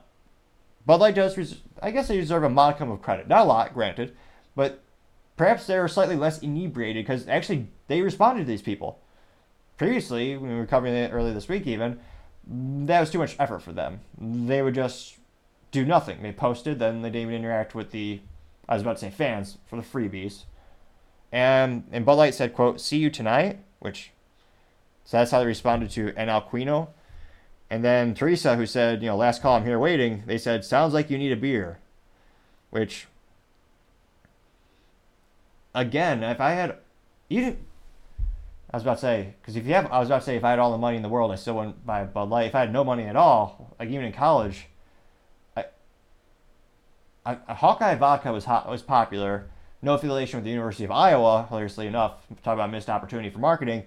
Bud 0.89 1.01
Light 1.01 1.13
does, 1.13 1.37
res- 1.37 1.61
I 1.83 1.91
guess 1.91 2.07
they 2.07 2.17
deserve 2.19 2.43
a 2.43 2.49
modicum 2.49 2.89
of 2.89 3.03
credit. 3.03 3.27
Not 3.27 3.41
a 3.41 3.43
lot, 3.43 3.75
granted, 3.75 4.17
but 4.55 4.81
perhaps 5.37 5.67
they're 5.67 5.87
slightly 5.87 6.15
less 6.15 6.39
inebriated 6.39 7.05
because 7.05 7.27
actually 7.27 7.67
they 7.85 8.01
responded 8.01 8.41
to 8.41 8.47
these 8.47 8.63
people. 8.63 8.99
Previously, 9.77 10.35
when 10.35 10.49
we 10.49 10.57
were 10.57 10.65
covering 10.65 10.95
it 10.95 11.13
earlier 11.13 11.31
this 11.31 11.47
week, 11.47 11.67
even, 11.67 11.99
that 12.47 13.01
was 13.01 13.11
too 13.11 13.19
much 13.19 13.35
effort 13.37 13.59
for 13.59 13.71
them. 13.71 13.99
They 14.19 14.63
would 14.63 14.73
just 14.73 15.19
do 15.69 15.85
nothing. 15.85 16.23
They 16.23 16.31
posted, 16.31 16.79
then 16.79 17.03
they 17.03 17.11
didn't 17.11 17.29
even 17.29 17.35
interact 17.35 17.75
with 17.75 17.91
the, 17.91 18.21
I 18.67 18.73
was 18.73 18.81
about 18.81 18.97
to 18.97 19.01
say 19.01 19.11
fans, 19.11 19.59
for 19.67 19.75
the 19.75 19.83
freebies. 19.83 20.45
And, 21.31 21.83
and 21.91 22.03
Bud 22.03 22.15
Light 22.15 22.33
said, 22.33 22.55
quote, 22.55 22.81
see 22.81 22.97
you 22.97 23.11
tonight, 23.11 23.59
which, 23.77 24.09
so 25.05 25.17
that's 25.17 25.29
how 25.29 25.37
they 25.37 25.45
responded 25.45 25.91
to 25.91 26.15
En 26.17 26.29
Alquino. 26.29 26.87
And 27.69 27.83
then 27.83 28.13
Teresa, 28.15 28.55
who 28.55 28.65
said, 28.65 29.01
you 29.01 29.09
know, 29.09 29.17
last 29.17 29.41
call, 29.41 29.55
I'm 29.55 29.63
here 29.63 29.77
waiting, 29.77 30.23
they 30.25 30.37
said, 30.37 30.65
sounds 30.65 30.93
like 30.93 31.09
you 31.09 31.17
need 31.17 31.31
a 31.31 31.35
beer. 31.35 31.79
Which, 32.71 33.07
again, 35.75 36.23
if 36.23 36.41
I 36.41 36.51
had, 36.51 36.77
you 37.29 37.57
I 38.71 38.77
was 38.77 38.83
about 38.83 38.95
to 38.95 39.01
say 39.01 39.33
because 39.41 39.55
if 39.55 39.65
you 39.65 39.73
have, 39.73 39.91
I 39.91 39.99
was 39.99 40.09
about 40.09 40.19
to 40.19 40.25
say 40.25 40.35
if 40.35 40.43
I 40.43 40.51
had 40.51 40.59
all 40.59 40.71
the 40.71 40.77
money 40.77 40.95
in 40.95 41.01
the 41.01 41.09
world, 41.09 41.31
I 41.31 41.35
still 41.35 41.55
wouldn't 41.55 41.85
buy 41.85 42.03
Bud 42.03 42.29
Light. 42.29 42.47
If 42.47 42.55
I 42.55 42.61
had 42.61 42.71
no 42.71 42.83
money 42.83 43.03
at 43.03 43.15
all, 43.15 43.75
like 43.79 43.89
even 43.89 44.05
in 44.05 44.11
college, 44.11 44.67
I, 45.57 45.65
I, 47.25 47.53
Hawkeye 47.53 47.95
vodka 47.95 48.31
was 48.31 48.45
hot, 48.45 48.69
was 48.69 48.83
popular. 48.83 49.49
No 49.81 49.95
affiliation 49.95 50.37
with 50.37 50.43
the 50.43 50.51
University 50.51 50.83
of 50.83 50.91
Iowa, 50.91 51.47
hilariously 51.49 51.87
enough. 51.87 52.27
Talk 52.43 52.53
about 52.53 52.69
missed 52.69 52.89
opportunity 52.89 53.29
for 53.29 53.39
marketing, 53.39 53.85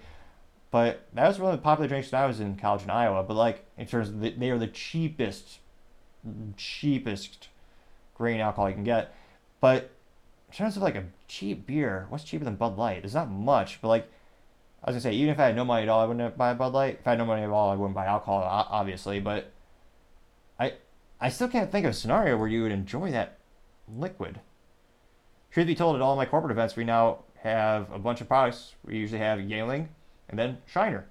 but 0.73 1.07
that 1.13 1.29
was 1.29 1.39
one 1.39 1.53
of 1.53 1.59
the 1.59 1.63
popular 1.63 1.87
drinks 1.87 2.11
when 2.11 2.23
I 2.23 2.27
was 2.27 2.41
in 2.41 2.57
college 2.57 2.83
in 2.83 2.91
Iowa. 2.91 3.23
But 3.23 3.35
like 3.35 3.67
in 3.77 3.87
terms 3.87 4.09
of 4.09 4.21
the, 4.21 4.31
they 4.31 4.51
are 4.51 4.59
the 4.59 4.67
cheapest, 4.67 5.59
cheapest 6.57 7.49
grain 8.15 8.41
alcohol 8.41 8.71
you 8.71 8.75
can 8.75 8.83
get. 8.83 9.15
But 9.61 9.91
in 10.49 10.57
terms 10.57 10.79
of 10.79 10.83
like 10.83 10.97
a 10.97 11.05
cheap 11.29 11.67
beer, 11.67 12.07
what's 12.09 12.25
cheaper 12.25 12.45
than 12.45 12.57
Bud 12.57 12.79
Light? 12.79 13.03
There's 13.03 13.15
not 13.15 13.31
much, 13.31 13.83
but 13.83 13.89
like 13.89 14.11
I 14.83 14.91
was 14.91 14.95
gonna 14.95 15.13
say, 15.13 15.13
even 15.13 15.35
if 15.35 15.39
I 15.39 15.45
had 15.45 15.57
no 15.57 15.67
money 15.67 15.83
at 15.83 15.91
all, 15.91 16.01
I 16.01 16.07
wouldn't 16.07 16.39
buy 16.39 16.55
Bud 16.55 16.73
Light. 16.73 16.99
If 17.01 17.07
I 17.07 17.11
had 17.11 17.19
no 17.19 17.27
money 17.27 17.43
at 17.43 17.51
all, 17.51 17.71
I 17.71 17.77
wouldn't 17.77 17.95
buy 17.95 18.07
alcohol, 18.07 18.43
obviously. 18.43 19.21
But 19.21 19.53
I, 20.59 20.73
I 21.21 21.29
still 21.29 21.49
can't 21.49 21.71
think 21.71 21.85
of 21.85 21.91
a 21.91 21.95
scenario 21.95 22.39
where 22.39 22.49
you 22.49 22.63
would 22.63 22.73
enjoy 22.73 23.11
that 23.11 23.39
liquid. 23.95 24.41
Truth 25.51 25.67
be 25.67 25.75
told, 25.75 25.97
at 25.97 26.03
all 26.03 26.17
my 26.17 26.25
corporate 26.25 26.51
events, 26.51 26.77
we 26.77 26.85
now 26.85 27.19
have 27.43 27.93
a 27.93 27.99
bunch 27.99 28.23
of 28.23 28.29
products. 28.29 28.75
We 28.87 28.97
usually 28.97 29.21
have 29.21 29.39
Yuengling 29.39 29.89
and 30.29 30.39
then 30.39 30.59
Shiner, 30.67 31.07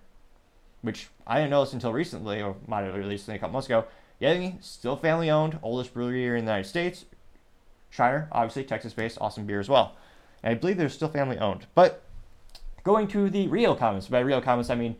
which 0.81 1.09
I 1.27 1.37
didn't 1.37 1.51
notice 1.51 1.73
until 1.73 1.93
recently, 1.93 2.41
or 2.41 2.55
might 2.67 2.83
have 2.83 2.95
released 2.95 3.27
a 3.29 3.37
couple 3.37 3.53
months 3.53 3.67
ago. 3.67 3.85
Yuengling, 4.21 4.63
still 4.63 4.95
family 4.95 5.29
owned, 5.29 5.59
oldest 5.63 5.93
brewery 5.93 6.21
here 6.21 6.35
in 6.35 6.45
the 6.45 6.51
United 6.51 6.69
States. 6.69 7.05
Shiner, 7.89 8.29
obviously 8.31 8.63
Texas 8.63 8.93
based, 8.93 9.17
awesome 9.19 9.45
beer 9.45 9.59
as 9.59 9.69
well. 9.69 9.95
And 10.43 10.51
I 10.51 10.59
believe 10.59 10.77
they're 10.77 10.89
still 10.89 11.09
family 11.09 11.37
owned. 11.37 11.65
But 11.75 12.03
going 12.83 13.07
to 13.09 13.29
the 13.29 13.47
real 13.47 13.75
comments. 13.75 14.07
By 14.07 14.19
real 14.19 14.41
comments, 14.41 14.69
I 14.69 14.75
mean 14.75 14.95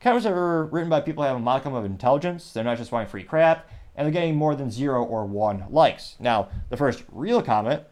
comments 0.00 0.24
that 0.24 0.34
were 0.34 0.66
written 0.66 0.90
by 0.90 1.00
people 1.00 1.22
who 1.22 1.28
have 1.28 1.36
a 1.36 1.40
modicum 1.40 1.74
of 1.74 1.84
intelligence. 1.84 2.52
They're 2.52 2.64
not 2.64 2.78
just 2.78 2.92
wanting 2.92 3.08
free 3.08 3.24
crap, 3.24 3.68
and 3.96 4.04
they're 4.04 4.12
getting 4.12 4.36
more 4.36 4.54
than 4.54 4.70
zero 4.70 5.02
or 5.02 5.24
one 5.24 5.64
likes. 5.70 6.16
Now, 6.20 6.48
the 6.68 6.76
first 6.76 7.04
real 7.10 7.42
comment 7.42 7.82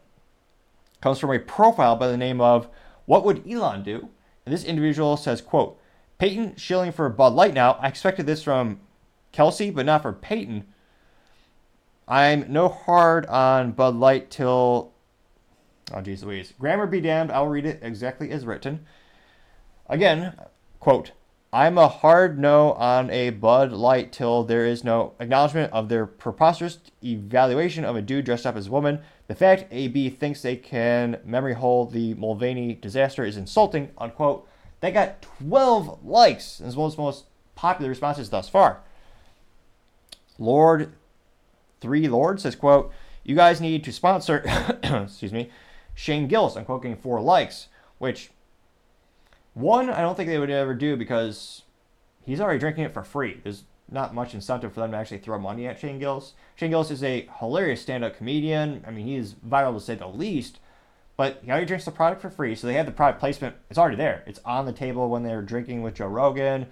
comes 1.01 1.19
from 1.19 1.31
a 1.31 1.39
profile 1.39 1.97
by 1.97 2.09
the 2.09 2.17
name 2.17 2.41
of 2.41 2.69
What 3.07 3.25
Would 3.25 3.51
Elon 3.51 3.83
Do? 3.83 4.09
This 4.45 4.65
individual 4.65 5.17
says, 5.17 5.41
quote, 5.41 5.79
Peyton 6.19 6.57
shilling 6.57 6.93
for 6.93 7.09
Bud 7.09 7.33
Light 7.33 7.55
now. 7.55 7.73
I 7.81 7.89
expected 7.89 8.27
this 8.27 8.43
from 8.43 8.81
Kelce, 9.33 9.75
but 9.75 9.87
not 9.87 10.03
for 10.03 10.13
Peyton. 10.13 10.65
I'm 12.09 12.53
no 12.53 12.69
hard 12.69 13.27
on 13.27 13.73
Bud 13.73 13.97
Light 13.97 14.31
till. 14.31 14.93
Oh, 15.93 16.01
geez 16.01 16.23
Louise. 16.23 16.53
Grammar 16.59 16.87
be 16.87 17.01
damned. 17.01 17.31
I'll 17.31 17.49
read 17.49 17.67
it 17.67 17.81
exactly 17.83 18.31
as 18.31 18.45
written. 18.45 18.87
Again, 19.89 20.35
quote, 20.81 21.13
I'm 21.53 21.77
a 21.77 21.89
hard 21.89 22.39
no 22.39 22.73
on 22.73 23.11
a 23.11 23.31
Bud 23.31 23.73
Light 23.73 24.11
till 24.11 24.43
there 24.43 24.65
is 24.65 24.85
no 24.85 25.13
acknowledgement 25.21 25.73
of 25.73 25.89
their 25.89 26.07
preposterous 26.07 26.79
evaluation 27.05 27.85
of 27.85 27.95
a 27.95 28.03
dude 28.03 28.25
dressed 28.25 28.47
up 28.47 28.57
as 28.57 28.69
a 28.69 28.71
woman. 28.71 29.01
The 29.29 29.35
fact 29.35 29.67
AB 29.71 30.11
thinks 30.11 30.43
they 30.43 30.57
can 30.57 31.21
memory 31.25 31.55
hold 31.55 31.93
the 31.93 32.15
Mulvaney 32.15 32.75
disaster 32.75 33.25
is 33.25 33.37
insulting, 33.37 33.91
unquote. 33.97 34.49
They 34.81 34.91
got 34.91 35.23
12 35.23 36.05
likes 36.05 36.61
as 36.61 36.77
one 36.77 36.91
of 36.91 36.97
the 36.97 37.03
most 37.03 37.25
popular 37.55 37.89
responses 37.89 38.31
thus 38.31 38.49
far. 38.49 38.81
Lord 40.39 40.93
Three 41.83 42.07
Lord 42.07 42.41
says, 42.41 42.55
quote, 42.55 42.93
you 43.25 43.35
guys 43.35 43.61
need 43.61 43.83
to 43.85 43.93
sponsor, 43.93 44.45
excuse 44.85 45.33
me, 45.33 45.51
Shane 45.95 46.29
Gillis, 46.29 46.57
unquote, 46.57 46.83
getting 46.83 46.97
four 46.97 47.21
likes, 47.21 47.67
which 47.99 48.31
one, 49.53 49.91
I 49.91 50.01
don't 50.01 50.17
think 50.17 50.29
they 50.29 50.39
would 50.39 50.49
ever 50.49 50.75
do 50.75 50.97
because 50.97 51.63
he's 52.25 52.41
already 52.41 52.61
drinking 52.61 52.85
it 52.85 52.95
for 52.95 53.03
free. 53.03 53.41
There's 53.43 53.65
not 53.93 54.15
much 54.15 54.35
incentive 54.35 54.73
for 54.73 54.81
them 54.81 54.93
to 54.93 54.97
actually 54.97 55.19
throw 55.19 55.39
money 55.39 55.67
at 55.67 55.79
Shane 55.79 55.99
Gillis. 55.99 56.33
Shane 56.57 56.71
Gillis 56.71 56.91
is 56.91 57.05
a 57.05 57.29
hilarious 57.39 57.83
stand-up 57.83 58.17
comedian. 58.17 58.85
I 58.87 58.91
mean, 58.91 59.07
he 59.07 59.17
is 59.17 59.35
viral 59.35 59.75
to 59.75 59.81
say 59.81 59.95
the 59.95 60.07
least. 60.07 60.59
But 61.17 61.41
he 61.45 61.51
already 61.51 61.67
drinks 61.67 61.85
the 61.85 61.91
product 61.91 62.23
for 62.23 62.31
free, 62.31 62.55
so 62.55 62.67
they 62.67 62.75
have 62.75 62.87
the 62.87 62.93
product 62.93 63.21
placement. 63.21 63.57
It's 63.69 63.79
already 63.79 63.97
there. 63.97 64.25
It's 64.27 64.41
on 64.45 64.65
the 64.67 64.73
table 64.73 65.11
when 65.11 65.23
they're 65.23 65.43
drinking 65.43 65.83
with 65.83 65.95
Joe 65.95 66.07
Rogan. 66.07 66.67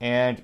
And 0.00 0.42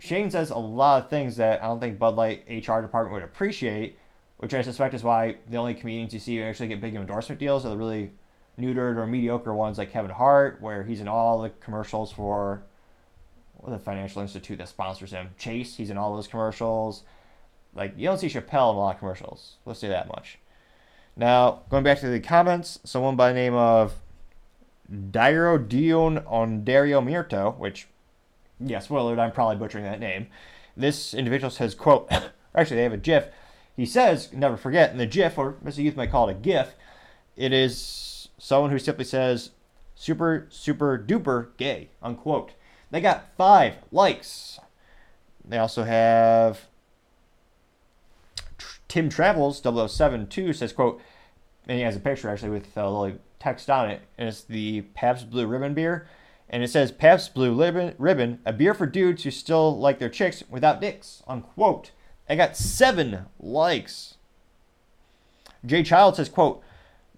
Shane 0.00 0.30
says 0.30 0.50
a 0.50 0.58
lot 0.58 1.04
of 1.04 1.10
things 1.10 1.36
that 1.36 1.62
I 1.62 1.66
don't 1.66 1.80
think 1.80 1.98
Bud 1.98 2.16
Light 2.16 2.44
HR 2.48 2.80
department 2.80 3.12
would 3.12 3.22
appreciate, 3.22 3.98
which 4.38 4.54
I 4.54 4.62
suspect 4.62 4.94
is 4.94 5.04
why 5.04 5.36
the 5.48 5.56
only 5.56 5.74
comedians 5.74 6.12
you 6.12 6.20
see 6.20 6.36
who 6.36 6.44
actually 6.44 6.68
get 6.68 6.80
big 6.80 6.94
endorsement 6.94 7.38
deals 7.38 7.64
are 7.64 7.70
the 7.70 7.76
really 7.76 8.10
neutered 8.58 8.96
or 8.96 9.06
mediocre 9.06 9.54
ones 9.54 9.78
like 9.78 9.92
Kevin 9.92 10.10
Hart, 10.10 10.60
where 10.60 10.82
he's 10.82 11.00
in 11.00 11.08
all 11.08 11.40
the 11.40 11.50
commercials 11.50 12.10
for 12.10 12.64
the 13.66 13.78
financial 13.78 14.22
institute 14.22 14.58
that 14.58 14.68
sponsors 14.68 15.10
him. 15.10 15.30
Chase, 15.38 15.76
he's 15.76 15.90
in 15.90 15.98
all 15.98 16.14
those 16.14 16.28
commercials. 16.28 17.02
Like 17.74 17.94
you 17.96 18.04
don't 18.04 18.18
see 18.18 18.28
Chappelle 18.28 18.70
in 18.70 18.76
a 18.76 18.78
lot 18.78 18.94
of 18.94 18.98
commercials. 18.98 19.56
Let's 19.64 19.80
say 19.80 19.88
that 19.88 20.08
much. 20.08 20.38
Now, 21.16 21.62
going 21.68 21.82
back 21.82 21.98
to 22.00 22.08
the 22.08 22.20
comments, 22.20 22.78
someone 22.84 23.16
by 23.16 23.28
the 23.28 23.34
name 23.34 23.54
of 23.54 23.94
Dairo 24.90 25.68
Dion 25.68 26.18
Ondario 26.18 27.00
Mirto, 27.00 27.56
which, 27.58 27.88
yeah, 28.60 28.78
spoiler 28.78 29.18
I'm 29.18 29.32
probably 29.32 29.56
butchering 29.56 29.84
that 29.84 30.00
name. 30.00 30.28
This 30.76 31.14
individual 31.14 31.50
says, 31.50 31.74
quote, 31.74 32.10
actually, 32.54 32.76
they 32.76 32.84
have 32.84 32.92
a 32.92 32.98
GIF. 32.98 33.26
He 33.76 33.84
says, 33.84 34.32
never 34.32 34.56
forget, 34.56 34.92
in 34.92 34.98
the 34.98 35.06
GIF, 35.06 35.36
or 35.36 35.54
Mr. 35.64 35.78
Youth 35.78 35.96
might 35.96 36.10
call 36.10 36.28
it 36.28 36.36
a 36.36 36.38
GIF, 36.38 36.74
it 37.36 37.52
is 37.52 38.28
someone 38.38 38.70
who 38.70 38.78
simply 38.78 39.04
says, 39.04 39.50
super, 39.94 40.46
super 40.50 40.98
duper 40.98 41.48
gay, 41.56 41.90
unquote. 42.02 42.52
They 42.90 43.00
got 43.00 43.28
five 43.36 43.74
likes. 43.92 44.58
They 45.44 45.58
also 45.58 45.84
have 45.84 46.66
Tim 48.88 49.08
Travels 49.08 49.62
072 49.62 50.52
says, 50.52 50.72
quote, 50.72 51.00
and 51.66 51.76
he 51.76 51.84
has 51.84 51.96
a 51.96 52.00
picture 52.00 52.28
actually 52.30 52.50
with 52.50 52.76
uh, 52.76 52.82
a 52.82 52.90
little 52.90 53.18
text 53.38 53.68
on 53.68 53.90
it, 53.90 54.02
and 54.16 54.28
it's 54.28 54.42
the 54.42 54.82
Pabst 54.94 55.30
Blue 55.30 55.46
Ribbon 55.46 55.74
beer. 55.74 56.08
And 56.50 56.62
it 56.62 56.68
says 56.68 56.90
Pabst 56.90 57.34
Blue 57.34 57.54
Ribbon, 57.54 57.94
Ribbon, 57.98 58.40
a 58.46 58.54
beer 58.54 58.72
for 58.72 58.86
dudes 58.86 59.24
who 59.24 59.30
still 59.30 59.78
like 59.78 59.98
their 59.98 60.08
chicks 60.08 60.42
without 60.48 60.80
dicks, 60.80 61.22
unquote. 61.28 61.90
I 62.26 62.36
got 62.36 62.56
seven 62.56 63.26
likes. 63.38 64.14
Jay 65.64 65.82
Child 65.82 66.16
says, 66.16 66.30
quote, 66.30 66.62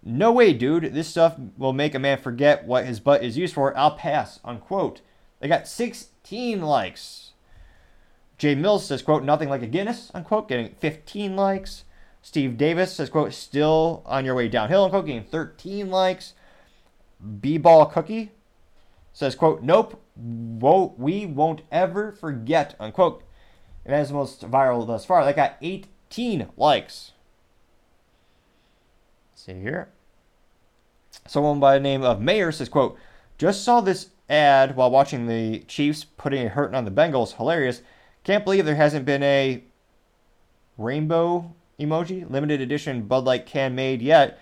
no 0.03 0.33
way, 0.33 0.53
dude. 0.53 0.95
This 0.95 1.09
stuff 1.09 1.37
will 1.59 1.73
make 1.73 1.95
a 1.95 1.99
man 1.99 2.19
forget 2.19 2.65
what 2.65 2.87
his 2.87 3.01
butt 3.01 3.23
is 3.23 3.37
used 3.37 3.55
for. 3.55 3.77
I'll 3.77 3.97
pass, 3.97 4.41
unquote. 4.45 5.03
They 5.41 5.49
got 5.49 5.67
16 5.67 6.63
likes. 6.63 7.33
Jay 8.39 8.55
Mills 8.55 8.87
says, 8.87 9.03
quote, 9.03 9.25
nothing 9.25 9.49
like 9.49 9.63
a 9.63 9.67
Guinness, 9.67 10.11
unquote, 10.15 10.49
getting 10.49 10.75
15 10.79 11.37
likes. 11.37 11.85
Steve 12.23 12.57
Davis 12.57 12.95
says, 12.95 13.11
quote, 13.11 13.33
still 13.33 14.03
on 14.07 14.25
your 14.25 14.35
way 14.35 14.49
downhill, 14.49 14.85
unquote, 14.85 15.07
getting 15.07 15.25
13 15.25 15.91
likes. 15.91 16.35
B-Ball 17.41 17.87
Cookie 17.87 18.33
says, 19.13 19.35
quote, 19.35 19.63
nope, 19.63 20.03
won't, 20.17 20.99
we 20.99 21.27
won't 21.27 21.63
ever 21.71 22.13
forget, 22.13 22.75
unquote. 22.79 23.23
And 23.85 23.95
that 23.95 24.01
is 24.01 24.09
the 24.09 24.15
most 24.15 24.51
viral 24.51 24.87
thus 24.87 25.05
far. 25.05 25.25
That 25.25 25.37
got 25.37 25.57
18 25.61 26.49
likes. 26.57 27.13
Let's 29.33 29.43
see 29.45 29.61
here. 29.61 29.89
Someone 31.27 31.61
by 31.61 31.75
the 31.75 31.81
name 31.81 32.03
of 32.03 32.21
Mayor 32.21 32.53
says, 32.53 32.69
quote, 32.69 32.99
just 33.39 33.65
saw 33.65 33.81
this 33.81 34.11
ad 34.31 34.77
while 34.77 34.91
watching 34.91 35.27
the 35.27 35.59
Chiefs 35.61 36.05
putting 36.05 36.47
a 36.47 36.49
hurting 36.49 36.77
on 36.77 36.87
the 36.87 36.91
Bengals. 36.91 37.35
Hilarious. 37.35 37.83
Can't 38.25 38.45
believe 38.45 38.65
there 38.65 38.77
hasn't 38.77 39.05
been 39.05 39.23
a 39.23 39.63
rainbow 40.79 41.53
emoji, 41.79 42.31
limited 42.31 42.61
edition 42.61 43.03
Bud 43.03 43.25
Light 43.25 43.47
can 43.47 43.75
made 43.75 44.01
yet. 44.01 44.39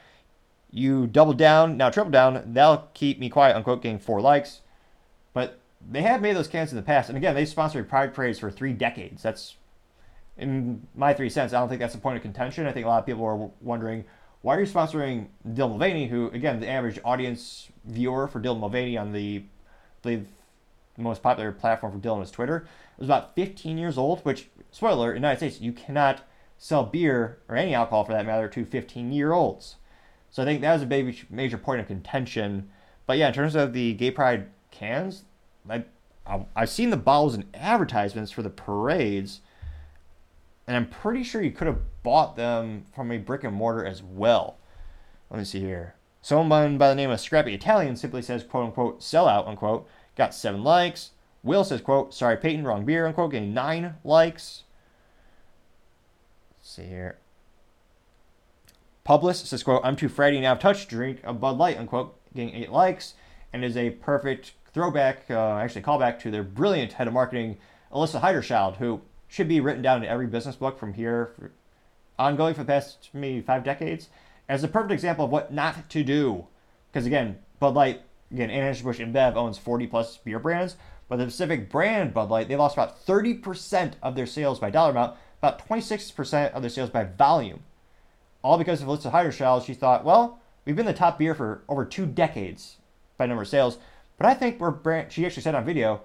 You 0.71 1.07
double 1.07 1.33
down, 1.33 1.77
now 1.77 1.89
triple 1.89 2.11
down. 2.11 2.53
That'll 2.53 2.89
keep 2.93 3.19
me 3.19 3.31
quiet, 3.31 3.57
unquote, 3.57 3.83
getting 3.83 3.99
four 3.99 4.21
likes. 4.21 4.61
But 5.33 5.59
they 5.91 6.03
have 6.03 6.21
made 6.21 6.37
those 6.37 6.49
cans 6.49 6.71
in 6.71 6.77
the 6.77 6.83
past. 6.83 7.09
And 7.09 7.17
again, 7.17 7.35
they 7.35 7.47
sponsored 7.47 7.89
Pride 7.89 8.13
Parades 8.13 8.39
for 8.39 8.51
three 8.51 8.73
decades. 8.73 9.23
That's, 9.23 9.57
in 10.37 10.87
my 10.95 11.15
three 11.15 11.31
cents, 11.31 11.55
I 11.55 11.61
don't 11.61 11.69
think 11.69 11.81
that's 11.81 11.95
a 11.95 11.99
point 11.99 12.17
of 12.17 12.23
contention. 12.23 12.67
I 12.67 12.73
think 12.73 12.85
a 12.85 12.89
lot 12.89 12.99
of 12.99 13.07
people 13.07 13.25
are 13.25 13.51
wondering, 13.63 14.05
why 14.43 14.57
are 14.57 14.61
you 14.61 14.67
sponsoring 14.67 15.29
Dylan 15.49 15.71
Mulvaney, 15.71 16.09
who, 16.09 16.29
again, 16.33 16.61
the 16.61 16.69
average 16.69 16.99
audience 17.05 17.69
viewer 17.85 18.29
for 18.29 18.41
Dylan 18.41 18.61
Mulvaney 18.61 18.99
on 18.99 19.13
the, 19.13 19.45
The 20.17 21.03
most 21.03 21.23
popular 21.23 21.53
platform 21.53 21.93
for 21.93 21.99
Dylan 21.99 22.19
was 22.19 22.31
Twitter, 22.31 22.57
It 22.57 23.01
was 23.01 23.09
about 23.09 23.35
15 23.35 23.79
years 23.79 23.97
old, 23.97 24.21
which, 24.21 24.49
spoiler, 24.73 25.11
in 25.11 25.23
the 25.23 25.29
United 25.29 25.39
States, 25.39 25.61
you 25.61 25.73
cannot 25.73 26.23
sell 26.59 26.85
beer 26.85 27.39
or 27.49 27.57
any 27.57 27.75
alcohol 27.75 28.05
for 28.05 28.13
that 28.13 28.27
matter 28.27 28.49
to 28.49 28.65
15 28.65 29.13
year 29.13 29.33
olds. 29.33 29.77
So 30.31 30.43
I 30.43 30.45
think 30.45 30.61
that 30.61 30.73
was 30.73 30.83
a 30.83 30.87
big, 30.87 31.27
major 31.31 31.57
point 31.57 31.81
of 31.81 31.87
contention. 31.87 32.69
But 33.07 33.17
yeah, 33.19 33.29
in 33.29 33.35
terms 33.35 33.55
of 33.55 33.73
the 33.73 33.95
gay 33.95 34.11
pride 34.11 34.49
cans, 34.71 35.25
I, 35.69 35.85
I've 36.55 36.69
seen 36.69 36.91
the 36.91 36.97
bottles 36.97 37.35
in 37.35 37.45
advertisements 37.55 38.31
for 38.31 38.43
the 38.43 38.51
parades, 38.51 39.41
and 40.67 40.77
I'm 40.77 40.89
pretty 40.89 41.23
sure 41.23 41.43
you 41.43 41.51
could 41.51 41.67
have 41.67 41.81
bought 42.03 42.37
them 42.37 42.85
from 42.95 43.11
a 43.11 43.19
brick 43.19 43.45
and 43.45 43.55
mortar 43.55 43.87
as 43.87 44.03
well. 44.03 44.59
Let 45.31 45.39
me 45.39 45.45
see 45.45 45.61
here. 45.61 45.95
Someone 46.21 46.77
by 46.77 46.89
the 46.89 46.95
name 46.95 47.11
of 47.11 47.21
Scrappy 47.21 47.55
Italian 47.55 47.97
simply 47.97 48.23
says, 48.23 48.45
quote 48.45 48.67
unquote, 48.67 49.01
sellout, 49.01 49.49
unquote. 49.49 49.89
Got 50.19 50.35
seven 50.35 50.65
likes. 50.65 51.13
Will 51.45 51.63
says, 51.63 51.81
quote, 51.81 52.13
sorry, 52.13 52.37
Peyton, 52.37 52.65
wrong 52.65 52.85
beer, 52.85 53.07
unquote, 53.07 53.31
getting 53.31 53.55
nine 53.55 53.95
likes. 54.05 54.65
Let's 56.59 56.71
see 56.71 56.83
here. 56.83 57.19
Publis 59.05 59.39
says, 59.39 59.63
quote, 59.63 59.81
I'm 59.85 59.95
too 59.95 60.09
fratty 60.09 60.41
now 60.41 60.57
touch 60.57 60.89
drink 60.89 61.21
a 61.23 61.33
Bud 61.33 61.57
Light, 61.57 61.79
unquote, 61.79 62.19
getting 62.35 62.55
eight 62.55 62.73
likes, 62.73 63.15
and 63.53 63.65
is 63.65 63.77
a 63.77 63.91
perfect 63.91 64.53
throwback, 64.75 65.25
uh, 65.31 65.55
actually 65.55 65.83
callback 65.83 66.19
to 66.21 66.31
their 66.33 66.43
brilliant 66.43 66.95
head 66.95 67.07
of 67.07 67.15
marketing, 67.15 67.57
Alissa 67.93 68.21
Heinerscheid, 68.21 68.77
who 68.77 69.01
should 69.29 69.49
be 69.49 69.61
written 69.61 69.83
down 69.83 70.03
in 70.03 70.09
every 70.09 70.27
business 70.27 70.57
book 70.57 70.79
from 70.79 70.95
here 70.95 71.31
for 71.39 71.53
ongoing 72.19 72.55
for 72.55 72.65
the 72.65 72.67
past 72.67 73.09
maybe 73.13 73.41
five 73.41 73.63
decades. 73.63 74.09
as 74.49 74.65
a 74.65 74.69
perfect 74.69 74.93
example 74.93 75.27
of 75.27 75.31
what 75.31 75.53
not 75.53 75.89
to 75.91 76.03
do. 76.03 76.47
Because 76.91 77.07
again, 77.07 77.39
Bud 77.61 77.75
Light, 77.75 78.03
again, 78.31 78.51
Anheuser-Busch 78.51 78.99
InBev 78.99 79.37
owns 79.37 79.59
40 79.59 79.87
plus 79.87 80.17
beer 80.19 80.39
brands, 80.39 80.77
but 81.09 81.17
the 81.17 81.25
specific 81.25 81.71
brand 81.71 82.13
Bud 82.13 82.29
Light, 82.31 82.49
they 82.49 82.57
lost 82.57 82.77
about 82.77 83.05
30% 83.07 83.95
of 84.03 84.15
their 84.15 84.27
sales 84.27 84.59
by 84.59 84.71
dollar 84.71 84.91
amount, 84.91 85.17
about 85.39 85.67
26% 85.67 86.53
of 86.53 86.63
their 86.63 86.71
sales 86.71 86.91
by 86.91 87.05
volume. 87.05 87.61
All 88.43 88.59
because 88.59 88.83
of 88.83 88.89
Alissa 88.89 89.13
Heinerscheid, 89.13 89.65
she 89.65 89.75
thought, 89.75 90.05
well, 90.05 90.41
we've 90.65 90.77
been 90.77 90.87
the 90.87 90.93
top 90.93 91.19
beer 91.19 91.35
for 91.35 91.63
over 91.69 91.85
two 91.85 92.07
decades 92.07 92.77
by 93.17 93.27
number 93.27 93.43
of 93.43 93.49
sales, 93.49 93.79
but 94.17 94.27
I 94.27 94.35
think 94.35 94.61
we're 94.61 94.71
brand. 94.71 95.13
She 95.13 95.25
actually 95.25 95.43
said 95.43 95.55
on 95.55 95.65
video, 95.65 96.03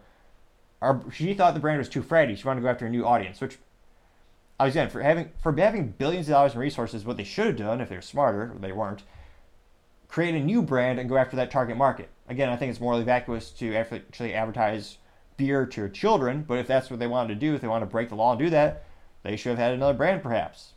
our, 0.81 1.01
she 1.11 1.33
thought 1.33 1.53
the 1.53 1.59
brand 1.59 1.79
was 1.79 1.89
too 1.89 2.03
fratty. 2.03 2.37
She 2.37 2.45
wanted 2.45 2.61
to 2.61 2.65
go 2.65 2.69
after 2.69 2.85
a 2.85 2.89
new 2.89 3.05
audience, 3.05 3.41
which 3.41 3.57
again 4.59 4.89
for 4.89 5.01
having 5.01 5.31
for 5.41 5.53
having 5.55 5.89
billions 5.97 6.27
of 6.27 6.33
dollars 6.33 6.53
in 6.53 6.59
resources, 6.59 7.05
what 7.05 7.17
they 7.17 7.23
should 7.23 7.47
have 7.47 7.57
done 7.57 7.81
if 7.81 7.89
they 7.89 7.95
were 7.95 8.01
smarter, 8.01 8.55
they 8.59 8.71
weren't, 8.71 9.03
create 10.07 10.35
a 10.35 10.39
new 10.39 10.61
brand 10.61 10.99
and 10.99 11.09
go 11.09 11.17
after 11.17 11.35
that 11.35 11.51
target 11.51 11.77
market. 11.77 12.09
Again, 12.27 12.49
I 12.49 12.55
think 12.55 12.69
it's 12.69 12.79
morally 12.79 13.03
vacuous 13.03 13.51
to 13.51 13.75
actually 13.75 14.33
advertise 14.33 14.97
beer 15.35 15.65
to 15.65 15.89
children, 15.89 16.43
but 16.47 16.57
if 16.57 16.67
that's 16.67 16.89
what 16.89 16.99
they 16.99 17.07
wanted 17.07 17.33
to 17.33 17.39
do, 17.39 17.55
if 17.55 17.61
they 17.61 17.67
want 17.67 17.81
to 17.81 17.87
break 17.87 18.09
the 18.09 18.15
law 18.15 18.31
and 18.31 18.39
do 18.39 18.49
that, 18.49 18.85
they 19.23 19.35
should 19.35 19.51
have 19.51 19.59
had 19.59 19.73
another 19.73 19.97
brand 19.97 20.23
perhaps. 20.23 20.73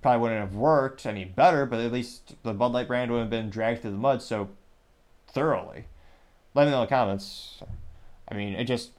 Probably 0.00 0.20
wouldn't 0.20 0.40
have 0.40 0.54
worked 0.54 1.06
any 1.06 1.24
better, 1.24 1.64
but 1.64 1.80
at 1.80 1.92
least 1.92 2.34
the 2.42 2.52
Bud 2.52 2.72
Light 2.72 2.88
brand 2.88 3.10
would 3.10 3.20
have 3.20 3.30
been 3.30 3.50
dragged 3.50 3.82
through 3.82 3.92
the 3.92 3.96
mud 3.96 4.20
so 4.20 4.50
thoroughly. 5.28 5.84
Let 6.54 6.64
me 6.64 6.72
know 6.72 6.82
in 6.82 6.86
the 6.86 6.94
comments. 6.94 7.62
I 8.28 8.34
mean, 8.34 8.54
it 8.54 8.64
just 8.64 8.90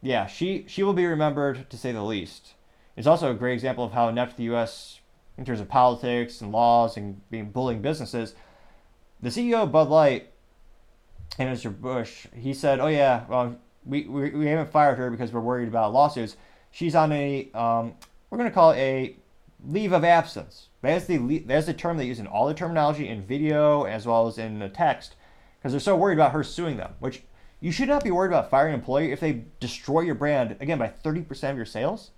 yeah, 0.00 0.26
she 0.26 0.64
she 0.68 0.82
will 0.82 0.92
be 0.92 1.06
remembered 1.06 1.68
to 1.70 1.76
say 1.76 1.92
the 1.92 2.02
least. 2.02 2.54
It's 2.96 3.06
also 3.06 3.30
a 3.30 3.34
great 3.34 3.54
example 3.54 3.84
of 3.84 3.92
how 3.92 4.08
inept 4.08 4.36
the 4.36 4.44
U.S. 4.44 5.00
in 5.36 5.44
terms 5.44 5.60
of 5.60 5.68
politics 5.68 6.40
and 6.40 6.52
laws 6.52 6.96
and 6.96 7.20
being 7.30 7.50
bullying 7.50 7.82
businesses. 7.82 8.34
The 9.20 9.30
CEO 9.30 9.64
of 9.64 9.72
Bud 9.72 9.88
Light, 9.88 10.32
and 11.38 11.56
Mr. 11.56 11.76
Bush, 11.78 12.26
he 12.34 12.54
said, 12.54 12.80
"Oh 12.80 12.86
yeah, 12.86 13.24
well, 13.28 13.56
we, 13.84 14.06
we, 14.06 14.30
we 14.30 14.46
haven't 14.46 14.70
fired 14.70 14.98
her 14.98 15.10
because 15.10 15.32
we're 15.32 15.40
worried 15.40 15.68
about 15.68 15.92
lawsuits. 15.92 16.36
She's 16.70 16.94
on 16.94 17.12
a 17.12 17.50
um, 17.54 17.94
we're 18.30 18.38
going 18.38 18.50
to 18.50 18.54
call 18.54 18.72
it 18.72 18.78
a 18.78 19.16
leave 19.64 19.92
of 19.92 20.04
absence. 20.04 20.68
That's 20.82 21.06
the 21.06 21.38
that's 21.46 21.66
the 21.66 21.74
term 21.74 21.96
they 21.96 22.06
use 22.06 22.20
in 22.20 22.26
all 22.26 22.46
the 22.46 22.54
terminology 22.54 23.08
in 23.08 23.22
video 23.22 23.84
as 23.84 24.06
well 24.06 24.28
as 24.28 24.38
in 24.38 24.58
the 24.58 24.68
text 24.68 25.16
because 25.58 25.72
they're 25.72 25.80
so 25.80 25.96
worried 25.96 26.14
about 26.14 26.32
her 26.32 26.44
suing 26.44 26.76
them. 26.76 26.94
Which 27.00 27.22
you 27.60 27.72
should 27.72 27.88
not 27.88 28.04
be 28.04 28.10
worried 28.10 28.28
about 28.28 28.50
firing 28.50 28.74
an 28.74 28.80
employee 28.80 29.10
if 29.10 29.20
they 29.20 29.44
destroy 29.58 30.02
your 30.02 30.14
brand 30.14 30.56
again 30.60 30.78
by 30.78 30.88
30% 30.88 31.50
of 31.50 31.56
your 31.56 31.66
sales. 31.66 32.12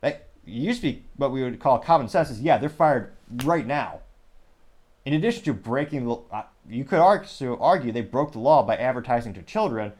That 0.00 0.28
used 0.46 0.80
to 0.80 0.92
be 0.92 1.04
what 1.16 1.32
we 1.32 1.42
would 1.42 1.60
call 1.60 1.78
common 1.78 2.08
sense. 2.08 2.30
Is 2.30 2.40
yeah, 2.40 2.56
they're 2.56 2.70
fired 2.70 3.12
right 3.44 3.66
now. 3.66 4.00
In 5.08 5.14
addition 5.14 5.42
to 5.44 5.54
breaking 5.54 6.04
the, 6.04 6.16
uh, 6.30 6.42
you 6.68 6.84
could 6.84 6.98
argue, 6.98 7.56
argue 7.58 7.92
they 7.92 8.02
broke 8.02 8.32
the 8.32 8.40
law 8.40 8.62
by 8.62 8.76
advertising 8.76 9.32
to 9.32 9.42
children. 9.42 9.94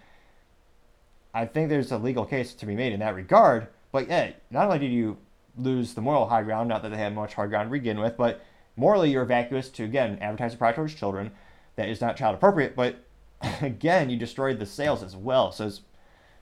I 1.33 1.47
think 1.47 1.71
there's 1.71 1.91
a 1.91 1.97
legal 1.97 2.27
case 2.27 2.53
to 2.53 2.67
be 2.67 2.75
made 2.75 2.93
in 2.93 3.01
that 3.01 3.15
regard. 3.15 3.69
But 3.91 4.09
yeah, 4.09 4.33
not 4.51 4.67
only 4.67 4.81
did 4.81 4.93
you 4.93 5.17
lose 5.57 5.95
the 5.95 6.03
moral 6.03 6.29
high 6.29 6.43
ground, 6.43 6.69
not 6.69 6.83
that 6.83 6.91
they 6.91 6.99
had 6.99 7.15
much 7.15 7.33
high 7.33 7.47
ground 7.47 7.69
to 7.69 7.73
begin 7.73 7.99
with, 7.99 8.19
but 8.19 8.45
morally 8.77 9.11
you're 9.11 9.25
vacuous 9.25 9.71
to 9.71 9.85
again 9.85 10.19
advertise 10.21 10.53
a 10.53 10.59
product 10.59 10.77
towards 10.77 10.95
children 10.95 11.31
that 11.77 11.89
is 11.89 12.03
not 12.03 12.19
child 12.19 12.35
appropriate. 12.35 12.77
But 12.77 13.03
again, 13.63 14.11
you 14.11 14.19
destroyed 14.19 14.59
the 14.59 14.67
sales 14.67 15.03
as 15.03 15.17
well. 15.17 15.53
So 15.53 15.63
there's 15.63 15.81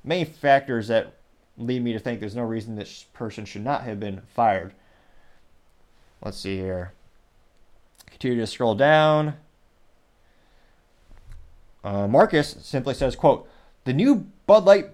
many 0.03 0.25
factors 0.25 0.89
that 0.89 1.15
lead 1.57 1.85
me 1.85 1.93
to 1.93 2.01
think 2.01 2.19
there's 2.19 2.35
no 2.35 2.43
reason 2.43 2.75
this 2.75 3.05
person 3.13 3.45
should 3.45 3.63
not 3.63 3.83
have 3.83 4.01
been 4.01 4.23
fired. 4.35 4.75
Let's 6.21 6.39
see 6.39 6.57
here. 6.57 6.95
Continue 8.19 8.41
to 8.41 8.47
scroll 8.47 8.75
down. 8.75 9.35
Uh, 11.85 12.09
Marcus 12.09 12.57
simply 12.63 12.95
says, 12.95 13.15
quote, 13.15 13.47
the 13.85 13.93
new 13.93 14.27
Bud 14.47 14.65
Light 14.65 14.87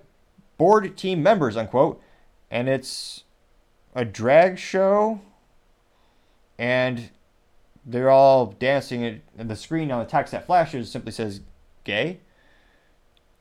board 0.59 0.97
team 0.97 1.23
members, 1.23 1.57
unquote, 1.57 2.03
and 2.51 2.68
it's 2.68 3.23
a 3.95 4.05
drag 4.05 4.59
show, 4.59 5.20
and 6.59 7.11
they're 7.87 8.11
all 8.11 8.47
dancing, 8.47 9.20
and 9.39 9.49
the 9.49 9.55
screen 9.55 9.93
on 9.93 10.01
the 10.01 10.11
text 10.11 10.33
that 10.33 10.45
flashes 10.45 10.91
simply 10.91 11.12
says 11.12 11.43
gay, 11.85 12.18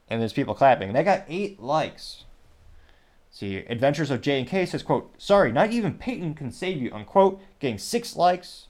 and 0.10 0.22
there's 0.22 0.32
people 0.32 0.54
clapping. 0.54 0.94
They 0.94 1.04
got 1.04 1.26
eight 1.28 1.60
likes. 1.60 2.26
See, 3.32 3.58
Adventures 3.58 4.12
of 4.12 4.22
J 4.22 4.42
and 4.42 4.48
K 4.48 4.68
says, 4.68 4.84
quote, 4.84 5.12
sorry, 5.18 5.52
not 5.52 5.72
even 5.72 5.96
Peyton 5.96 6.36
can 6.36 6.52
save 6.52 6.80
you, 6.80 6.94
unquote, 6.94 7.42
getting 7.60 7.80
six 7.80 8.16
likes. 8.16 8.68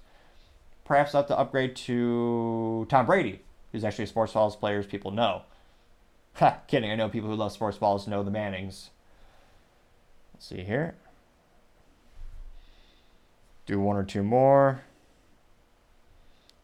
Perhaps 0.92 1.14
have 1.14 1.28
to 1.28 1.40
upgrade 1.40 1.78
to 1.78 2.86
Tom 2.90 3.06
Brady, 3.06 3.40
who's 3.72 3.86
actually 3.86 4.04
a 4.04 4.08
sports 4.08 4.34
balls 4.34 4.58
players 4.58 4.86
people 4.86 5.12
know. 5.12 5.44
Ha, 6.34 6.58
kidding. 6.68 6.92
I 6.92 6.96
know 6.96 7.08
people 7.08 7.30
who 7.30 7.36
love 7.38 7.54
sports 7.54 7.78
balls 7.78 8.10
know 8.10 8.24
the 8.24 8.30
Mannings. 8.30 8.90
Let's 10.34 10.48
see 10.48 10.66
here. 10.66 10.96
Do 13.66 13.80
one 13.80 13.96
or 13.96 14.04
two 14.04 14.22
more. 14.22 14.82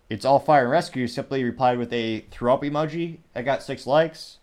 It's 0.10 0.26
all 0.26 0.40
fire 0.40 0.64
and 0.64 0.72
rescue 0.72 1.08
simply 1.08 1.46
replied 1.46 1.78
with 1.78 1.94
a 1.94 2.26
throw 2.30 2.56
up 2.56 2.64
emoji. 2.64 3.20
I 3.34 3.44
got 3.44 3.64
six 3.64 3.88
likes. 3.88 4.40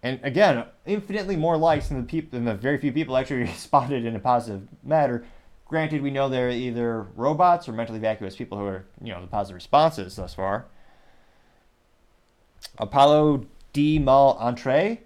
And 0.00 0.20
again, 0.22 0.64
infinitely 0.84 1.34
more 1.34 1.56
likes 1.56 1.88
than 1.88 2.02
the 2.02 2.06
people 2.06 2.38
than 2.38 2.44
the 2.44 2.54
very 2.54 2.78
few 2.78 2.92
people 2.92 3.16
actually 3.16 3.40
responded 3.40 4.04
in 4.04 4.14
a 4.14 4.20
positive 4.20 4.68
manner. 4.84 5.24
Granted, 5.68 6.00
we 6.00 6.10
know 6.10 6.28
they're 6.28 6.50
either 6.50 7.02
robots 7.16 7.68
or 7.68 7.72
mentally 7.72 7.98
vacuous 7.98 8.36
people 8.36 8.56
who 8.56 8.64
are, 8.66 8.84
you 9.02 9.12
know, 9.12 9.20
the 9.20 9.26
positive 9.26 9.56
responses 9.56 10.14
thus 10.16 10.34
far. 10.34 10.66
Apollo 12.78 13.46
D. 13.72 13.98
Mal 13.98 14.36
Entree 14.40 15.00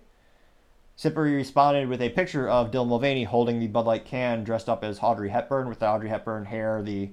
simply 0.97 1.33
responded 1.33 1.89
with 1.89 2.03
a 2.03 2.11
picture 2.11 2.47
of 2.47 2.71
Dylan 2.71 2.89
Mulvaney 2.89 3.25
holding 3.25 3.59
the 3.59 3.69
Bud 3.69 3.87
Light 3.87 4.05
can 4.05 4.45
dressed 4.45 4.69
up 4.69 4.85
as 4.85 4.99
Audrey 5.01 5.31
Hepburn 5.31 5.69
with 5.69 5.79
the 5.79 5.89
Audrey 5.89 6.11
Hepburn 6.11 6.45
hair, 6.45 6.83
the 6.83 7.11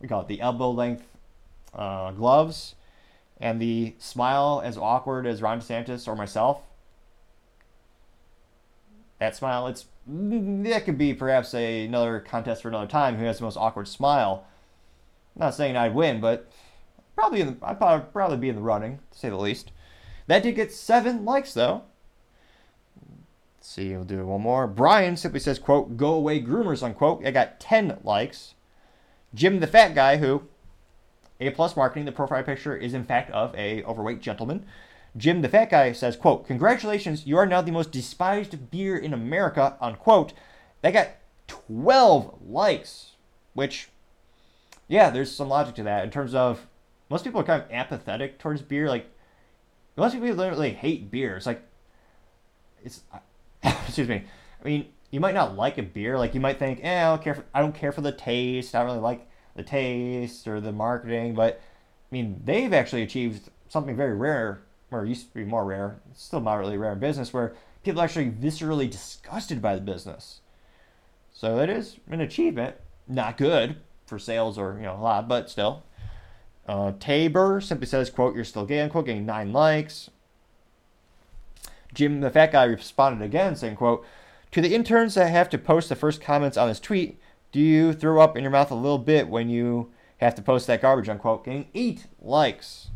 we 0.00 0.08
call 0.08 0.22
it 0.22 0.28
the 0.28 0.40
elbow 0.40 0.70
length 0.70 1.06
uh, 1.74 2.12
gloves, 2.12 2.74
and 3.38 3.60
the 3.60 3.94
smile 3.98 4.62
as 4.64 4.78
awkward 4.78 5.26
as 5.26 5.42
Ron 5.42 5.60
DeSantis 5.60 6.08
or 6.08 6.16
myself. 6.16 6.62
That 9.18 9.36
smile, 9.36 9.66
it's 9.66 9.86
that 10.06 10.84
could 10.84 10.98
be 10.98 11.14
perhaps 11.14 11.52
a, 11.54 11.84
another 11.84 12.20
contest 12.20 12.62
for 12.62 12.68
another 12.68 12.86
time. 12.86 13.16
Who 13.16 13.24
has 13.24 13.38
the 13.38 13.44
most 13.44 13.56
awkward 13.56 13.88
smile? 13.88 14.46
I'm 15.34 15.40
not 15.40 15.54
saying 15.54 15.76
I'd 15.76 15.94
win, 15.94 16.20
but 16.20 16.50
probably 17.14 17.42
the, 17.42 17.56
I'd 17.62 17.78
probably, 17.78 18.06
probably 18.12 18.36
be 18.36 18.48
in 18.48 18.56
the 18.56 18.62
running 18.62 19.00
to 19.10 19.18
say 19.18 19.28
the 19.28 19.36
least. 19.36 19.72
That 20.26 20.42
did 20.42 20.54
get 20.54 20.72
seven 20.72 21.24
likes 21.24 21.54
though. 21.54 21.82
Let's 23.58 23.68
see, 23.68 23.90
we'll 23.90 24.04
do 24.04 24.24
one 24.26 24.42
more. 24.42 24.66
Brian 24.66 25.16
simply 25.16 25.40
says, 25.40 25.58
"quote 25.58 25.96
Go 25.96 26.14
away, 26.14 26.40
groomers." 26.40 26.82
Unquote. 26.82 27.24
I 27.26 27.30
got 27.30 27.58
ten 27.58 27.98
likes. 28.04 28.54
Jim 29.34 29.60
the 29.60 29.66
fat 29.66 29.94
guy 29.94 30.18
who 30.18 30.42
a 31.40 31.50
plus 31.50 31.76
marketing. 31.76 32.04
The 32.06 32.12
profile 32.12 32.42
picture 32.42 32.76
is 32.76 32.94
in 32.94 33.04
fact 33.04 33.30
of 33.32 33.54
a 33.54 33.82
overweight 33.84 34.20
gentleman. 34.20 34.64
Jim 35.16 35.40
the 35.40 35.48
fat 35.48 35.70
guy 35.70 35.92
says, 35.92 36.16
quote, 36.16 36.46
Congratulations, 36.46 37.26
you 37.26 37.38
are 37.38 37.46
now 37.46 37.62
the 37.62 37.72
most 37.72 37.90
despised 37.90 38.70
beer 38.70 38.96
in 38.96 39.14
America, 39.14 39.76
unquote. 39.80 40.32
That 40.82 40.92
got 40.92 41.08
12 41.46 42.38
likes, 42.46 43.12
which, 43.54 43.88
yeah, 44.88 45.10
there's 45.10 45.32
some 45.32 45.48
logic 45.48 45.74
to 45.76 45.82
that 45.84 46.04
in 46.04 46.10
terms 46.10 46.34
of 46.34 46.66
most 47.08 47.24
people 47.24 47.40
are 47.40 47.44
kind 47.44 47.62
of 47.62 47.70
apathetic 47.70 48.38
towards 48.38 48.62
beer. 48.62 48.88
Like, 48.88 49.10
most 49.96 50.12
people 50.12 50.28
literally 50.28 50.72
hate 50.72 51.10
beer. 51.10 51.36
It's 51.36 51.46
like, 51.46 51.62
it's, 52.84 53.02
excuse 53.62 54.08
me. 54.08 54.24
I 54.60 54.64
mean, 54.64 54.86
you 55.10 55.20
might 55.20 55.34
not 55.34 55.56
like 55.56 55.78
a 55.78 55.82
beer. 55.82 56.18
Like, 56.18 56.34
you 56.34 56.40
might 56.40 56.58
think, 56.58 56.80
eh, 56.82 57.06
I 57.06 57.08
don't 57.08 57.22
care 57.22 57.34
for, 57.34 57.44
I 57.54 57.60
don't 57.60 57.74
care 57.74 57.92
for 57.92 58.02
the 58.02 58.12
taste. 58.12 58.74
I 58.74 58.80
don't 58.80 58.88
really 58.88 59.00
like 59.00 59.28
the 59.54 59.62
taste 59.62 60.46
or 60.46 60.60
the 60.60 60.72
marketing, 60.72 61.34
but 61.34 61.54
I 61.54 62.14
mean, 62.14 62.40
they've 62.44 62.72
actually 62.72 63.02
achieved 63.02 63.48
something 63.68 63.96
very 63.96 64.14
rare 64.14 64.60
or 64.98 65.04
used 65.04 65.28
to 65.28 65.34
be 65.34 65.44
more 65.44 65.64
rare, 65.64 66.00
it's 66.10 66.22
still 66.22 66.40
moderately 66.40 66.78
rare 66.78 66.92
in 66.92 66.98
business, 66.98 67.32
where 67.32 67.54
people 67.84 68.00
are 68.00 68.04
actually 68.04 68.30
viscerally 68.30 68.90
disgusted 68.90 69.62
by 69.62 69.74
the 69.74 69.80
business. 69.80 70.40
So 71.32 71.58
it 71.58 71.68
is 71.68 71.98
an 72.10 72.20
achievement. 72.20 72.76
Not 73.06 73.36
good 73.36 73.76
for 74.06 74.18
sales 74.18 74.58
or 74.58 74.76
you 74.78 74.84
know 74.84 74.96
a 74.96 75.02
lot, 75.02 75.28
but 75.28 75.50
still. 75.50 75.82
Uh, 76.66 76.92
Tabor 76.98 77.60
simply 77.60 77.86
says, 77.86 78.10
"quote 78.10 78.34
You're 78.34 78.44
still 78.44 78.64
gay," 78.64 78.80
unquote, 78.80 79.06
getting 79.06 79.26
nine 79.26 79.52
likes. 79.52 80.10
Jim, 81.94 82.20
the 82.20 82.30
fat 82.30 82.52
guy, 82.52 82.64
responded 82.64 83.24
again, 83.24 83.54
saying, 83.54 83.76
"quote 83.76 84.04
To 84.52 84.60
the 84.60 84.74
interns 84.74 85.14
that 85.14 85.30
have 85.30 85.48
to 85.50 85.58
post 85.58 85.88
the 85.88 85.94
first 85.94 86.20
comments 86.20 86.56
on 86.56 86.68
this 86.68 86.80
tweet, 86.80 87.20
do 87.52 87.60
you 87.60 87.92
throw 87.92 88.20
up 88.20 88.36
in 88.36 88.42
your 88.42 88.50
mouth 88.50 88.70
a 88.70 88.74
little 88.74 88.98
bit 88.98 89.28
when 89.28 89.48
you 89.48 89.92
have 90.18 90.34
to 90.34 90.42
post 90.42 90.66
that 90.66 90.82
garbage?" 90.82 91.08
Unquote, 91.08 91.44
getting 91.44 91.68
eight 91.74 92.06
likes. 92.20 92.88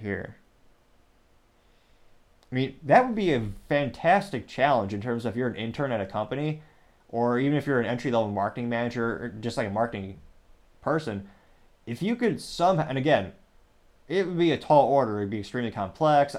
here. 0.00 0.36
I 2.52 2.54
mean, 2.54 2.76
that 2.82 3.06
would 3.06 3.14
be 3.14 3.32
a 3.32 3.48
fantastic 3.70 4.46
challenge 4.46 4.92
in 4.92 5.00
terms 5.00 5.24
of 5.24 5.32
if 5.32 5.36
you're 5.36 5.48
an 5.48 5.56
intern 5.56 5.90
at 5.90 6.02
a 6.02 6.06
company 6.06 6.60
or 7.08 7.38
even 7.38 7.56
if 7.56 7.66
you're 7.66 7.80
an 7.80 7.86
entry 7.86 8.10
level 8.10 8.30
marketing 8.30 8.68
manager 8.68 9.04
or 9.04 9.28
just 9.40 9.56
like 9.56 9.66
a 9.66 9.70
marketing 9.70 10.18
person, 10.82 11.28
if 11.86 12.02
you 12.02 12.14
could 12.14 12.40
somehow, 12.42 12.86
and 12.86 12.98
again, 12.98 13.32
it 14.06 14.26
would 14.26 14.36
be 14.36 14.52
a 14.52 14.58
tall 14.58 14.86
order, 14.86 15.18
it'd 15.18 15.30
be 15.30 15.40
extremely 15.40 15.70
complex, 15.70 16.36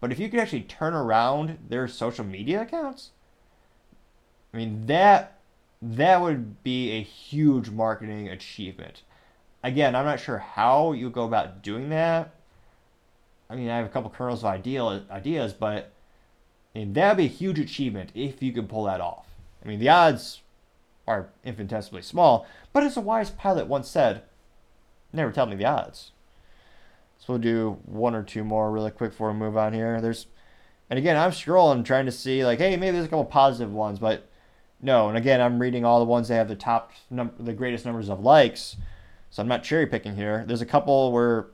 but 0.00 0.10
if 0.10 0.18
you 0.18 0.30
could 0.30 0.40
actually 0.40 0.62
turn 0.62 0.94
around 0.94 1.58
their 1.68 1.86
social 1.86 2.24
media 2.24 2.62
accounts, 2.62 3.10
I 4.54 4.56
mean 4.56 4.86
that 4.86 5.38
that 5.82 6.22
would 6.22 6.62
be 6.62 6.90
a 6.92 7.02
huge 7.02 7.68
marketing 7.68 8.28
achievement. 8.28 9.02
Again, 9.62 9.94
I'm 9.94 10.06
not 10.06 10.20
sure 10.20 10.38
how 10.38 10.92
you 10.92 11.10
go 11.10 11.24
about 11.24 11.62
doing 11.62 11.90
that. 11.90 12.34
I 13.52 13.54
mean, 13.54 13.68
I 13.68 13.76
have 13.76 13.84
a 13.84 13.90
couple 13.90 14.08
kernels 14.08 14.40
of 14.40 14.46
ideal 14.46 15.02
ideas, 15.10 15.52
but 15.52 15.92
I 16.74 16.78
mean, 16.78 16.94
that 16.94 17.10
would 17.10 17.18
be 17.18 17.26
a 17.26 17.28
huge 17.28 17.58
achievement 17.58 18.10
if 18.14 18.42
you 18.42 18.50
could 18.50 18.68
pull 18.68 18.84
that 18.84 19.02
off. 19.02 19.26
I 19.62 19.68
mean, 19.68 19.78
the 19.78 19.90
odds 19.90 20.40
are 21.06 21.28
infinitesimally 21.44 22.02
small, 22.02 22.46
but 22.72 22.82
as 22.82 22.96
a 22.96 23.00
wise 23.02 23.28
pilot 23.28 23.66
once 23.66 23.88
said, 23.88 24.22
never 25.12 25.30
tell 25.30 25.44
me 25.44 25.54
the 25.54 25.66
odds. 25.66 26.12
So 27.18 27.34
we'll 27.34 27.38
do 27.38 27.78
one 27.84 28.14
or 28.14 28.22
two 28.22 28.42
more 28.42 28.70
really 28.70 28.90
quick 28.90 29.10
before 29.10 29.30
we 29.30 29.38
move 29.38 29.58
on 29.58 29.74
here. 29.74 30.00
There's, 30.00 30.26
and 30.88 30.98
again, 30.98 31.18
I'm 31.18 31.30
scrolling 31.30 31.84
trying 31.84 32.06
to 32.06 32.12
see 32.12 32.46
like, 32.46 32.58
hey, 32.58 32.74
maybe 32.76 32.92
there's 32.92 33.04
a 33.06 33.10
couple 33.10 33.26
positive 33.26 33.72
ones, 33.72 33.98
but 33.98 34.28
no. 34.80 35.08
And 35.08 35.18
again, 35.18 35.42
I'm 35.42 35.60
reading 35.60 35.84
all 35.84 35.98
the 35.98 36.06
ones 36.06 36.28
that 36.28 36.36
have 36.36 36.48
the 36.48 36.56
top 36.56 36.92
num- 37.10 37.34
the 37.38 37.52
greatest 37.52 37.84
numbers 37.84 38.08
of 38.08 38.20
likes. 38.20 38.76
So 39.28 39.42
I'm 39.42 39.48
not 39.48 39.62
cherry 39.62 39.86
picking 39.86 40.16
here. 40.16 40.44
There's 40.46 40.62
a 40.62 40.66
couple 40.66 41.12
where 41.12 41.48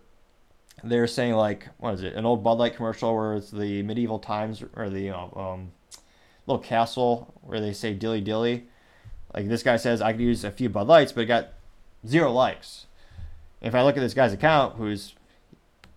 they're 0.84 1.06
saying 1.06 1.34
like, 1.34 1.68
what 1.78 1.94
is 1.94 2.02
it? 2.02 2.14
An 2.14 2.24
old 2.24 2.42
Bud 2.42 2.58
Light 2.58 2.76
commercial 2.76 3.14
where 3.14 3.34
it's 3.34 3.50
the 3.50 3.82
medieval 3.82 4.18
times 4.18 4.62
or 4.74 4.88
the 4.88 5.00
you 5.00 5.10
know, 5.10 5.32
um, 5.36 5.72
little 6.46 6.62
castle 6.62 7.34
where 7.42 7.60
they 7.60 7.72
say 7.72 7.94
dilly 7.94 8.20
dilly. 8.20 8.66
Like 9.34 9.48
this 9.48 9.62
guy 9.62 9.76
says, 9.76 10.00
I 10.00 10.12
could 10.12 10.20
use 10.20 10.44
a 10.44 10.50
few 10.50 10.68
Bud 10.68 10.86
Lights, 10.86 11.12
but 11.12 11.22
it 11.22 11.26
got 11.26 11.48
zero 12.06 12.32
likes. 12.32 12.86
If 13.60 13.74
I 13.74 13.82
look 13.82 13.96
at 13.96 14.00
this 14.00 14.14
guy's 14.14 14.32
account, 14.32 14.76
whose 14.76 15.14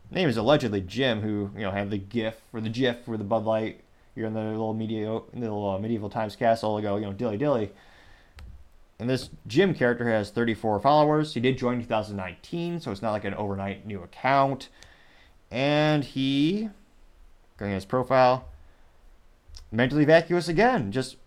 name 0.10 0.28
is 0.28 0.38
allegedly 0.38 0.82
Jim, 0.82 1.22
who 1.22 1.52
you 1.56 1.62
know 1.62 1.72
had 1.72 1.90
the 1.90 1.98
GIF 1.98 2.42
or 2.52 2.60
the 2.60 2.70
GIF 2.70 3.06
for 3.06 3.18
the 3.18 3.24
Bud 3.24 3.46
Light. 3.46 3.82
You're 4.16 4.28
in 4.28 4.34
the 4.34 4.42
little 4.42 4.74
medieval, 4.74 5.28
little 5.34 5.70
uh, 5.70 5.80
medieval 5.80 6.10
times 6.10 6.36
castle. 6.36 6.82
Go, 6.82 6.98
you 6.98 7.06
know, 7.06 7.14
dilly 7.14 7.38
dilly. 7.38 7.72
And 9.02 9.10
this 9.10 9.32
Jim 9.47 9.74
character 9.74 10.08
has 10.08 10.30
34 10.30 10.80
followers. 10.80 11.34
He 11.34 11.39
did 11.39 11.58
join 11.58 11.78
in 11.78 11.82
2019, 11.82 12.80
so 12.80 12.91
it's 12.91 13.02
not 13.02 13.14
like 13.14 13.26
an 13.26 13.34
overnight 13.34 13.84
new 13.84 14.04
account. 14.04 14.70
And 15.49 16.04
he, 16.04 16.70
going 17.58 17.72
to 17.72 17.76
his 17.76 17.84
profile, 17.84 18.47
mentally 19.72 20.06
vacuous 20.06 20.47
again. 20.47 20.91
Just 20.91 21.18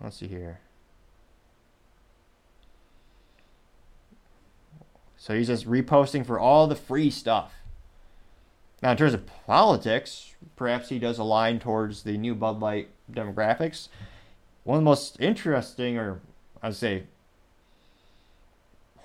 let's 0.00 0.18
see 0.18 0.28
here. 0.28 0.60
So 5.16 5.34
he's 5.34 5.48
just 5.48 5.66
reposting 5.66 6.24
for 6.24 6.38
all 6.38 6.68
the 6.68 6.76
free 6.76 7.10
stuff. 7.10 7.54
Now, 8.84 8.92
in 8.92 8.96
terms 8.96 9.14
of 9.14 9.26
politics, 9.26 10.36
perhaps 10.54 10.90
he 10.90 11.00
does 11.00 11.18
align 11.18 11.58
towards 11.58 12.04
the 12.04 12.16
new 12.16 12.36
Bud 12.36 12.60
Light 12.60 12.90
demographics. 13.10 13.88
One 14.62 14.78
of 14.78 14.82
the 14.82 14.90
most 14.90 15.16
interesting, 15.18 15.98
or 15.98 16.20
I'd 16.62 16.76
say 16.76 17.06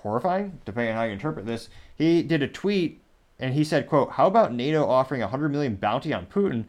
horrifying, 0.02 0.60
depending 0.64 0.92
on 0.92 0.98
how 0.98 1.04
you 1.04 1.12
interpret 1.12 1.46
this, 1.46 1.68
he 1.96 2.22
did 2.22 2.42
a 2.42 2.48
tweet 2.48 3.00
and 3.38 3.54
he 3.54 3.64
said, 3.64 3.88
quote, 3.88 4.12
How 4.12 4.26
about 4.26 4.52
NATO 4.52 4.86
offering 4.86 5.22
a 5.22 5.26
100 5.26 5.48
million 5.50 5.76
bounty 5.76 6.12
on 6.12 6.26
Putin? 6.26 6.66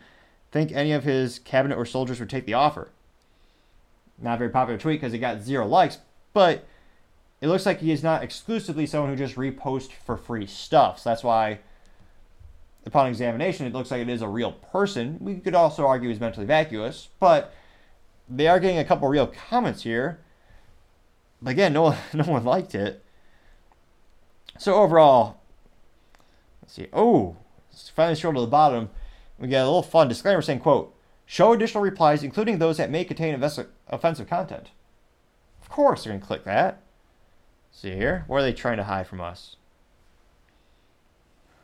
Think 0.52 0.72
any 0.72 0.92
of 0.92 1.04
his 1.04 1.40
cabinet 1.40 1.78
or 1.78 1.86
soldiers 1.86 2.20
would 2.20 2.30
take 2.30 2.46
the 2.46 2.54
offer? 2.54 2.90
Not 4.22 4.36
a 4.36 4.38
very 4.38 4.50
popular 4.50 4.80
tweet 4.80 5.02
because 5.02 5.14
it 5.14 5.20
got 5.20 5.42
zero 5.42 5.68
likes, 5.68 5.98
but 6.34 6.66
it 7.42 7.48
looks 7.48 7.66
like 7.66 7.80
he 7.80 7.92
is 7.92 8.04
not 8.04 8.24
exclusively 8.24 8.86
someone 8.86 9.10
who 9.10 9.16
just 9.16 9.36
reposts 9.36 9.92
for 9.92 10.16
free 10.16 10.46
stuff. 10.46 11.00
So 11.00 11.10
that's 11.10 11.24
why 11.24 11.60
upon 12.86 13.08
examination, 13.08 13.66
it 13.66 13.74
looks 13.74 13.92
like 13.92 14.02
it 14.02 14.10
is 14.10 14.22
a 14.22 14.28
real 14.28 14.54
person. 14.54 15.18
We 15.20 15.36
could 15.36 15.56
also 15.56 15.86
argue 15.86 16.10
he's 16.10 16.20
mentally 16.20 16.46
vacuous, 16.46 17.10
but 17.20 17.54
they 18.30 18.48
are 18.48 18.60
getting 18.60 18.78
a 18.78 18.86
couple 18.86 19.08
real 19.08 19.28
comments 19.28 19.84
here. 19.84 20.20
But 21.42 21.52
again, 21.52 21.74
no 21.74 21.96
no 22.14 22.24
one 22.24 22.44
liked 22.44 22.76
it. 22.76 23.03
So 24.58 24.76
overall, 24.76 25.42
let's 26.62 26.74
see. 26.74 26.88
Oh, 26.94 27.38
finally 27.96 28.16
scroll 28.16 28.34
to 28.34 28.42
the 28.42 28.48
bottom. 28.48 28.90
We 29.38 29.48
get 29.48 29.64
a 29.64 29.66
little 29.66 29.84
fun 29.84 30.08
disclaimer 30.08 30.42
saying, 30.42 30.60
"quote 30.60 30.96
Show 31.26 31.54
additional 31.54 31.84
replies, 31.84 32.24
including 32.24 32.60
those 32.60 32.78
that 32.78 32.92
may 32.92 33.04
contain 33.04 33.42
offensive 33.88 34.28
content." 34.28 34.72
Of 35.62 35.70
course, 35.70 36.04
they're 36.04 36.14
gonna 36.14 36.26
click 36.26 36.44
that. 36.44 36.82
See 37.72 37.96
here, 37.96 38.24
what 38.28 38.38
are 38.38 38.44
they 38.44 38.54
trying 38.54 38.78
to 38.78 38.84
hide 38.84 39.08
from 39.08 39.20
us? 39.20 39.56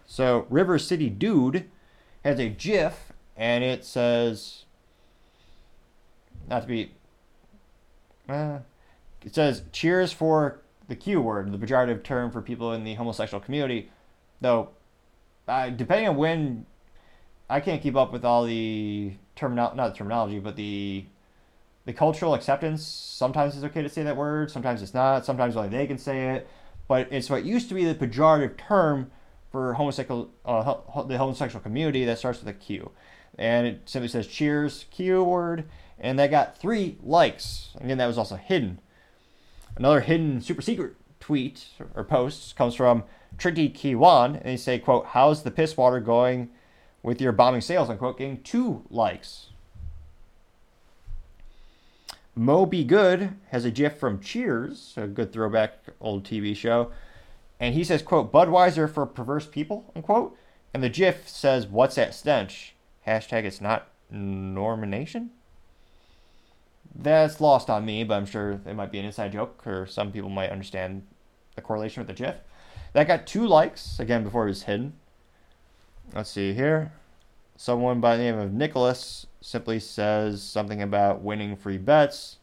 So 0.08 0.48
River 0.50 0.80
City 0.80 1.10
Dude 1.10 1.70
has 2.24 2.40
a 2.40 2.50
GIF, 2.50 3.14
and 3.38 3.64
it 3.64 3.86
says, 3.86 4.66
not 6.48 6.64
to 6.64 6.68
be, 6.68 6.92
uh, 8.28 8.60
it 9.24 9.36
says 9.36 9.62
cheers 9.72 10.12
for 10.12 10.62
the 10.90 10.96
Q 10.96 11.22
word, 11.22 11.52
the 11.52 11.58
pejorative 11.58 12.04
term 12.04 12.32
for 12.32 12.42
people 12.42 12.74
in 12.74 12.84
the 12.84 12.96
homosexual 12.96 13.40
community. 13.40 13.90
Though, 14.42 14.70
uh, 15.48 15.70
depending 15.70 16.10
on 16.10 16.18
when, 16.18 16.66
I 17.50 17.62
can't 17.62 17.82
keep 17.82 17.96
up 17.96 18.12
with 18.12 18.26
all 18.26 18.44
the 18.44 19.14
terminal, 19.36 19.74
not 19.76 19.94
the 19.94 19.98
terminology, 19.98 20.40
but 20.40 20.56
the 20.56 21.06
the 21.86 21.94
cultural 21.94 22.34
acceptance. 22.34 22.86
Sometimes 22.86 23.56
it's 23.56 23.64
okay 23.66 23.82
to 23.82 23.90
say 23.90 24.04
that 24.04 24.18
word, 24.18 24.52
sometimes 24.52 24.82
it's 24.82 24.94
not. 24.94 25.26
Sometimes 25.26 25.56
only 25.56 25.70
they 25.70 25.88
can 25.88 25.98
say 25.98 26.36
it. 26.36 26.48
But 26.88 27.08
it's 27.12 27.30
what 27.30 27.46
used 27.46 27.70
to 27.70 27.76
be 27.76 27.86
the 27.86 27.96
pejorative 27.96 28.58
term 28.58 29.12
for 29.52 29.74
homosexual 29.76 30.30
uh, 30.46 30.76
the 31.04 31.18
homosexual 31.18 31.62
community 31.62 32.06
that 32.06 32.20
starts 32.20 32.40
with 32.40 32.48
a 32.48 32.54
Q, 32.54 32.92
and 33.38 33.66
it 33.68 33.82
simply 33.86 34.08
says 34.08 34.28
"Cheers 34.28 34.86
Q 34.92 35.24
word," 35.24 35.66
and 36.00 36.18
that 36.20 36.32
got 36.32 36.58
three 36.58 36.98
likes. 37.04 37.70
Again, 37.80 37.98
that 38.00 38.08
was 38.08 38.18
also 38.18 38.36
hidden. 38.36 38.80
Another 39.76 40.02
hidden 40.02 40.42
super 40.42 40.62
secret 40.62 40.96
tweet 41.20 41.66
or 41.96 42.04
post 42.04 42.56
comes 42.56 42.76
from 42.76 43.04
Trinity 43.38 43.70
Kiwan, 43.70 44.36
and 44.36 44.44
they 44.44 44.58
say, 44.58 44.80
"quote 44.80 45.08
How's 45.08 45.44
the 45.44 45.52
piss 45.52 45.78
water 45.78 46.00
going 46.00 46.50
with 47.04 47.22
your 47.22 47.32
bombing 47.32 47.62
sales?" 47.62 47.90
Unquote, 47.90 48.18
getting 48.18 48.42
two 48.42 48.84
likes. 48.90 49.48
Mo 52.36 52.66
Be 52.66 52.84
Good 52.84 53.36
has 53.50 53.66
a 53.66 53.72
GIF 53.72 53.98
from 53.98 54.20
Cheers, 54.20 54.94
a 54.96 55.08
good 55.08 55.34
throwback 55.34 55.80
old 56.00 56.24
TV 56.24 56.56
show 56.56 56.92
and 57.60 57.76
he 57.76 57.84
says, 57.84 58.02
quote, 58.02 58.32
Budweiser 58.32 58.92
for 58.92 59.06
perverse 59.06 59.46
people, 59.46 59.92
unquote. 59.96 60.38
And 60.74 60.82
the 60.82 60.90
GIF 60.90 61.28
says, 61.28 61.68
what's 61.68 61.96
that 61.96 62.14
stench? 62.14 62.76
Hashtag 63.06 63.44
it's 63.44 63.60
not 63.60 63.90
normination. 64.10 65.32
That's 66.94 67.40
lost 67.40 67.70
on 67.70 67.86
me, 67.86 68.04
but 68.04 68.16
I'm 68.16 68.26
sure 68.26 68.60
it 68.66 68.76
might 68.76 68.92
be 68.92 69.00
an 69.00 69.06
inside 69.06 69.32
joke, 69.32 69.66
or 69.66 69.86
some 69.86 70.12
people 70.12 70.30
might 70.30 70.50
understand 70.50 71.06
the 71.56 71.62
correlation 71.62 72.02
with 72.02 72.08
the 72.08 72.22
GIF. 72.22 72.36
That 72.94 73.08
got 73.08 73.28
two 73.28 73.48
likes, 73.48 74.00
again, 74.00 74.24
before 74.24 74.46
it 74.46 74.50
was 74.50 74.64
hidden. 74.64 74.94
Let's 76.14 76.32
see 76.32 76.54
here. 76.54 76.92
Someone 77.56 78.02
by 78.02 78.18
the 78.18 78.24
name 78.24 78.40
of 78.40 78.54
Nicholas 78.54 79.28
simply 79.42 79.80
says 79.80 80.42
something 80.42 80.82
about 80.82 81.22
winning 81.22 81.56
free 81.56 81.78
bets. 81.78 82.38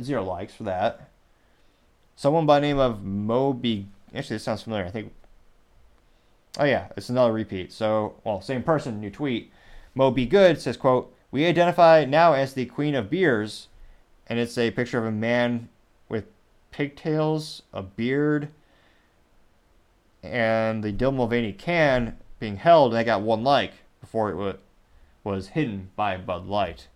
Zero 0.00 0.22
likes 0.22 0.54
for 0.54 0.64
that. 0.64 1.08
Someone 2.16 2.44
by 2.44 2.60
the 2.60 2.66
name 2.66 2.78
of 2.78 3.02
Moby 3.02 3.86
Actually, 4.14 4.36
this 4.36 4.44
sounds 4.44 4.62
familiar. 4.62 4.84
I 4.84 4.90
think. 4.90 5.12
Oh 6.58 6.64
yeah, 6.64 6.88
it's 6.96 7.08
another 7.08 7.32
repeat. 7.32 7.72
So, 7.72 8.16
well, 8.24 8.40
same 8.40 8.62
person, 8.62 9.00
new 9.00 9.10
tweet. 9.10 9.50
Mo 9.94 10.10
Be 10.10 10.26
Good 10.26 10.60
says, 10.60 10.76
"quote 10.76 11.14
We 11.32 11.46
identify 11.46 12.04
now 12.04 12.34
as 12.34 12.52
the 12.52 12.66
Queen 12.66 12.94
of 12.94 13.10
Beers," 13.10 13.68
and 14.28 14.38
it's 14.38 14.58
a 14.58 14.70
picture 14.70 14.98
of 14.98 15.06
a 15.06 15.10
man 15.10 15.70
with 16.08 16.26
pigtails, 16.70 17.62
a 17.72 17.82
beard, 17.82 18.48
and 20.22 20.84
the 20.84 20.92
Dylan 20.92 21.16
Mulvaney 21.16 21.54
can 21.54 22.18
being 22.38 22.58
held, 22.58 22.92
and 22.92 22.98
I 22.98 23.02
got 23.02 23.22
one 23.22 23.42
like 23.42 23.72
before 24.00 24.30
it 24.30 24.60
was 25.24 25.48
hidden 25.48 25.90
by 25.96 26.18
Bud 26.18 26.46
Light. 26.46 26.88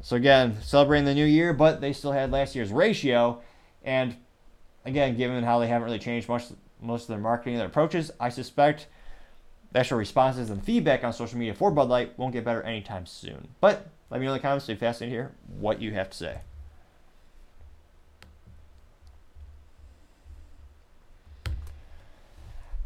So 0.00 0.14
again, 0.16 0.62
celebrating 0.62 1.04
the 1.04 1.14
new 1.14 1.24
year, 1.24 1.52
but 1.52 1.80
they 1.80 1.92
still 1.92 2.12
had 2.12 2.30
last 2.30 2.54
year's 2.54 2.70
ratio, 2.70 3.42
and 3.82 4.16
again, 4.84 5.16
given 5.16 5.42
how 5.42 5.58
they 5.58 5.66
haven't 5.66 5.86
really 5.86 5.98
changed 5.98 6.28
much 6.28 6.44
most 6.80 7.02
of 7.02 7.08
their 7.08 7.18
marketing 7.18 7.56
their 7.56 7.66
approaches, 7.66 8.12
I 8.20 8.28
suspect 8.28 8.86
the 9.74 9.80
actual 9.80 9.98
responses 9.98 10.50
and 10.50 10.64
feedback 10.64 11.02
on 11.02 11.12
social 11.12 11.36
media 11.36 11.52
for 11.52 11.70
Bud 11.72 11.88
Light 11.88 12.16
won't 12.16 12.32
get 12.32 12.44
better 12.44 12.62
anytime 12.62 13.06
soon. 13.06 13.48
But 13.60 13.88
let 14.08 14.20
me 14.20 14.26
know 14.26 14.32
in 14.32 14.38
the 14.38 14.42
comments. 14.42 14.64
Stay 14.64 14.76
fascinated 14.76 15.12
hear 15.12 15.32
what 15.58 15.82
you 15.82 15.90
have 15.92 16.08
to 16.10 16.16
say. 16.16 16.40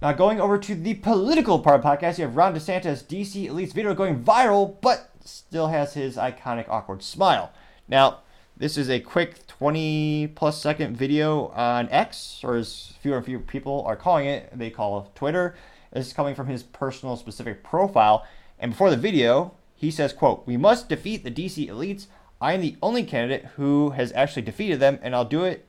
Now, 0.01 0.13
going 0.13 0.41
over 0.41 0.59
to 0.59 0.75
the 0.75 0.95
political 0.95 1.59
part 1.59 1.77
of 1.77 1.83
the 1.83 1.89
podcast, 1.89 2.19
you 2.19 2.25
have 2.25 2.37
Ron 2.37 2.55
DeSantis, 2.55 3.05
DC 3.05 3.49
Elite's 3.49 3.75
video 3.75 3.95
going 3.95 4.25
viral, 4.25 4.77
but 4.81 5.11
still 5.23 5.67
has 5.67 5.93
his 5.93 6.17
iconic 6.17 6.69
awkward 6.71 7.03
smile. 7.03 7.53
Now, 7.87 8.21
This 8.59 8.77
is 8.77 8.91
a 8.91 8.99
quick 8.99 9.47
20 9.47 10.33
plus 10.35 10.61
second 10.61 10.97
video 10.97 11.47
on 11.51 11.89
X, 11.91 12.41
or 12.43 12.57
as 12.57 12.93
fewer 13.01 13.19
and 13.19 13.25
fewer 13.25 13.39
people 13.39 13.85
are 13.87 13.95
calling 13.95 14.27
it, 14.27 14.51
they 14.53 14.69
call 14.69 15.13
Twitter. 15.15 15.55
This 15.93 16.09
is 16.09 16.13
coming 16.13 16.35
from 16.35 16.49
his 16.49 16.63
personal 16.63 17.17
specific 17.17 17.63
profile. 17.63 18.27
And 18.59 18.73
before 18.73 18.91
the 18.91 18.97
video, 18.97 19.55
he 19.75 19.91
says, 19.91 20.13
quote, 20.13 20.47
We 20.47 20.57
must 20.57 20.89
defeat 20.89 21.25
the 21.25 21.31
DC 21.31 21.69
elites. 21.69 22.07
I 22.41 22.53
am 22.53 22.61
the 22.61 22.77
only 22.83 23.03
candidate 23.03 23.47
who 23.57 23.91
has 23.91 24.13
actually 24.13 24.43
defeated 24.43 24.81
them, 24.81 24.99
and 25.03 25.15
I'll 25.15 25.25
do 25.25 25.45
it 25.45 25.67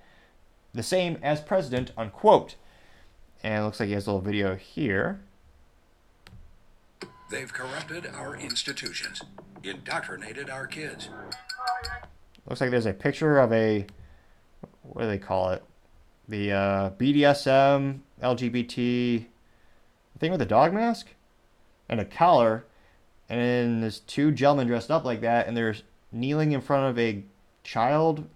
the 0.74 0.84
same 0.84 1.18
as 1.24 1.42
president, 1.42 1.92
unquote. 1.98 2.56
And 3.44 3.62
it 3.62 3.66
looks 3.66 3.80
like 3.80 3.88
he 3.88 3.94
has 3.94 4.08
a 4.08 4.12
little 4.12 4.22
video 4.22 4.56
here. 4.56 5.20
They've 7.30 7.52
corrupted 7.52 8.08
our 8.08 8.36
institutions, 8.36 9.22
indoctrinated 9.64 10.50
our 10.50 10.68
kids. 10.68 11.10
Looks 12.48 12.62
like 12.62 12.72
there's 12.72 12.88
a 12.88 12.94
picture 12.94 13.38
of 13.40 13.54
a 13.54 13.86
what 14.82 15.04
do 15.04 15.08
they 15.08 15.18
call 15.18 15.52
it? 15.52 15.64
The 16.28 16.52
uh, 16.52 16.90
BDSM 16.92 18.00
LGBT 18.22 19.26
thing 20.20 20.32
with 20.32 20.42
a 20.42 20.46
dog 20.46 20.74
mask 20.74 21.08
and 21.88 22.00
a 22.00 22.06
collar, 22.06 22.66
and 23.28 23.40
then 23.40 23.82
there's 23.82 24.00
two 24.02 24.32
gentlemen 24.32 24.68
dressed 24.68 24.92
up 24.92 25.06
like 25.06 25.22
that, 25.22 25.48
and 25.48 25.56
they're 25.56 25.76
kneeling 26.12 26.52
in 26.52 26.62
front 26.62 26.90
of 26.90 27.00
a 27.00 27.24
child. 27.64 28.28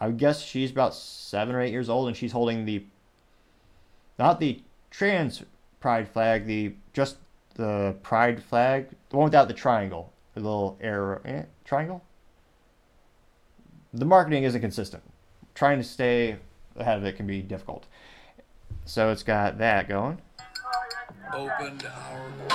I 0.00 0.10
guess 0.10 0.42
she's 0.42 0.70
about 0.70 0.94
seven 0.94 1.54
or 1.54 1.60
eight 1.60 1.72
years 1.72 1.88
old, 1.88 2.08
and 2.08 2.16
she's 2.16 2.32
holding 2.32 2.64
the 2.64 2.84
not 4.18 4.40
the 4.40 4.62
trans 4.90 5.42
pride 5.80 6.08
flag, 6.08 6.46
the 6.46 6.74
just 6.92 7.16
the 7.54 7.96
pride 8.02 8.42
flag, 8.42 8.88
the 9.08 9.16
one 9.16 9.24
without 9.24 9.48
the 9.48 9.54
triangle, 9.54 10.12
the 10.34 10.40
little 10.40 10.78
arrow, 10.80 11.20
eh, 11.24 11.44
triangle 11.64 12.02
the 13.92 14.04
marketing 14.04 14.44
isn't 14.44 14.60
consistent. 14.60 15.02
Trying 15.54 15.78
to 15.78 15.84
stay 15.84 16.36
ahead 16.76 16.98
of 16.98 17.04
it 17.04 17.16
can 17.16 17.26
be 17.26 17.42
difficult. 17.42 17.86
So 18.84 19.10
it's 19.10 19.22
got 19.22 19.58
that 19.58 19.88
going. 19.88 20.20
Opened 21.32 21.86
our 21.86 22.28
border, 22.38 22.54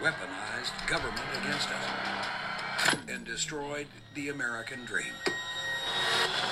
weaponized 0.00 0.86
government 0.86 1.24
against 1.40 1.70
us, 1.70 2.96
and 3.08 3.24
destroyed 3.24 3.86
the 4.14 4.28
American 4.28 4.84
dream. 4.84 5.12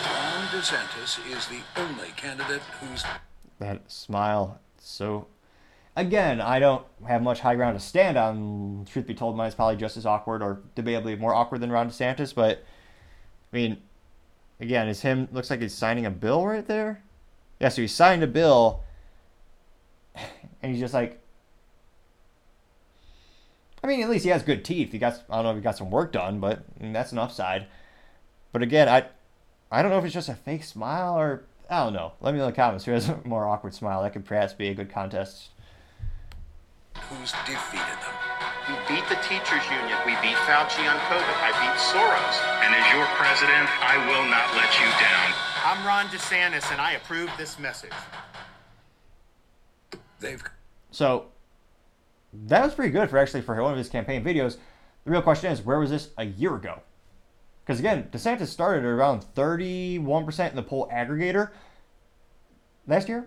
Ron 0.04 0.46
DeSantis 0.46 1.18
is 1.30 1.46
the 1.48 1.60
only 1.76 2.08
candidate 2.16 2.62
who's 2.80 3.04
That 3.58 3.90
smile. 3.90 4.58
So, 4.78 5.26
again, 5.96 6.40
I 6.40 6.58
don't 6.58 6.84
have 7.06 7.22
much 7.22 7.40
high 7.40 7.56
ground 7.56 7.78
to 7.78 7.84
stand 7.84 8.16
on. 8.16 8.86
Truth 8.90 9.06
be 9.06 9.14
told, 9.14 9.36
mine 9.36 9.48
is 9.48 9.54
probably 9.54 9.76
just 9.76 9.96
as 9.98 10.06
awkward 10.06 10.42
or 10.42 10.62
debatably 10.76 11.18
more 11.18 11.34
awkward 11.34 11.60
than 11.60 11.70
Ron 11.70 11.90
DeSantis. 11.90 12.34
But, 12.34 12.64
I 13.52 13.56
mean, 13.56 13.82
again, 14.60 14.88
is 14.88 15.02
him, 15.02 15.28
looks 15.30 15.50
like 15.50 15.60
he's 15.60 15.74
signing 15.74 16.06
a 16.06 16.10
bill 16.10 16.46
right 16.46 16.66
there. 16.66 17.02
Yeah, 17.60 17.68
so 17.68 17.82
he 17.82 17.88
signed 17.88 18.22
a 18.22 18.26
bill, 18.26 18.83
and 20.64 20.72
he's 20.72 20.80
just 20.80 20.94
like, 20.94 21.20
I 23.82 23.86
mean, 23.86 24.00
at 24.00 24.08
least 24.08 24.24
he 24.24 24.30
has 24.30 24.42
good 24.42 24.64
teeth. 24.64 24.92
He 24.92 24.98
got, 24.98 25.22
I 25.28 25.36
don't 25.36 25.44
know 25.44 25.50
if 25.50 25.56
he 25.56 25.62
got 25.62 25.76
some 25.76 25.90
work 25.90 26.10
done, 26.10 26.40
but 26.40 26.64
I 26.80 26.82
mean, 26.82 26.94
that's 26.94 27.12
an 27.12 27.18
upside. 27.18 27.66
But 28.50 28.62
again, 28.62 28.88
I, 28.88 29.04
I 29.70 29.82
don't 29.82 29.90
know 29.90 29.98
if 29.98 30.06
it's 30.06 30.14
just 30.14 30.30
a 30.30 30.34
fake 30.34 30.64
smile 30.64 31.20
or 31.20 31.44
I 31.68 31.84
don't 31.84 31.92
know. 31.92 32.12
Let 32.22 32.32
me 32.32 32.38
know 32.38 32.46
in 32.46 32.52
the 32.52 32.56
comments 32.56 32.86
who 32.86 32.92
has 32.92 33.10
a 33.10 33.20
more 33.24 33.46
awkward 33.46 33.74
smile. 33.74 34.02
That 34.02 34.14
could 34.14 34.24
perhaps 34.24 34.54
be 34.54 34.68
a 34.68 34.74
good 34.74 34.88
contest. 34.88 35.50
who's 36.96 37.32
defeated 37.44 38.00
them. 38.00 38.16
We 38.64 38.74
beat 38.88 39.04
the 39.12 39.20
teachers 39.20 39.68
union. 39.68 40.00
We 40.08 40.16
beat 40.24 40.40
Fauci 40.48 40.80
on 40.88 40.96
COVID. 41.12 41.36
I 41.44 41.52
beat 41.60 41.76
Soros. 41.76 42.36
And 42.64 42.72
as 42.72 42.86
your 42.88 43.04
president, 43.20 43.68
I 43.84 44.00
will 44.08 44.24
not 44.32 44.48
let 44.56 44.72
you 44.80 44.88
down. 44.96 45.28
I'm 45.60 45.86
Ron 45.86 46.06
DeSantis, 46.06 46.72
and 46.72 46.80
I 46.80 46.92
approve 46.92 47.28
this 47.36 47.58
message. 47.58 47.92
They've 50.24 50.42
So 50.90 51.26
that 52.32 52.64
was 52.64 52.74
pretty 52.74 52.90
good 52.90 53.10
for 53.10 53.18
actually 53.18 53.42
for 53.42 53.60
one 53.62 53.72
of 53.72 53.78
his 53.78 53.88
campaign 53.88 54.24
videos. 54.24 54.56
The 55.04 55.10
real 55.10 55.22
question 55.22 55.52
is, 55.52 55.62
where 55.62 55.78
was 55.78 55.90
this 55.90 56.10
a 56.16 56.24
year 56.24 56.56
ago? 56.56 56.80
Because 57.64 57.78
again, 57.78 58.08
DeSantis 58.10 58.46
started 58.46 58.84
at 58.84 58.90
around 58.90 59.24
31% 59.34 60.50
in 60.50 60.56
the 60.56 60.62
poll 60.62 60.88
aggregator 60.92 61.50
last 62.86 63.08
year. 63.08 63.26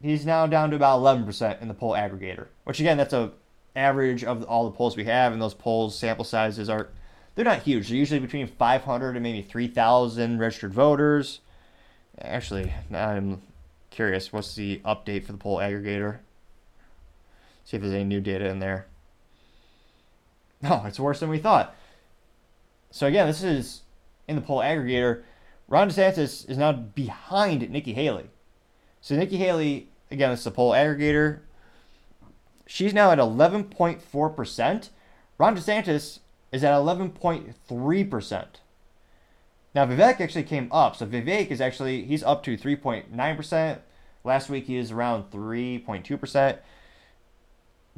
He's 0.00 0.24
now 0.24 0.46
down 0.46 0.70
to 0.70 0.76
about 0.76 1.00
11% 1.00 1.60
in 1.60 1.68
the 1.68 1.74
poll 1.74 1.92
aggregator, 1.92 2.46
which 2.64 2.80
again, 2.80 2.96
that's 2.96 3.12
a 3.12 3.32
average 3.76 4.24
of 4.24 4.44
all 4.44 4.64
the 4.64 4.76
polls 4.76 4.96
we 4.96 5.04
have, 5.04 5.32
and 5.32 5.40
those 5.40 5.54
polls 5.54 5.98
sample 5.98 6.24
sizes 6.24 6.68
are 6.68 6.88
they're 7.34 7.44
not 7.44 7.62
huge. 7.62 7.88
They're 7.88 7.96
usually 7.96 8.20
between 8.20 8.46
500 8.46 9.14
and 9.14 9.22
maybe 9.22 9.42
3,000 9.42 10.38
registered 10.38 10.72
voters. 10.72 11.40
Actually, 12.20 12.72
I'm 12.92 13.42
curious. 13.98 14.32
What's 14.32 14.54
the 14.54 14.80
update 14.84 15.24
for 15.24 15.32
the 15.32 15.38
poll 15.38 15.56
aggregator? 15.56 16.18
See 17.64 17.76
if 17.76 17.82
there's 17.82 17.92
any 17.92 18.04
new 18.04 18.20
data 18.20 18.48
in 18.48 18.60
there. 18.60 18.86
No, 20.62 20.84
it's 20.86 21.00
worse 21.00 21.18
than 21.18 21.30
we 21.30 21.38
thought. 21.38 21.74
So 22.92 23.08
again, 23.08 23.26
this 23.26 23.42
is 23.42 23.82
in 24.28 24.36
the 24.36 24.40
poll 24.40 24.60
aggregator. 24.60 25.24
Ron 25.66 25.88
DeSantis 25.88 26.48
is 26.48 26.56
now 26.56 26.70
behind 26.70 27.68
Nikki 27.70 27.92
Haley. 27.92 28.26
So 29.00 29.16
Nikki 29.16 29.36
Haley, 29.36 29.88
again, 30.12 30.30
it's 30.30 30.44
the 30.44 30.52
poll 30.52 30.74
aggregator. 30.74 31.40
She's 32.66 32.94
now 32.94 33.10
at 33.10 33.18
11.4%. 33.18 34.90
Ron 35.38 35.56
DeSantis 35.56 36.20
is 36.52 36.62
at 36.62 36.72
11.3%. 36.72 38.46
Now 39.74 39.86
Vivek 39.86 40.20
actually 40.20 40.44
came 40.44 40.68
up. 40.70 40.94
So 40.94 41.04
Vivek 41.04 41.48
is 41.48 41.60
actually 41.60 42.04
he's 42.04 42.22
up 42.22 42.44
to 42.44 42.56
3.9%. 42.56 43.80
Last 44.24 44.50
week 44.50 44.66
he 44.66 44.78
was 44.78 44.90
around 44.90 45.30
3.2%. 45.30 46.58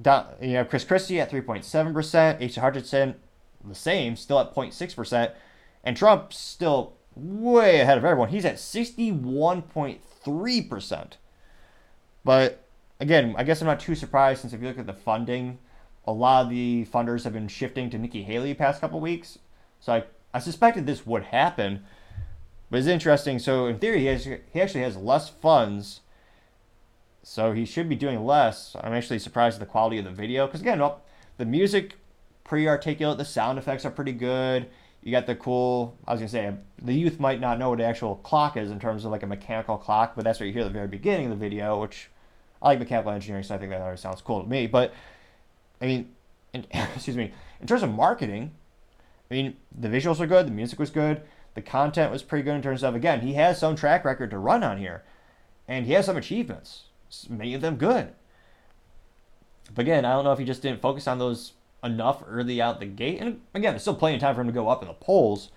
Don, 0.01 0.27
you 0.41 0.53
know, 0.55 0.64
Chris 0.64 0.85
Christie 0.85 1.21
at 1.21 1.31
3.7%. 1.31 2.45
Asa 2.45 2.61
Hutchinson, 2.61 3.14
the 3.64 3.75
same, 3.75 4.16
still 4.16 4.41
at 4.41 4.55
0.6%. 4.55 5.33
And 5.85 5.97
Trump 5.97 6.33
still 6.33 6.95
way 7.14 7.81
ahead 7.81 7.99
of 7.99 8.05
everyone. 8.05 8.29
He's 8.29 8.45
at 8.45 8.57
61.3%. 8.57 11.12
But 12.25 12.64
again, 12.99 13.35
I 13.37 13.45
guess 13.45 13.61
I'm 13.61 13.66
not 13.66 13.79
too 13.81 13.95
surprised 13.95 14.41
since 14.43 14.53
if 14.53 14.61
you 14.61 14.68
look 14.68 14.79
at 14.79 14.87
the 14.87 14.93
funding, 14.93 15.59
a 16.07 16.12
lot 16.12 16.45
of 16.45 16.51
the 16.51 16.87
funders 16.87 17.25
have 17.25 17.33
been 17.33 17.49
shifting 17.49 17.91
to 17.91 17.99
Nikki 17.99 18.23
Haley 18.23 18.55
past 18.55 18.81
couple 18.81 19.01
weeks. 19.01 19.39
So 19.81 19.95
I, 19.95 20.05
I 20.33 20.39
suspected 20.39 20.87
this 20.87 21.05
would 21.07 21.25
happen. 21.25 21.83
But 22.71 22.79
it's 22.79 22.89
interesting. 22.89 23.39
So 23.39 23.66
in 23.66 23.79
theory, 23.79 24.01
he, 24.01 24.07
has, 24.07 24.25
he 24.25 24.61
actually 24.61 24.83
has 24.83 24.97
less 24.97 25.29
funds. 25.29 26.01
So 27.23 27.53
he 27.53 27.64
should 27.64 27.89
be 27.89 27.97
doing 27.97 28.25
less. 28.25 28.75
I'm 28.81 28.93
actually 28.93 29.18
surprised 29.18 29.55
at 29.57 29.61
the 29.61 29.66
quality 29.66 29.99
of 29.99 30.05
the 30.05 30.11
video. 30.11 30.47
Because 30.47 30.61
again, 30.61 30.81
well, 30.81 31.03
the 31.37 31.45
music 31.45 31.97
pretty 32.45 32.68
articulate. 32.68 33.18
The 33.18 33.25
sound 33.25 33.59
effects 33.59 33.85
are 33.85 33.91
pretty 33.91 34.12
good. 34.12 34.68
You 35.03 35.12
got 35.12 35.27
the 35.27 35.35
cool. 35.35 35.97
I 36.07 36.12
was 36.12 36.21
gonna 36.21 36.29
say 36.29 36.53
the 36.83 36.93
youth 36.93 37.18
might 37.18 37.41
not 37.41 37.59
know 37.59 37.71
what 37.71 37.79
the 37.79 37.85
actual 37.85 38.16
clock 38.16 38.57
is 38.57 38.71
in 38.71 38.79
terms 38.79 39.05
of 39.05 39.11
like 39.11 39.23
a 39.23 39.27
mechanical 39.27 39.79
clock, 39.79 40.12
but 40.14 40.25
that's 40.25 40.41
what 40.41 40.47
you 40.47 40.53
hear 40.53 40.62
at 40.62 40.66
the 40.66 40.71
very 40.71 40.89
beginning 40.89 41.27
of 41.27 41.31
the 41.31 41.37
video. 41.37 41.81
Which 41.81 42.11
I 42.61 42.68
like 42.68 42.81
mechanical 42.81 43.12
engineering, 43.12 43.45
so 43.45 43.55
I 43.55 43.59
think 43.59 43.71
that 43.71 43.81
always 43.81 44.01
sounds 44.01 44.21
cool 44.21 44.43
to 44.43 44.49
me. 44.49 44.66
But 44.66 44.93
I 45.81 45.87
mean, 45.87 46.14
in, 46.53 46.66
excuse 46.95 47.16
me. 47.16 47.33
In 47.61 47.66
terms 47.66 47.83
of 47.83 47.91
marketing, 47.91 48.53
I 49.31 49.35
mean 49.35 49.57
the 49.77 49.89
visuals 49.89 50.21
are 50.21 50.27
good. 50.27 50.47
The 50.47 50.53
music 50.53 50.79
was 50.79 50.91
good. 50.91 51.23
The 51.55 51.62
content 51.62 52.12
was 52.12 52.23
pretty 52.23 52.43
good 52.43 52.57
in 52.57 52.62
terms 52.62 52.83
of 52.83 52.95
again 52.95 53.21
he 53.21 53.35
has 53.35 53.59
some 53.59 53.77
track 53.77 54.05
record 54.05 54.31
to 54.33 54.39
run 54.39 54.62
on 54.62 54.77
here, 54.79 55.05
and 55.66 55.87
he 55.87 55.93
has 55.93 56.05
some 56.07 56.16
achievements. 56.16 56.85
Of 57.11 57.61
them 57.61 57.76
good. 57.76 58.12
But 59.74 59.82
again, 59.82 60.04
I 60.04 60.12
don't 60.12 60.24
know 60.24 60.32
if 60.32 60.38
he 60.38 60.44
just 60.44 60.62
didn't 60.62 60.80
focus 60.80 61.06
on 61.06 61.18
those 61.18 61.52
enough 61.82 62.22
early 62.26 62.61
out 62.61 62.80
the 62.80 62.86
gate. 62.86 63.20
And 63.20 63.40
again, 63.54 63.72
there's 63.72 63.82
still 63.82 63.94
plenty 63.94 64.16
of 64.16 64.20
time 64.20 64.34
for 64.34 64.40
him 64.40 64.46
to 64.46 64.52
go 64.52 64.68
up 64.68 64.82
in 64.82 64.88
the 64.88 64.94
polls, 64.94 65.50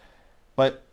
but 0.56 0.84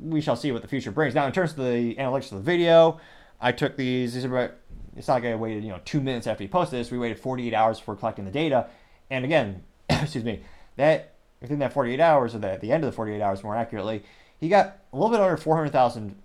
we 0.00 0.20
shall 0.20 0.36
see 0.36 0.52
what 0.52 0.62
the 0.62 0.68
future 0.68 0.90
brings. 0.90 1.14
Now, 1.14 1.26
in 1.26 1.32
terms 1.32 1.52
of 1.52 1.58
the 1.58 1.94
analytics 1.96 2.32
of 2.32 2.38
the 2.38 2.44
video, 2.44 3.00
I 3.40 3.52
took 3.52 3.76
these. 3.76 4.14
These 4.14 4.24
are 4.24 4.36
about, 4.36 4.56
it's 4.96 5.08
not 5.08 5.14
like 5.14 5.24
I 5.24 5.34
waited, 5.34 5.64
you 5.64 5.70
know, 5.70 5.80
two 5.84 6.00
minutes 6.00 6.26
after 6.26 6.44
he 6.44 6.48
posted 6.48 6.78
this. 6.78 6.90
We 6.90 6.98
waited 6.98 7.18
48 7.18 7.54
hours 7.54 7.78
before 7.78 7.96
collecting 7.96 8.24
the 8.24 8.30
data, 8.30 8.68
and 9.10 9.24
again, 9.24 9.62
excuse 9.90 10.24
me, 10.24 10.42
that 10.76 11.14
within 11.40 11.58
that 11.58 11.72
48 11.72 12.00
hours, 12.00 12.34
or 12.34 12.44
at 12.44 12.60
the 12.60 12.72
end 12.72 12.84
of 12.84 12.90
the 12.90 12.96
48 12.96 13.20
hours, 13.20 13.42
more 13.42 13.56
accurately, 13.56 14.02
he 14.38 14.48
got 14.48 14.78
a 14.92 14.96
little 14.96 15.10
bit 15.10 15.20
under 15.20 15.36
400,000 15.36 16.16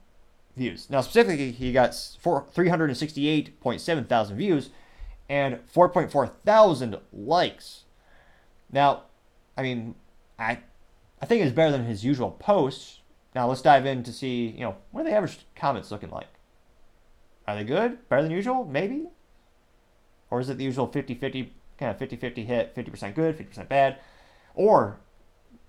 views. 0.55 0.89
Now, 0.89 1.01
specifically, 1.01 1.51
he 1.51 1.71
got 1.71 1.91
368.7 1.91 4.07
thousand 4.07 4.37
views 4.37 4.69
and 5.29 5.59
4.4 5.73 6.31
thousand 6.45 6.97
likes. 7.13 7.83
Now, 8.71 9.03
I 9.57 9.63
mean, 9.63 9.95
I 10.37 10.59
I 11.21 11.25
think 11.25 11.43
it's 11.43 11.55
better 11.55 11.71
than 11.71 11.85
his 11.85 12.03
usual 12.03 12.31
posts. 12.31 13.01
Now 13.35 13.47
let's 13.47 13.61
dive 13.61 13.85
in 13.85 14.03
to 14.03 14.13
see, 14.13 14.47
you 14.47 14.61
know, 14.61 14.77
what 14.91 15.01
are 15.01 15.09
the 15.09 15.15
average 15.15 15.39
comments 15.55 15.91
looking 15.91 16.09
like? 16.09 16.27
Are 17.47 17.55
they 17.55 17.63
good? 17.63 18.07
Better 18.09 18.23
than 18.23 18.31
usual? 18.31 18.65
Maybe? 18.65 19.07
Or 20.31 20.39
is 20.39 20.49
it 20.49 20.57
the 20.57 20.63
usual 20.63 20.87
50-50 20.87 21.49
kind 21.77 21.91
of 21.91 22.09
50-50 22.09 22.45
hit, 22.45 22.75
50% 22.75 23.15
good, 23.15 23.37
50% 23.37 23.67
bad? 23.67 23.97
Or 24.55 24.99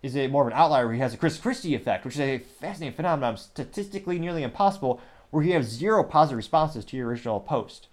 is 0.03 0.14
it 0.14 0.30
more 0.30 0.42
of 0.42 0.48
an 0.48 0.59
outlier 0.59 0.86
where 0.86 0.94
he 0.94 1.01
has 1.01 1.12
a 1.12 1.18
Chris 1.18 1.38
Christie 1.38 1.74
effect, 1.74 2.05
which 2.05 2.14
is 2.14 2.20
a 2.20 2.38
fascinating 2.38 2.96
phenomenon, 2.96 3.36
statistically 3.36 4.18
nearly 4.18 4.42
impossible, 4.42 5.01
where 5.30 5.44
you 5.44 5.53
have 5.53 5.64
zero 5.64 6.03
positive 6.03 6.36
responses 6.36 6.84
to 6.86 6.96
your 6.96 7.09
original 7.09 7.40
post. 7.40 7.88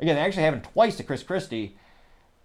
Again, 0.00 0.16
they 0.16 0.22
actually 0.22 0.42
happened 0.42 0.64
twice 0.64 0.96
to 0.96 1.04
Chris 1.04 1.22
Christie, 1.22 1.76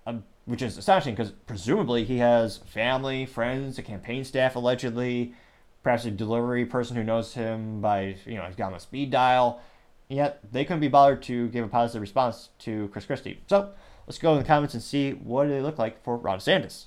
um, 0.06 0.24
which 0.46 0.62
is 0.62 0.78
astonishing 0.78 1.16
because 1.16 1.32
presumably 1.32 2.04
he 2.04 2.20
has 2.20 2.58
family, 2.58 3.26
friends, 3.26 3.80
a 3.80 3.84
campaign 3.84 4.24
staff 4.24 4.56
allegedly, 4.56 5.34
perhaps 5.84 6.06
a 6.06 6.12
delivery 6.12 6.66
person 6.66 6.96
who 6.96 7.04
knows 7.04 7.34
him 7.34 7.82
by, 7.82 8.16
you 8.26 8.36
know, 8.36 8.44
he's 8.44 8.56
got 8.56 8.68
him 8.68 8.76
on 8.76 8.80
speed 8.80 9.10
dial. 9.12 9.62
Yet 10.10 10.40
they 10.52 10.64
couldn't 10.64 10.80
be 10.80 10.88
bothered 10.88 11.22
to 11.24 11.50
give 11.50 11.66
a 11.66 11.68
positive 11.68 12.02
response 12.02 12.50
to 12.60 12.88
Chris 12.90 13.06
Christie. 13.06 13.42
So 13.48 13.72
let's 14.06 14.20
go 14.20 14.34
in 14.34 14.40
the 14.40 14.46
comments 14.46 14.74
and 14.74 14.82
see 14.82 15.12
what 15.12 15.46
do 15.46 15.50
they 15.50 15.62
look 15.62 15.78
like 15.78 16.02
for 16.04 16.16
Ron 16.16 16.40
DeSantis. 16.40 16.86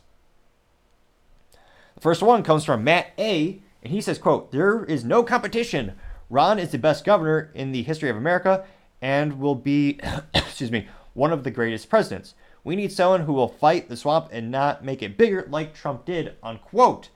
First 2.01 2.23
one 2.23 2.43
comes 2.43 2.65
from 2.65 2.83
Matt 2.83 3.13
A, 3.19 3.61
and 3.83 3.93
he 3.93 4.01
says, 4.01 4.19
quote, 4.19 4.53
There 4.53 4.85
is 4.85 5.05
no 5.05 5.23
competition. 5.23 5.93
Ron 6.31 6.59
is 6.59 6.71
the 6.71 6.79
best 6.79 7.05
governor 7.05 7.51
in 7.55 7.73
the 7.73 7.83
history 7.83 8.09
of 8.09 8.17
America 8.17 8.65
and 9.03 9.39
will 9.39 9.55
be, 9.55 10.01
excuse 10.35 10.71
me, 10.71 10.89
one 11.13 11.33
of 11.33 11.45
the 11.45 11.51
greatest 11.51 11.91
presidents. 11.91 12.35
We 12.65 12.77
need 12.77 12.93
someone 12.93 13.23
who 13.23 13.35
will 13.35 13.49
fight 13.49 13.89
the 13.89 13.97
swamp 13.97 14.29
and 14.33 14.51
not 14.51 14.85
make 14.85 15.03
it 15.03 15.19
bigger 15.19 15.47
like 15.51 15.75
Trump 15.75 16.07
did, 16.07 16.37
unquote. 16.43 17.11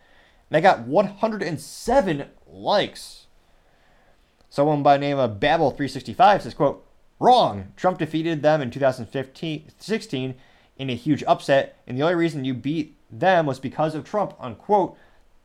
And 0.51 0.57
I 0.57 0.61
got 0.61 0.80
107 0.80 2.26
likes. 2.47 3.26
Someone 4.51 4.82
by 4.82 4.97
the 4.97 5.01
name 5.01 5.18
of 5.18 5.41
Babel365 5.41 6.43
says, 6.43 6.55
quote, 6.55 6.87
Wrong. 7.18 7.72
Trump 7.76 7.99
defeated 7.99 8.43
them 8.43 8.61
in 8.61 8.70
2016 8.70 10.35
in 10.76 10.91
a 10.91 10.95
huge 10.95 11.22
upset, 11.24 11.78
and 11.87 11.97
the 11.97 12.03
only 12.03 12.16
reason 12.16 12.45
you 12.45 12.53
beat 12.53 12.97
them 13.19 13.47
was 13.47 13.61
because 13.61 13.95
of 13.95 14.05
Trump, 14.05 14.35
unquote. 14.41 14.97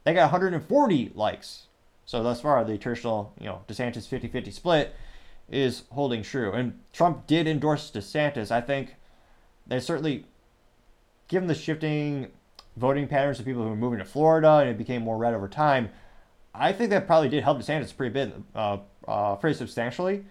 They 0.04 0.14
got 0.14 0.32
140 0.32 1.12
likes. 1.16 1.68
So 2.06 2.24
thus 2.24 2.42
far, 2.42 2.64
the 2.64 2.78
traditional, 2.78 3.34
you 3.40 3.46
know, 3.46 3.62
DeSantis 3.68 4.08
50-50 4.08 4.52
split 4.52 4.96
is 5.50 5.84
holding 5.92 6.24
true. 6.24 6.52
And 6.52 6.80
Trump 6.94 7.28
did 7.28 7.48
endorse 7.48 7.92
DeSantis. 7.92 8.52
I 8.52 8.62
think 8.62 8.96
they 9.68 9.80
certainly, 9.80 10.26
given 11.28 11.48
the 11.48 11.56
shifting 11.56 12.32
voting 12.78 13.08
patterns 13.08 13.40
of 13.40 13.46
people 13.46 13.64
who 13.64 13.70
were 13.70 13.76
moving 13.76 14.00
to 14.00 14.06
Florida 14.06 14.58
and 14.58 14.70
it 14.70 14.78
became 14.78 15.04
more 15.04 15.18
red 15.18 15.34
over 15.34 15.48
time, 15.48 15.90
I 16.54 16.74
think 16.74 16.90
that 16.90 17.06
probably 17.06 17.30
did 17.30 17.44
help 17.44 17.60
DeSantis 17.60 17.96
pretty 17.96 18.14
bit, 18.14 18.34
uh, 18.56 18.78
uh, 19.08 19.36
pretty 19.36 19.58
substantially. 19.58 20.26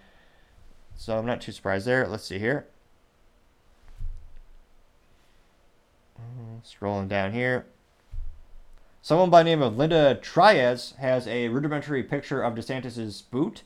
So 0.95 1.17
I'm 1.17 1.25
not 1.25 1.39
too 1.39 1.53
surprised 1.53 1.87
there. 1.87 2.07
Let's 2.07 2.25
see 2.25 2.39
here. 2.39 2.67
Scrolling 6.63 7.07
down 7.07 7.33
here. 7.33 7.65
Someone 9.01 9.29
by 9.29 9.43
the 9.43 9.49
name 9.49 9.61
of 9.61 9.77
Linda 9.77 10.19
Trias 10.21 10.95
has 10.97 11.25
a 11.27 11.47
rudimentary 11.47 12.03
picture 12.03 12.41
of 12.41 12.55
DeSantis's 12.55 13.21
boot, 13.21 13.63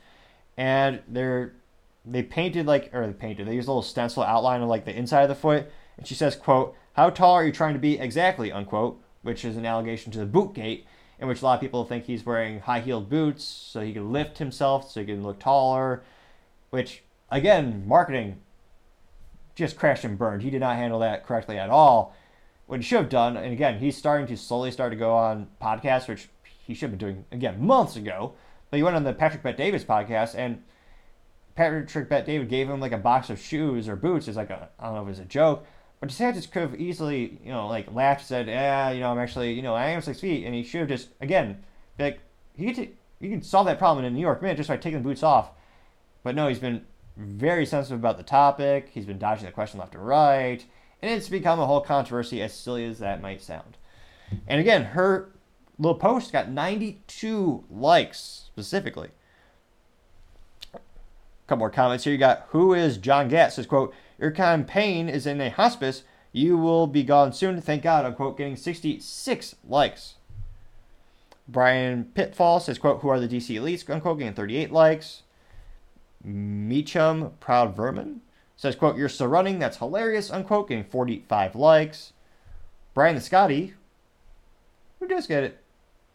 and 0.57 1.01
they're 1.07 1.53
they 2.05 2.21
painted 2.21 2.65
like 2.65 2.89
or 2.93 3.07
they 3.07 3.13
painted 3.13 3.47
they 3.47 3.55
used 3.55 3.67
a 3.67 3.71
little 3.71 3.81
stencil 3.81 4.23
outline 4.23 4.61
of 4.61 4.69
like 4.69 4.85
the 4.85 4.95
inside 4.95 5.23
of 5.23 5.29
the 5.29 5.35
foot, 5.35 5.71
and 5.97 6.05
she 6.05 6.13
says, 6.13 6.35
"quote 6.35 6.75
How 6.93 7.09
tall 7.09 7.33
are 7.33 7.45
you 7.45 7.51
trying 7.51 7.73
to 7.73 7.79
be 7.79 7.97
exactly?" 7.97 8.51
unquote, 8.51 9.01
which 9.23 9.43
is 9.43 9.57
an 9.57 9.65
allegation 9.65 10.11
to 10.11 10.19
the 10.19 10.25
boot 10.25 10.53
gate, 10.53 10.85
in 11.19 11.27
which 11.27 11.41
a 11.41 11.45
lot 11.45 11.55
of 11.55 11.61
people 11.61 11.85
think 11.85 12.05
he's 12.05 12.25
wearing 12.25 12.59
high 12.59 12.81
heeled 12.81 13.09
boots 13.09 13.43
so 13.43 13.81
he 13.81 13.93
can 13.93 14.11
lift 14.11 14.37
himself 14.37 14.91
so 14.91 14.99
he 14.99 15.05
can 15.07 15.23
look 15.23 15.39
taller, 15.39 16.03
which 16.69 17.03
again 17.31 17.87
marketing 17.87 18.39
just 19.55 19.77
crashed 19.77 20.03
and 20.03 20.17
burned. 20.17 20.43
He 20.43 20.51
did 20.51 20.59
not 20.59 20.75
handle 20.75 20.99
that 20.99 21.25
correctly 21.25 21.57
at 21.57 21.69
all 21.69 22.15
what 22.65 22.79
he 22.79 22.83
should 22.83 22.99
have 22.99 23.09
done, 23.09 23.37
and 23.37 23.51
again, 23.51 23.79
he's 23.79 23.97
starting 23.97 24.27
to 24.27 24.37
slowly 24.37 24.71
start 24.71 24.91
to 24.91 24.97
go 24.97 25.13
on 25.13 25.47
podcasts, 25.61 26.07
which 26.07 26.29
he 26.65 26.73
should 26.73 26.89
have 26.89 26.97
been 26.97 27.07
doing 27.07 27.25
again 27.31 27.65
months 27.65 27.95
ago. 27.95 28.33
But 28.69 28.77
he 28.77 28.83
went 28.83 28.95
on 28.95 29.03
the 29.03 29.13
Patrick 29.13 29.43
Bet 29.43 29.57
Davis 29.57 29.83
podcast, 29.83 30.35
and 30.35 30.63
Patrick 31.55 32.09
Bet 32.09 32.25
David 32.25 32.49
gave 32.49 32.69
him 32.69 32.79
like 32.79 32.91
a 32.91 32.97
box 32.97 33.29
of 33.29 33.39
shoes 33.39 33.87
or 33.87 33.95
boots 33.95 34.27
as 34.27 34.37
like 34.37 34.49
a 34.49 34.69
I 34.79 34.85
don't 34.85 34.95
know 34.95 35.01
if 35.01 35.07
it 35.07 35.09
was 35.09 35.19
a 35.19 35.25
joke, 35.25 35.65
but 35.99 36.09
DeSantis 36.09 36.49
could 36.49 36.61
have 36.61 36.79
easily 36.79 37.39
you 37.43 37.51
know 37.51 37.67
like 37.67 37.93
laughed, 37.93 38.25
said, 38.25 38.47
yeah, 38.47 38.91
you 38.91 39.01
know, 39.01 39.11
I'm 39.11 39.19
actually 39.19 39.53
you 39.53 39.61
know 39.61 39.75
I 39.75 39.87
am 39.87 40.01
six 40.01 40.21
feet, 40.21 40.45
and 40.45 40.55
he 40.55 40.63
should 40.63 40.81
have 40.81 40.89
just 40.89 41.09
again 41.19 41.63
like 41.99 42.19
he 42.55 42.67
could 42.67 42.75
t- 42.75 42.91
you 43.19 43.41
solve 43.41 43.67
that 43.67 43.77
problem 43.77 44.05
in 44.05 44.11
a 44.11 44.15
New 44.15 44.21
York 44.21 44.41
minute 44.41 44.57
just 44.57 44.69
by 44.69 44.77
taking 44.77 44.99
the 44.99 45.07
boots 45.07 45.23
off. 45.23 45.51
But 46.23 46.35
no, 46.35 46.47
he's 46.47 46.59
been 46.59 46.85
very 47.17 47.65
sensitive 47.65 47.99
about 47.99 48.17
the 48.17 48.23
topic. 48.23 48.89
He's 48.91 49.05
been 49.05 49.19
dodging 49.19 49.45
the 49.45 49.51
question 49.51 49.79
left 49.79 49.95
and 49.95 50.05
right 50.05 50.65
and 51.03 51.11
it's 51.11 51.27
become 51.27 51.59
a 51.59 51.65
whole 51.65 51.81
controversy, 51.81 52.41
as 52.41 52.53
silly 52.53 52.85
as 52.85 52.99
that 52.99 53.21
might 53.21 53.41
sound. 53.41 53.75
And 54.47 54.61
again, 54.61 54.85
her 54.85 55.31
little 55.77 55.99
post 55.99 56.31
got 56.31 56.49
92 56.49 57.65
likes 57.69 58.17
specifically. 58.19 59.09
A 60.73 60.79
couple 61.45 61.59
more 61.59 61.69
comments 61.69 62.05
here. 62.05 62.13
You 62.13 62.19
got 62.19 62.45
who 62.49 62.73
is 62.73 62.97
John 62.97 63.27
Galt 63.27 63.51
says, 63.51 63.67
quote, 63.67 63.93
Your 64.17 64.31
campaign 64.31 65.09
is 65.09 65.27
in 65.27 65.41
a 65.41 65.49
hospice. 65.49 66.03
You 66.31 66.57
will 66.57 66.87
be 66.87 67.03
gone 67.03 67.33
soon. 67.33 67.59
Thank 67.59 67.83
God, 67.83 68.05
unquote, 68.05 68.37
getting 68.37 68.55
66 68.55 69.55
likes. 69.67 70.15
Brian 71.49 72.05
Pitfall 72.15 72.61
says, 72.61 72.77
quote, 72.77 73.01
Who 73.01 73.09
are 73.09 73.19
the 73.19 73.27
DC 73.27 73.59
elites? 73.59 73.87
Unquote, 73.89 74.19
getting 74.19 74.33
38 74.33 74.71
likes. 74.71 75.23
Meacham 76.23 77.31
Proud 77.41 77.75
Vermin 77.75 78.21
Says, 78.63 78.77
quote, 78.77 78.95
you're 78.95 79.09
still 79.09 79.27
running. 79.27 79.59
That's 79.59 79.75
hilarious, 79.75 80.31
unquote, 80.31 80.69
getting 80.69 80.85
45 80.85 81.53
likes. 81.53 82.13
Brian 82.93 83.13
the 83.13 83.19
Scotty, 83.19 83.73
who 85.01 85.05
does 85.05 85.27
get 85.27 85.43
it, 85.43 85.61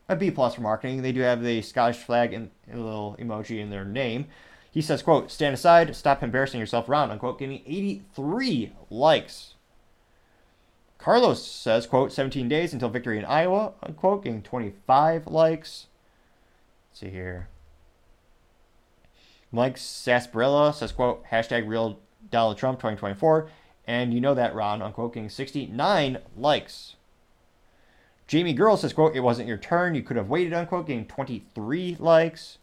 a 0.08 0.16
B 0.16 0.30
plus 0.30 0.54
for 0.54 0.62
marketing. 0.62 1.02
They 1.02 1.12
do 1.12 1.20
have 1.20 1.42
the 1.42 1.60
Scottish 1.60 1.98
flag 1.98 2.32
and 2.32 2.48
a 2.72 2.78
little 2.78 3.18
emoji 3.20 3.60
in 3.60 3.68
their 3.68 3.84
name. 3.84 4.28
He 4.70 4.80
says, 4.80 5.02
quote, 5.02 5.30
stand 5.30 5.52
aside, 5.52 5.94
stop 5.94 6.22
embarrassing 6.22 6.58
yourself 6.58 6.88
around, 6.88 7.10
unquote, 7.10 7.38
getting 7.38 7.60
83 7.66 8.72
likes. 8.88 9.52
Carlos 10.96 11.46
says, 11.46 11.86
quote, 11.86 12.12
17 12.12 12.48
days 12.48 12.72
until 12.72 12.88
victory 12.88 13.18
in 13.18 13.26
Iowa, 13.26 13.74
unquote, 13.82 14.24
getting 14.24 14.40
25 14.40 15.26
likes. 15.26 15.88
Let's 16.88 17.00
see 17.00 17.10
here. 17.10 17.48
Mike 19.52 19.76
Sasparilla 19.76 20.72
says, 20.72 20.92
quote, 20.92 21.26
hashtag 21.26 21.68
real 21.68 21.98
Donald 22.30 22.58
Trump 22.58 22.78
2024. 22.78 23.48
And 23.86 24.12
you 24.12 24.20
know 24.20 24.34
that, 24.34 24.54
Ron, 24.54 24.82
unquote, 24.82 25.14
getting 25.14 25.30
69 25.30 26.18
likes. 26.36 26.96
Jamie 28.26 28.52
Girl 28.52 28.76
says, 28.76 28.92
quote, 28.92 29.16
it 29.16 29.20
wasn't 29.20 29.48
your 29.48 29.56
turn. 29.56 29.94
You 29.94 30.02
could 30.02 30.18
have 30.18 30.28
waited, 30.28 30.52
unquote, 30.52 30.86
getting 30.86 31.06
23 31.06 31.96
likes. 31.98 32.58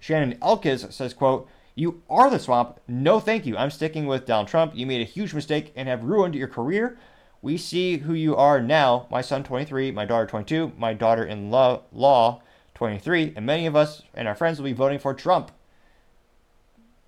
Shannon 0.00 0.38
Elkis 0.38 0.90
says, 0.92 1.12
quote, 1.12 1.46
you 1.74 2.02
are 2.08 2.30
the 2.30 2.38
swamp. 2.38 2.80
No, 2.88 3.20
thank 3.20 3.44
you. 3.44 3.56
I'm 3.56 3.70
sticking 3.70 4.06
with 4.06 4.26
Donald 4.26 4.48
Trump. 4.48 4.72
You 4.74 4.86
made 4.86 5.02
a 5.02 5.04
huge 5.04 5.34
mistake 5.34 5.72
and 5.76 5.88
have 5.88 6.02
ruined 6.02 6.34
your 6.34 6.48
career. 6.48 6.98
We 7.42 7.56
see 7.56 7.98
who 7.98 8.14
you 8.14 8.34
are 8.34 8.60
now. 8.60 9.06
My 9.10 9.20
son, 9.20 9.44
23, 9.44 9.92
my 9.92 10.04
daughter, 10.04 10.26
22, 10.26 10.72
my 10.76 10.94
daughter 10.94 11.24
in 11.24 11.50
law 11.50 12.40
23, 12.74 13.34
and 13.36 13.44
many 13.44 13.66
of 13.66 13.76
us 13.76 14.02
and 14.14 14.26
our 14.26 14.34
friends 14.34 14.58
will 14.58 14.64
be 14.64 14.72
voting 14.72 14.98
for 14.98 15.12
Trump 15.12 15.52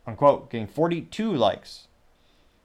unquote, 0.07 0.51
getting 0.51 0.67
42 0.67 1.33
likes. 1.33 1.89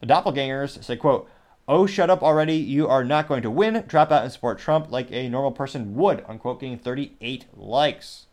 The 0.01 0.07
doppelgangers 0.07 0.83
say, 0.83 0.95
quote, 0.95 1.29
Oh, 1.67 1.87
shut 1.87 2.11
up 2.11 2.21
already. 2.21 2.55
You 2.55 2.87
are 2.87 3.03
not 3.03 3.27
going 3.27 3.41
to 3.41 3.49
win. 3.49 3.83
Drop 3.87 4.11
out 4.11 4.23
and 4.23 4.31
support 4.31 4.59
Trump 4.59 4.91
like 4.91 5.11
a 5.11 5.29
normal 5.29 5.51
person 5.51 5.95
would, 5.95 6.23
unquote, 6.27 6.59
getting 6.59 6.77
38 6.77 7.45
likes. 7.55 8.27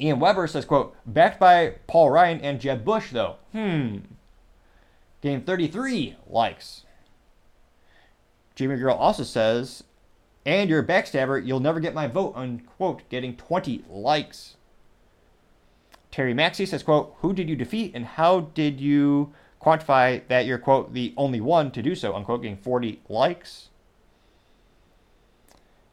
Ian 0.00 0.20
Weber 0.20 0.46
says, 0.46 0.64
quote, 0.64 0.96
backed 1.04 1.38
by 1.38 1.74
Paul 1.86 2.10
Ryan 2.10 2.40
and 2.40 2.60
Jeb 2.60 2.82
Bush, 2.84 3.10
though. 3.12 3.36
Hmm. 3.52 3.98
Getting 5.20 5.42
33 5.42 6.16
likes. 6.26 6.84
Jamie 8.54 8.76
Girl 8.76 8.96
also 8.96 9.22
says, 9.22 9.84
and 10.44 10.68
you're 10.68 10.80
a 10.80 10.86
backstabber, 10.86 11.44
you'll 11.44 11.60
never 11.60 11.78
get 11.78 11.94
my 11.94 12.06
vote, 12.06 12.32
unquote, 12.34 13.08
getting 13.10 13.36
20 13.36 13.84
likes. 13.88 14.56
Terry 16.12 16.34
Maxey 16.34 16.66
says, 16.66 16.82
quote, 16.82 17.16
who 17.20 17.32
did 17.32 17.48
you 17.48 17.56
defeat 17.56 17.92
and 17.94 18.04
how 18.04 18.40
did 18.40 18.80
you 18.80 19.32
quantify 19.60 20.20
that 20.28 20.44
you're, 20.44 20.58
quote, 20.58 20.92
the 20.92 21.14
only 21.16 21.40
one 21.40 21.70
to 21.72 21.82
do 21.82 21.94
so, 21.94 22.14
unquote, 22.14 22.42
getting 22.42 22.58
40 22.58 23.00
likes? 23.08 23.70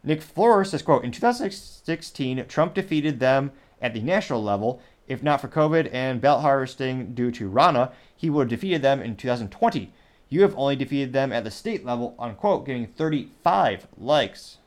Nick 0.03 0.21
Flores 0.21 0.71
says, 0.71 0.81
quote, 0.81 1.03
in 1.03 1.11
2016, 1.11 2.45
Trump 2.47 2.73
defeated 2.73 3.19
them 3.19 3.51
at 3.81 3.93
the 3.93 4.01
national 4.01 4.43
level. 4.43 4.81
If 5.07 5.23
not 5.23 5.41
for 5.41 5.47
COVID 5.47 5.89
and 5.91 6.21
ballot 6.21 6.41
harvesting 6.41 7.15
due 7.15 7.31
to 7.31 7.49
Rana, 7.49 7.91
he 8.15 8.29
would 8.29 8.51
have 8.51 8.59
defeated 8.59 8.81
them 8.81 9.01
in 9.01 9.15
2020. 9.15 9.91
You 10.27 10.41
have 10.41 10.55
only 10.55 10.75
defeated 10.75 11.13
them 11.13 11.31
at 11.33 11.43
the 11.43 11.51
state 11.51 11.85
level, 11.85 12.15
unquote, 12.19 12.65
getting 12.65 12.87
35 12.87 13.87
likes. 13.97 14.58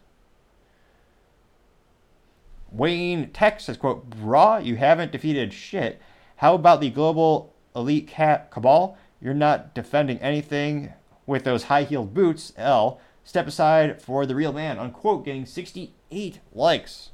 Wayne 2.73 3.31
Tech 3.31 3.61
says, 3.61 3.77
quote, 3.77 4.09
Brah, 4.09 4.65
you 4.65 4.77
haven't 4.77 5.13
defeated 5.13 5.53
shit. 5.53 6.01
How 6.37 6.55
about 6.55 6.81
the 6.81 6.91
global 6.91 7.55
elite 7.77 8.09
cat 8.09 8.51
cabal? 8.51 8.97
You're 9.21 9.35
not 9.35 9.75
defending 9.75 10.19
anything 10.19 10.95
with 11.27 11.45
those 11.45 11.65
high 11.65 11.85
heeled 11.85 12.15
boots. 12.15 12.53
L. 12.57 13.01
step 13.25 13.47
aside 13.47 14.03
for 14.03 14.27
the 14.27 14.35
real 14.35 14.53
man, 14.53 14.79
unquote, 14.79 15.25
getting 15.25 15.47
68 15.47 16.41
likes. 16.53 17.11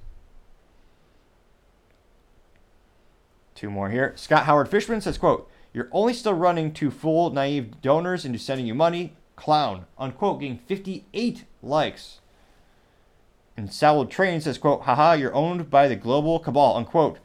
Two 3.55 3.71
more 3.71 3.91
here. 3.91 4.13
Scott 4.17 4.45
Howard 4.45 4.69
Fishman 4.69 5.01
says, 5.01 5.19
quote, 5.19 5.51
You're 5.75 5.89
only 5.91 6.15
still 6.15 6.35
running 6.35 6.73
to 6.75 6.93
fool 6.93 7.31
naive 7.31 7.83
donors 7.83 8.25
into 8.25 8.39
sending 8.39 8.67
you 8.67 8.75
money. 8.75 9.17
Clown, 9.35 9.87
unquote, 9.99 10.41
getting 10.41 10.59
58 10.59 11.45
likes. 11.63 12.21
And 13.59 13.73
Sal 13.73 14.07
Train 14.07 14.41
says, 14.41 14.57
quote, 14.57 14.83
haha, 14.83 15.15
you're 15.15 15.35
owned 15.35 15.69
by 15.69 15.89
the 15.89 15.97
global 15.97 16.39
cabal, 16.39 16.77
unquote, 16.77 17.19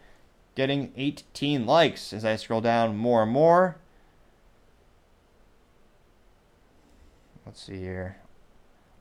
getting 0.56 0.92
18 0.98 1.68
likes. 1.68 2.12
As 2.12 2.26
I 2.26 2.38
scroll 2.38 2.60
down 2.60 2.98
more 2.98 3.22
and 3.22 3.32
more. 3.32 3.76
Let's 7.46 7.62
see 7.62 7.78
here. 7.78 8.18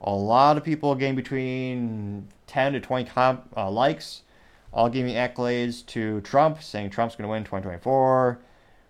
A 0.03 0.11
lot 0.13 0.59
of 0.59 0.63
people 0.63 0.95
getting 0.95 1.17
between 1.17 2.29
10 2.49 2.75
to 2.75 2.81
20 2.81 3.09
com- 3.09 3.43
uh, 3.57 3.71
likes, 3.71 4.25
all 4.71 4.91
giving 4.91 5.15
accolades 5.15 5.87
to 5.87 6.21
Trump, 6.21 6.63
saying 6.63 6.91
Trump's 6.91 7.17
going 7.17 7.27
to 7.27 7.31
win 7.31 7.45
2024. 7.45 8.41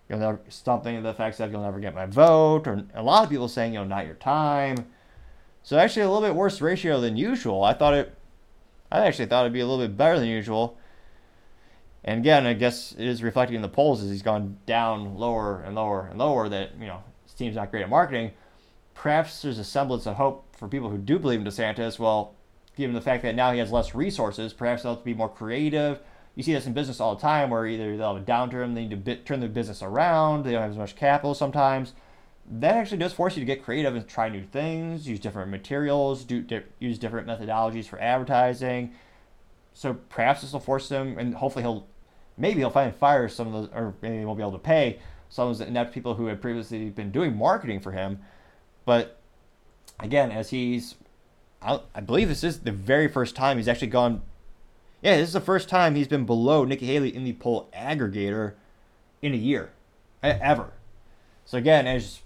You'll 0.09 0.18
never 0.18 0.40
something 0.49 0.97
to 0.97 1.01
the 1.01 1.11
effect 1.11 1.38
of 1.38 1.53
you'll 1.53 1.62
never 1.62 1.78
get 1.78 1.95
my 1.95 2.07
vote, 2.07 2.66
or 2.66 2.84
a 2.93 3.05
lot 3.05 3.22
of 3.22 3.30
people 3.30 3.47
saying 3.47 3.74
you 3.74 3.78
know 3.78 3.84
not 3.84 4.07
your 4.07 4.16
time. 4.16 4.78
So 5.62 5.78
actually 5.78 6.03
a 6.03 6.11
little 6.11 6.26
bit 6.26 6.34
worse 6.34 6.61
ratio 6.61 7.01
than 7.01 7.16
usual. 7.16 7.62
I 7.62 7.72
thought 7.72 7.95
it, 7.95 8.18
I 8.93 9.07
actually 9.07 9.26
thought 9.26 9.45
it'd 9.45 9.55
be 9.55 9.61
a 9.61 9.66
little 9.66 9.84
bit 9.84 9.97
better 9.97 10.18
than 10.18 10.28
usual. 10.28 10.78
And 12.05 12.20
again, 12.20 12.47
I 12.47 12.53
guess 12.53 12.93
it 12.93 13.07
is 13.07 13.22
reflecting 13.22 13.57
in 13.57 13.62
the 13.62 13.68
polls 13.68 14.03
as 14.03 14.11
he's 14.11 14.22
gone 14.22 14.59
down 14.66 15.16
lower 15.16 15.62
and 15.62 15.74
lower 15.74 16.09
and 16.11 16.18
lower. 16.18 16.49
That 16.49 16.72
you 16.78 16.86
know 16.86 17.03
his 17.24 17.32
team's 17.32 17.57
not 17.57 17.70
great 17.70 17.82
at 17.82 17.88
marketing. 17.88 18.32
Perhaps 18.95 19.40
there's 19.40 19.59
a 19.59 19.64
semblance 19.64 20.07
of 20.07 20.16
hope 20.16 20.55
for 20.55 20.68
people 20.68 20.90
who 20.90 20.99
do 20.99 21.18
believe 21.18 21.40
in 21.40 21.47
DeSantis. 21.47 21.99
Well, 21.99 22.34
given 22.76 22.95
the 22.95 23.01
fact 23.01 23.22
that 23.22 23.34
now 23.34 23.53
he 23.53 23.59
has 23.61 23.72
less 23.72 23.95
resources, 23.95 24.53
perhaps 24.53 24.82
they'll 24.82 24.93
have 24.93 25.01
to 25.01 25.05
be 25.05 25.14
more 25.14 25.30
creative. 25.30 26.01
You 26.34 26.43
see 26.43 26.53
this 26.53 26.66
in 26.66 26.74
business 26.74 27.01
all 27.01 27.14
the 27.14 27.20
time, 27.20 27.49
where 27.51 27.66
either 27.66 27.97
they'll 27.97 28.14
have 28.14 28.22
a 28.22 28.26
downturn, 28.26 28.74
they 28.74 28.86
need 28.86 29.05
to 29.05 29.16
turn 29.16 29.40
their 29.40 29.49
business 29.49 29.82
around, 29.82 30.45
they 30.45 30.53
don't 30.53 30.62
have 30.62 30.70
as 30.70 30.76
much 30.76 30.97
capital 30.97 31.34
sometimes. 31.34 31.95
That 32.51 32.74
actually 32.74 32.99
does 32.99 33.12
force 33.12 33.36
you 33.36 33.40
to 33.40 33.47
get 33.47 33.62
creative 33.62 33.95
and 33.95 34.07
try 34.07 34.28
new 34.28 34.45
things, 34.45 35.09
use 35.09 35.20
different 35.20 35.51
materials, 35.51 36.24
do 36.24 36.43
di- 36.43 36.64
use 36.80 36.99
different 36.99 37.26
methodologies 37.26 37.86
for 37.86 38.01
advertising. 38.01 38.93
So 39.74 39.95
perhaps 39.95 40.43
this 40.43 40.53
will 40.53 40.61
force 40.61 40.88
him, 40.88 41.18
and 41.18 41.34
hopefully 41.34 41.62
he'll, 41.62 41.86
maybe 42.36 42.61
he'll 42.61 42.70
find 42.70 42.95
fire 42.95 43.28
some 43.28 43.47
of 43.47 43.53
those, 43.53 43.68
or 43.72 43.95
maybe 44.03 44.18
he 44.18 44.24
won't 44.24 44.38
be 44.38 44.43
able 44.43 44.53
to 44.53 44.59
pay 44.59 44.99
some 45.28 45.49
of 45.49 45.57
those 45.57 45.66
inept 45.66 45.95
people 45.95 46.14
who 46.14 46.26
had 46.26 46.43
previously 46.43 46.90
been 46.90 47.11
doing 47.11 47.36
marketing 47.36 47.80
for 47.80 47.93
him. 47.93 48.18
But 48.84 49.18
again, 50.01 50.30
as 50.30 50.51
he's, 50.51 50.97
I, 51.62 51.80
I 51.95 52.01
believe 52.01 52.28
this 52.28 52.45
is 52.45 52.61
the 52.61 52.72
very 52.72 53.09
first 53.09 53.34
time 53.34 53.57
he's 53.57 53.68
actually 53.68 53.86
gone. 53.88 54.20
Yeah, 55.01 55.16
this 55.16 55.28
is 55.28 55.32
the 55.32 55.40
first 55.40 55.68
time 55.68 55.95
he's 55.95 56.09
been 56.09 56.26
below 56.26 56.64
Nikki 56.64 56.86
Haley 56.86 57.14
in 57.14 57.24
the 57.24 57.32
poll 57.32 57.70
aggregator 57.74 58.55
in 59.22 59.32
a 59.32 59.38
year, 59.38 59.70
ever. 60.22 60.72
So 61.45 61.57
again, 61.57 61.86
as 61.86 62.20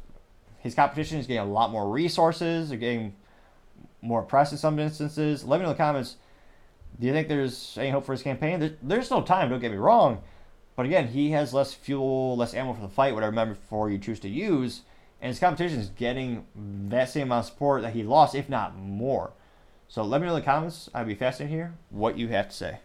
his 0.67 0.75
competition 0.75 1.19
is 1.19 1.27
getting 1.27 1.49
a 1.49 1.53
lot 1.53 1.71
more 1.71 1.89
resources, 1.89 2.69
they're 2.69 2.79
getting 2.79 3.15
more 4.03 4.23
press 4.23 4.53
in 4.53 4.59
some 4.59 4.79
instances. 4.79 5.45
Let 5.45 5.59
me 5.59 5.65
know 5.65 5.71
in 5.71 5.77
the 5.77 5.83
comments. 5.83 6.17
Do 7.01 7.07
you 7.07 7.13
think 7.13 7.29
there's 7.29 7.77
any 7.79 7.91
hope 7.91 8.05
for 8.05 8.13
his 8.13 8.23
campaign? 8.23 8.61
There, 8.61 8.73
there's 8.83 9.11
no 9.11 9.23
time. 9.23 9.51
Don't 9.51 9.61
get 9.61 9.71
me 9.71 9.77
wrong, 9.77 10.23
but 10.77 10.87
again, 10.87 11.09
he 11.09 11.31
has 11.31 11.55
less 11.55 11.75
fuel, 11.75 12.37
less 12.37 12.55
ammo 12.55 12.75
for 12.75 12.83
the 12.83 12.89
fight, 12.89 13.15
whatever 13.15 13.33
metaphor 13.33 13.91
you 13.91 13.99
choose 13.99 14.21
to 14.21 14.29
use, 14.29 14.83
and 15.21 15.29
his 15.29 15.39
competition 15.39 15.79
is 15.79 15.89
getting 15.91 16.47
that 16.89 17.11
same 17.11 17.25
amount 17.25 17.47
of 17.47 17.53
support 17.53 17.83
that 17.83 17.95
he 17.95 18.03
lost, 18.03 18.35
if 18.35 18.49
not 18.49 18.77
more. 18.77 19.33
So 19.89 20.03
let 20.03 20.21
me 20.21 20.27
know 20.27 20.35
in 20.35 20.41
the 20.41 20.45
comments. 20.45 20.91
I'd 20.95 21.07
be 21.07 21.15
fascinated 21.15 21.53
to 21.53 21.57
hear 21.57 21.75
what 21.91 22.19
you 22.19 22.29
have 22.29 22.49
to 22.49 22.57
say. 22.57 22.79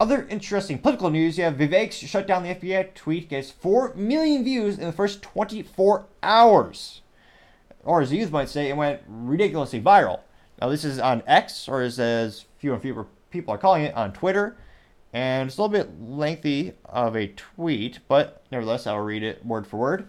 Other 0.00 0.26
interesting 0.28 0.78
political 0.78 1.10
news, 1.10 1.38
you 1.38 1.44
have 1.44 1.54
Vivek's 1.54 1.96
shut 1.96 2.28
down 2.28 2.44
the 2.44 2.54
FBI 2.54 2.94
tweet 2.94 3.28
gets 3.28 3.50
4 3.50 3.94
million 3.94 4.44
views 4.44 4.78
in 4.78 4.86
the 4.86 4.92
first 4.92 5.22
24 5.22 6.06
hours. 6.22 7.02
Or 7.82 8.00
as 8.00 8.10
the 8.10 8.16
youth 8.16 8.30
might 8.30 8.48
say, 8.48 8.68
it 8.68 8.76
went 8.76 9.00
ridiculously 9.08 9.80
viral. 9.80 10.20
Now 10.60 10.68
this 10.68 10.84
is 10.84 11.00
on 11.00 11.24
X, 11.26 11.68
or 11.68 11.82
as, 11.82 11.98
as 11.98 12.44
fewer 12.58 12.74
and 12.74 12.82
fewer 12.82 13.06
people 13.30 13.52
are 13.52 13.58
calling 13.58 13.84
it, 13.84 13.94
on 13.96 14.12
Twitter. 14.12 14.56
And 15.12 15.48
it's 15.48 15.58
a 15.58 15.62
little 15.62 15.76
bit 15.76 16.00
lengthy 16.00 16.74
of 16.84 17.16
a 17.16 17.28
tweet, 17.28 17.98
but 18.06 18.44
nevertheless, 18.52 18.86
I'll 18.86 19.00
read 19.00 19.24
it 19.24 19.44
word 19.44 19.66
for 19.66 19.78
word. 19.78 20.08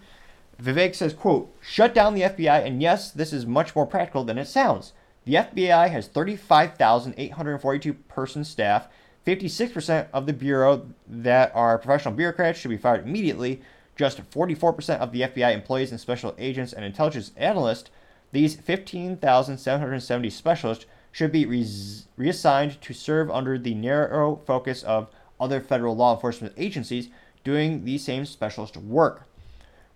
Vivek 0.62 0.94
says, 0.94 1.14
quote, 1.14 1.52
shut 1.60 1.94
down 1.94 2.14
the 2.14 2.22
FBI, 2.22 2.64
and 2.64 2.82
yes, 2.82 3.10
this 3.10 3.32
is 3.32 3.46
much 3.46 3.74
more 3.74 3.86
practical 3.86 4.24
than 4.24 4.38
it 4.38 4.46
sounds. 4.46 4.92
The 5.24 5.34
FBI 5.34 5.90
has 5.90 6.06
35,842 6.06 7.94
person 7.94 8.44
staff. 8.44 8.88
56% 9.26 10.08
of 10.12 10.26
the 10.26 10.32
Bureau 10.32 10.86
that 11.06 11.52
are 11.54 11.78
professional 11.78 12.14
bureaucrats 12.14 12.58
should 12.58 12.70
be 12.70 12.76
fired 12.76 13.06
immediately. 13.06 13.60
Just 13.96 14.22
44% 14.30 14.98
of 14.98 15.12
the 15.12 15.22
FBI 15.22 15.52
employees 15.52 15.90
and 15.90 16.00
special 16.00 16.34
agents 16.38 16.72
and 16.72 16.84
intelligence 16.84 17.32
analysts, 17.36 17.90
these 18.32 18.54
15,770 18.56 20.30
specialists, 20.30 20.86
should 21.12 21.32
be 21.32 21.44
res- 21.44 22.06
reassigned 22.16 22.80
to 22.80 22.94
serve 22.94 23.30
under 23.30 23.58
the 23.58 23.74
narrow 23.74 24.36
focus 24.46 24.82
of 24.84 25.08
other 25.38 25.60
federal 25.60 25.96
law 25.96 26.14
enforcement 26.14 26.54
agencies 26.56 27.08
doing 27.44 27.84
the 27.84 27.98
same 27.98 28.24
specialist 28.24 28.76
work. 28.76 29.26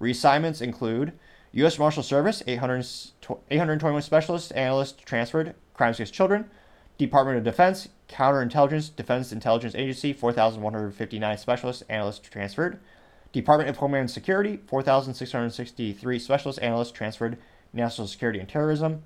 Reassignments 0.00 0.60
include 0.60 1.12
U.S. 1.52 1.78
Marshal 1.78 2.02
Service, 2.02 2.42
800, 2.46 2.84
821 3.50 4.02
specialists, 4.02 4.50
analysts 4.50 5.00
transferred, 5.04 5.54
crimes 5.72 5.96
against 5.96 6.12
children, 6.12 6.50
Department 6.98 7.38
of 7.38 7.44
Defense, 7.44 7.88
Counterintelligence, 8.08 8.94
Defense 8.94 9.32
Intelligence 9.32 9.74
Agency, 9.74 10.12
4,159 10.12 11.38
specialist 11.38 11.82
analysts 11.88 12.28
transferred, 12.28 12.78
Department 13.32 13.68
of 13.68 13.78
Homeland 13.78 14.10
Security, 14.10 14.60
4,663 14.68 16.18
specialist 16.18 16.60
analysts 16.62 16.92
transferred, 16.92 17.36
National 17.72 18.06
Security 18.06 18.38
and 18.38 18.48
Terrorism, 18.48 19.02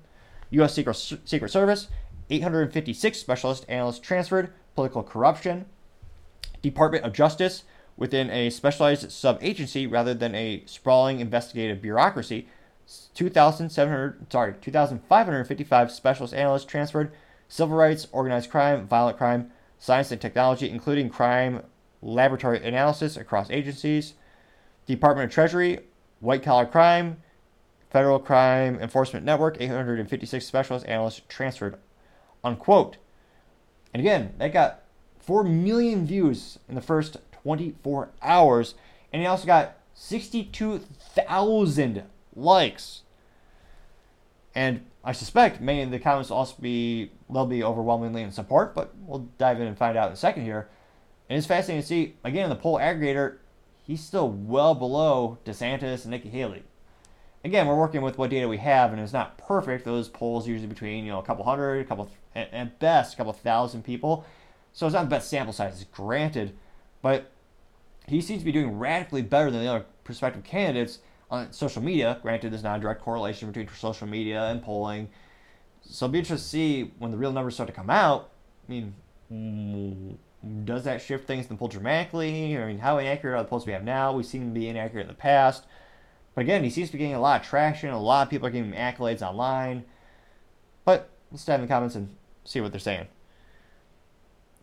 U.S. 0.51 0.75
Secret, 0.75 0.95
Secret 1.25 1.49
Service, 1.51 1.87
856 2.29 3.17
specialist 3.17 3.65
analysts 3.67 3.99
transferred, 3.99 4.53
political 4.75 5.01
corruption, 5.01 5.65
Department 6.61 7.05
of 7.05 7.13
Justice, 7.13 7.63
within 7.97 8.29
a 8.29 8.49
specialized 8.49 9.11
sub-agency 9.11 9.87
rather 9.87 10.13
than 10.13 10.35
a 10.35 10.63
sprawling 10.65 11.19
investigative 11.19 11.81
bureaucracy, 11.81 12.47
2,700 13.13 14.31
sorry 14.31 14.55
2,555 14.61 15.91
specialist 15.91 16.33
analysts 16.33 16.65
transferred, 16.65 17.11
civil 17.49 17.75
rights, 17.75 18.07
organized 18.13 18.49
crime, 18.49 18.87
violent 18.87 19.17
crime, 19.17 19.51
science 19.77 20.11
and 20.11 20.21
technology, 20.21 20.69
including 20.69 21.09
crime 21.09 21.63
laboratory 22.01 22.65
analysis 22.65 23.17
across 23.17 23.49
agencies, 23.49 24.13
Department 24.85 25.25
of 25.25 25.33
Treasury, 25.33 25.79
white 26.21 26.43
collar 26.43 26.65
crime, 26.65 27.17
Federal 27.89 28.19
Crime 28.19 28.79
Enforcement 28.79 29.25
Network, 29.25 29.57
856 29.59 30.45
specialist 30.45 30.85
analysts 30.85 31.21
transferred. 31.27 31.77
Unquote. 32.43 32.97
And 33.93 33.99
again, 33.99 34.33
that 34.37 34.53
got 34.53 34.83
4 35.19 35.43
million 35.43 36.05
views 36.05 36.59
in 36.69 36.75
the 36.75 36.81
first 36.81 37.17
24 37.31 38.09
hours. 38.21 38.75
And 39.11 39.21
he 39.21 39.27
also 39.27 39.47
got 39.47 39.77
62,000 39.95 42.03
likes. 42.35 43.01
And 44.53 44.85
I 45.03 45.13
suspect 45.13 45.61
many 45.61 45.81
of 45.81 45.91
the 45.91 45.99
comments 45.99 46.29
will 46.29 46.37
also 46.37 46.55
be, 46.59 47.11
they'll 47.31 47.45
be 47.45 47.63
overwhelmingly 47.63 48.21
in 48.21 48.31
support, 48.31 48.75
but 48.75 48.93
we'll 49.05 49.29
dive 49.37 49.61
in 49.61 49.67
and 49.67 49.77
find 49.77 49.97
out 49.97 50.07
in 50.07 50.13
a 50.13 50.17
second 50.17 50.43
here. 50.43 50.69
And 51.29 51.37
it's 51.37 51.47
fascinating 51.47 51.81
to 51.81 51.87
see, 51.87 52.15
again, 52.23 52.45
in 52.45 52.49
the 52.49 52.55
poll 52.55 52.77
aggregator, 52.77 53.37
he's 53.83 54.03
still 54.03 54.29
well 54.29 54.75
below 54.75 55.37
DeSantis 55.45 56.03
and 56.03 56.11
Nikki 56.11 56.29
Haley 56.29 56.63
again, 57.43 57.67
we're 57.67 57.75
working 57.75 58.01
with 58.01 58.17
what 58.17 58.29
data 58.29 58.47
we 58.47 58.57
have, 58.57 58.91
and 58.91 59.01
it's 59.01 59.13
not 59.13 59.37
perfect. 59.37 59.85
Those 59.85 60.09
polls 60.09 60.47
usually 60.47 60.67
between 60.67 61.05
you 61.05 61.11
know 61.11 61.19
a 61.19 61.23
couple 61.23 61.45
hundred, 61.45 61.79
a 61.79 61.85
couple 61.85 62.09
at 62.35 62.79
best 62.79 63.13
a 63.13 63.17
couple 63.17 63.33
thousand 63.33 63.83
people, 63.83 64.25
so 64.73 64.85
it's 64.85 64.93
not 64.93 65.03
the 65.03 65.09
best 65.09 65.29
sample 65.29 65.53
size, 65.53 65.83
granted, 65.91 66.55
but 67.01 67.31
he 68.07 68.21
seems 68.21 68.41
to 68.41 68.45
be 68.45 68.51
doing 68.51 68.77
radically 68.77 69.21
better 69.21 69.51
than 69.51 69.61
the 69.61 69.67
other 69.67 69.85
prospective 70.03 70.43
candidates 70.43 70.99
on 71.29 71.51
social 71.53 71.81
media. 71.81 72.19
Granted, 72.21 72.51
there's 72.51 72.63
not 72.63 72.77
a 72.77 72.81
direct 72.81 73.01
correlation 73.01 73.47
between 73.49 73.67
social 73.75 74.07
media 74.07 74.45
and 74.45 74.61
polling, 74.61 75.09
so 75.81 76.05
it'll 76.05 76.13
be 76.13 76.19
interesting 76.19 76.45
to 76.45 76.49
see 76.49 76.93
when 76.99 77.11
the 77.11 77.17
real 77.17 77.31
numbers 77.31 77.55
start 77.55 77.67
to 77.67 77.73
come 77.73 77.89
out. 77.89 78.31
I 78.67 78.71
mean. 78.71 80.17
Does 80.63 80.85
that 80.85 81.01
shift 81.01 81.27
things 81.27 81.47
in 81.47 81.49
the 81.49 81.55
poll 81.59 81.67
dramatically? 81.67 82.57
I 82.57 82.65
mean, 82.65 82.79
how 82.79 82.97
inaccurate 82.97 83.35
are 83.35 83.43
the 83.43 83.49
polls 83.49 83.65
we 83.65 83.73
have 83.73 83.83
now? 83.83 84.13
We've 84.13 84.25
seen 84.25 84.39
them 84.39 84.53
be 84.53 84.69
inaccurate 84.69 85.01
in 85.01 85.09
the 85.09 85.13
past. 85.13 85.65
But 86.33 86.41
again, 86.41 86.63
he 86.63 86.69
seems 86.69 86.87
to 86.87 86.93
be 86.93 86.99
getting 86.99 87.13
a 87.13 87.19
lot 87.19 87.41
of 87.41 87.47
traction. 87.47 87.89
A 87.89 88.01
lot 88.01 88.25
of 88.25 88.29
people 88.29 88.47
are 88.47 88.49
giving 88.49 88.71
him 88.71 88.77
accolades 88.77 89.21
online. 89.21 89.83
But 90.85 91.09
let's 91.29 91.43
dive 91.43 91.59
in 91.59 91.67
the 91.67 91.73
comments 91.73 91.95
and 91.95 92.15
see 92.45 92.61
what 92.61 92.71
they're 92.71 92.79
saying. 92.79 93.07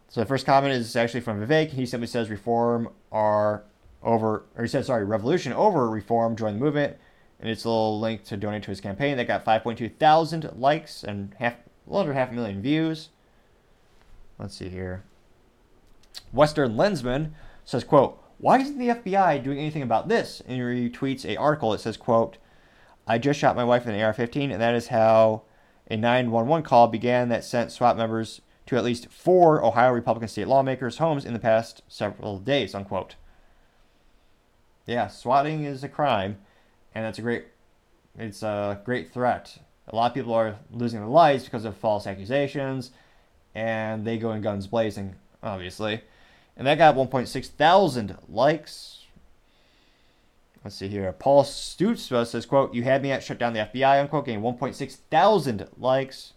So 0.09 0.21
the 0.21 0.27
first 0.27 0.47
comment 0.47 0.73
is 0.73 0.97
actually 0.97 1.21
from 1.21 1.47
Vivek. 1.47 1.69
He 1.69 1.85
simply 1.85 2.07
says 2.07 2.31
reform 2.31 2.89
are 3.13 3.63
over, 4.07 4.45
or 4.57 4.63
he 4.63 4.69
says, 4.69 4.87
sorry, 4.87 5.05
revolution 5.05 5.53
over 5.53 5.91
reform, 5.91 6.37
join 6.37 6.55
the 6.55 6.65
movement. 6.65 6.97
and 7.39 7.51
it's 7.51 7.65
a 7.65 7.69
little 7.69 8.01
link 8.01 8.25
to 8.25 8.37
donate 8.37 8.63
to 8.63 8.71
his 8.71 8.81
campaign 8.81 9.17
that 9.19 9.27
got 9.27 9.45
5.2 9.45 9.97
thousand 9.97 10.51
likes 10.57 11.05
and 11.05 11.35
half, 11.39 11.55
a 11.55 11.59
little 11.91 12.01
under 12.01 12.15
half 12.15 12.31
a 12.31 12.35
million 12.35 12.63
views. 12.63 13.11
Let's 14.39 14.57
see 14.57 14.71
here. 14.71 15.03
Western 16.33 16.77
Lensman 16.77 17.33
says, 17.65 17.85
quote, 17.85 18.23
why 18.39 18.59
isn't 18.59 18.79
the 18.79 18.89
FBI 18.89 19.43
doing 19.43 19.59
anything 19.59 19.83
about 19.83 20.09
this? 20.09 20.41
And 20.47 20.57
he 20.57 20.63
retweets 20.63 21.25
a 21.25 21.37
article 21.37 21.73
that 21.73 21.81
says, 21.81 21.97
quote, 21.97 22.39
I 23.07 23.19
just 23.19 23.39
shot 23.39 23.57
my 23.57 23.65
wife 23.65 23.87
with 23.87 23.95
an 23.95 24.01
AR-15, 24.01 24.53
and 24.53 24.61
that 24.61 24.75
is 24.75 24.89
how 24.89 25.43
a 25.91 25.97
911 25.97 26.65
call 26.65 26.89
began 26.89 27.29
that 27.29 27.45
sent 27.45 27.73
SWAT 27.73 27.97
members 27.97 28.41
to 28.67 28.77
at 28.77 28.85
least 28.85 29.11
four 29.11 29.65
Ohio 29.65 29.93
Republican 29.93 30.29
state 30.29 30.49
lawmakers' 30.49 30.99
homes 30.99 31.25
in 31.25 31.33
the 31.33 31.39
past 31.39 31.83
several 31.89 32.39
days, 32.39 32.75
unquote. 32.75 33.15
Yeah, 34.87 35.09
swatting 35.09 35.65
is 35.65 35.83
a 35.83 35.89
crime, 35.89 36.39
and 36.95 37.05
that's 37.05 37.19
a 37.19 37.23
great, 37.23 37.47
it's 38.17 38.43
a 38.43 38.81
great 38.85 39.13
threat. 39.13 39.59
A 39.89 39.97
lot 39.97 40.11
of 40.11 40.15
people 40.15 40.33
are 40.33 40.57
losing 40.71 41.01
their 41.01 41.09
lives 41.09 41.45
because 41.45 41.65
of 41.65 41.77
false 41.77 42.07
accusations, 42.07 42.93
and 43.55 44.05
they 44.05 44.17
go 44.17 44.33
in 44.33 44.43
guns 44.43 44.67
blazing, 44.67 45.17
obviously. 45.43 46.03
And 46.57 46.67
that 46.67 46.79
got 46.79 46.95
1.6 46.95 47.47
thousand 47.49 48.17
likes. 48.29 49.03
Let's 50.65 50.77
see 50.77 50.89
here. 50.89 51.13
Paul 51.13 51.45
Stutz 51.45 52.27
says, 52.27 52.47
quote, 52.47 52.75
You 52.75 52.83
had 52.83 53.03
me 53.03 53.13
at 53.13 53.23
shut 53.23 53.39
down 53.39 53.53
the 53.53 53.61
FBI, 53.61 54.01
unquote, 54.01 54.27
getting 54.27 54.43
1.6 54.43 54.97
thousand 55.11 55.69
likes. 55.79 56.33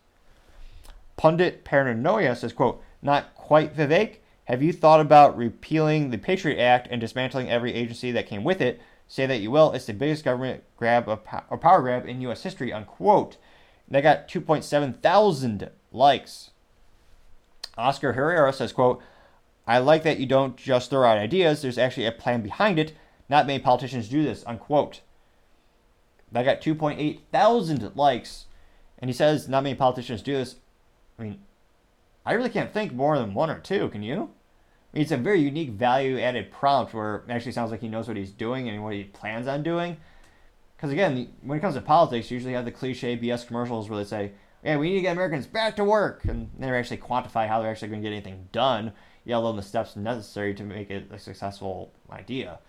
Pundit 1.18 1.64
Paranoia 1.64 2.36
says, 2.36 2.54
quote, 2.54 2.84
Not 3.02 3.34
quite 3.36 3.76
Vivek. 3.76 4.18
Have 4.50 4.64
you 4.64 4.74
thought 4.74 5.00
about 5.00 5.38
repealing 5.38 6.10
the 6.10 6.18
Patriot 6.18 6.60
Act 6.60 6.88
and 6.90 7.00
dismantling 7.00 7.52
every 7.52 7.72
agency 7.72 8.12
that 8.12 8.26
came 8.26 8.44
with 8.44 8.62
it? 8.62 8.82
Say 9.08 9.28
that 9.28 9.42
you 9.42 9.52
will. 9.52 9.72
It's 9.74 9.86
the 9.86 9.94
biggest 9.94 10.26
government 10.26 10.64
grab 10.76 11.08
or 11.08 11.18
power 11.18 11.82
grab 11.82 12.08
in 12.08 12.20
U.S. 12.22 12.42
history, 12.42 12.74
unquote. 12.74 13.38
And 13.86 13.94
that 13.94 14.02
got 14.02 14.28
2.7 14.28 15.00
thousand 15.02 15.70
likes. 15.92 16.50
Oscar 17.78 18.14
Herrera 18.14 18.52
says, 18.52 18.74
quote, 18.74 19.04
I 19.68 19.78
like 19.78 20.02
that 20.02 20.20
you 20.20 20.26
don't 20.26 20.58
just 20.58 20.90
throw 20.90 21.08
out 21.08 21.20
ideas. 21.20 21.62
There's 21.62 21.78
actually 21.78 22.08
a 22.08 22.12
plan 22.12 22.42
behind 22.42 22.80
it. 22.80 22.94
Not 23.30 23.46
many 23.46 23.60
politicians 23.60 24.10
do 24.10 24.24
this, 24.24 24.44
unquote. 24.48 25.02
That 26.32 26.44
got 26.44 26.60
2.8 26.60 27.20
thousand 27.32 27.96
likes. 27.96 28.46
And 28.98 29.10
he 29.10 29.14
says 29.14 29.48
not 29.48 29.62
many 29.62 29.76
politicians 29.76 30.24
do 30.24 30.34
this. 30.34 30.56
I 31.20 31.24
mean, 31.24 31.40
I 32.26 32.34
really 32.34 32.50
can't 32.50 32.74
think 32.74 32.94
more 32.94 33.16
than 33.20 33.36
one 33.36 33.52
or 33.52 33.60
two. 33.60 33.90
Can 33.90 34.02
you? 34.02 34.32
It's 34.94 35.12
a 35.12 35.18
very 35.18 35.40
unique 35.40 35.72
value 35.72 36.20
added 36.20 36.52
prompt 36.52 36.94
where 36.94 37.24
actually 37.30 37.52
sounds 37.52 37.72
like 37.72 37.82
he 37.82 37.88
knows 37.88 38.08
what 38.08 38.18
he's 38.18 38.32
doing 38.32 38.70
and 38.70 38.84
what 38.84 38.94
he 38.94 39.04
plans 39.04 39.48
on 39.48 39.62
doing. 39.62 39.98
Because 40.76 40.92
again, 40.92 41.32
when 41.42 41.58
it 41.58 41.62
comes 41.62 41.76
to 41.76 41.82
politics, 41.82 42.32
you 42.32 42.36
usually 42.36 42.54
have 42.54 42.66
the 42.66 42.72
cliche 42.72 43.18
BS 43.18 43.46
commercials 43.46 43.90
where 43.90 44.00
they 44.00 44.10
say, 44.10 44.32
yeah, 44.64 44.78
we 44.78 44.90
need 44.90 44.96
to 44.96 45.02
get 45.02 45.12
Americans 45.12 45.46
back 45.46 45.76
to 45.76 45.84
work. 45.84 46.26
And 46.26 46.50
never 46.58 46.76
actually 46.76 46.98
quantify 46.98 47.48
how 47.48 47.62
they're 47.62 47.70
actually 47.70 47.90
going 47.90 48.02
to 48.02 48.10
get 48.10 48.16
anything 48.16 48.48
done, 48.52 48.94
yet 49.26 49.38
alone 49.38 49.58
the 49.58 49.62
steps 49.62 49.96
necessary 49.96 50.54
to 50.56 50.64
make 50.64 50.90
it 50.90 51.12
a 51.12 51.20
successful 51.20 51.94
idea. 52.10 52.60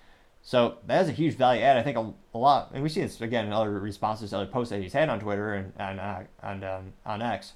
So 0.43 0.79
that 0.87 1.03
is 1.03 1.09
a 1.09 1.13
huge 1.13 1.37
value 1.37 1.63
add. 1.63 1.77
I 1.77 1.83
think 1.83 1.97
a, 1.97 2.13
a 2.35 2.39
lot, 2.39 2.71
and 2.73 2.83
we 2.83 2.89
see 2.89 3.01
this 3.01 3.21
again 3.21 3.47
in 3.47 3.53
other 3.53 3.71
responses 3.79 4.31
to 4.31 4.37
other 4.37 4.47
posts 4.47 4.71
that 4.71 4.81
he's 4.81 4.93
had 4.93 5.09
on 5.09 5.21
Twitter 5.21 5.55
and 5.55 5.73
on, 5.79 5.99
uh, 5.99 6.25
on, 6.43 6.65
um, 6.65 6.93
on 7.05 7.23
X. 7.23 7.53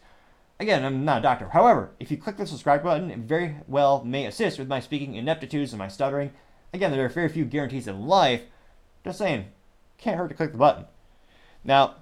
Again, 0.60 0.84
I'm 0.84 1.04
not 1.04 1.18
a 1.18 1.22
doctor. 1.22 1.48
However, 1.48 1.90
if 1.98 2.10
you 2.10 2.16
click 2.16 2.36
the 2.36 2.46
subscribe 2.46 2.82
button, 2.82 3.10
it 3.10 3.18
very 3.18 3.56
well 3.66 4.04
may 4.04 4.26
assist 4.26 4.58
with 4.58 4.68
my 4.68 4.80
speaking 4.80 5.14
ineptitudes 5.14 5.72
and 5.72 5.78
my 5.78 5.88
stuttering. 5.88 6.32
Again, 6.72 6.92
there 6.92 7.04
are 7.04 7.08
very 7.08 7.28
few 7.28 7.44
guarantees 7.44 7.88
in 7.88 8.06
life. 8.06 8.42
Just 9.04 9.18
saying, 9.18 9.46
can't 9.98 10.16
hurt 10.16 10.28
to 10.28 10.34
click 10.34 10.52
the 10.52 10.58
button. 10.58 10.86
Now, 11.64 11.96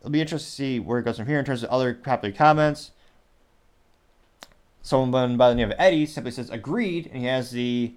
it'll 0.00 0.10
be 0.10 0.20
interesting 0.20 0.46
to 0.46 0.54
see 0.54 0.80
where 0.80 1.00
it 1.00 1.04
goes 1.04 1.16
from 1.16 1.26
here 1.26 1.38
in 1.38 1.44
terms 1.44 1.62
of 1.62 1.70
other 1.70 1.94
popular 1.94 2.34
comments. 2.34 2.92
Someone 4.82 5.36
by 5.36 5.48
the 5.48 5.56
name 5.56 5.72
of 5.72 5.76
Eddie 5.78 6.06
simply 6.06 6.30
says 6.30 6.48
agreed, 6.48 7.06
and 7.06 7.22
he 7.22 7.26
has 7.26 7.50
the 7.50 7.94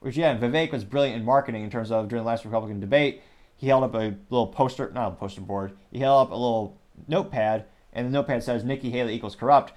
which 0.00 0.16
yeah, 0.16 0.36
Vivek 0.38 0.72
was 0.72 0.84
brilliant 0.84 1.18
in 1.18 1.24
marketing 1.24 1.62
in 1.62 1.70
terms 1.70 1.90
of 1.90 2.08
during 2.08 2.24
the 2.24 2.28
last 2.28 2.44
Republican 2.44 2.80
debate. 2.80 3.22
He 3.56 3.68
held 3.68 3.84
up 3.84 3.94
a 3.94 4.16
little 4.30 4.46
poster, 4.46 4.90
not 4.94 5.12
a 5.12 5.14
poster 5.16 5.42
board. 5.42 5.76
He 5.92 5.98
held 5.98 6.26
up 6.26 6.32
a 6.32 6.34
little 6.34 6.78
notepad, 7.06 7.66
and 7.92 8.06
the 8.06 8.10
notepad 8.10 8.42
says 8.42 8.64
Nikki 8.64 8.90
Haley 8.90 9.14
equals 9.14 9.36
corrupt. 9.36 9.72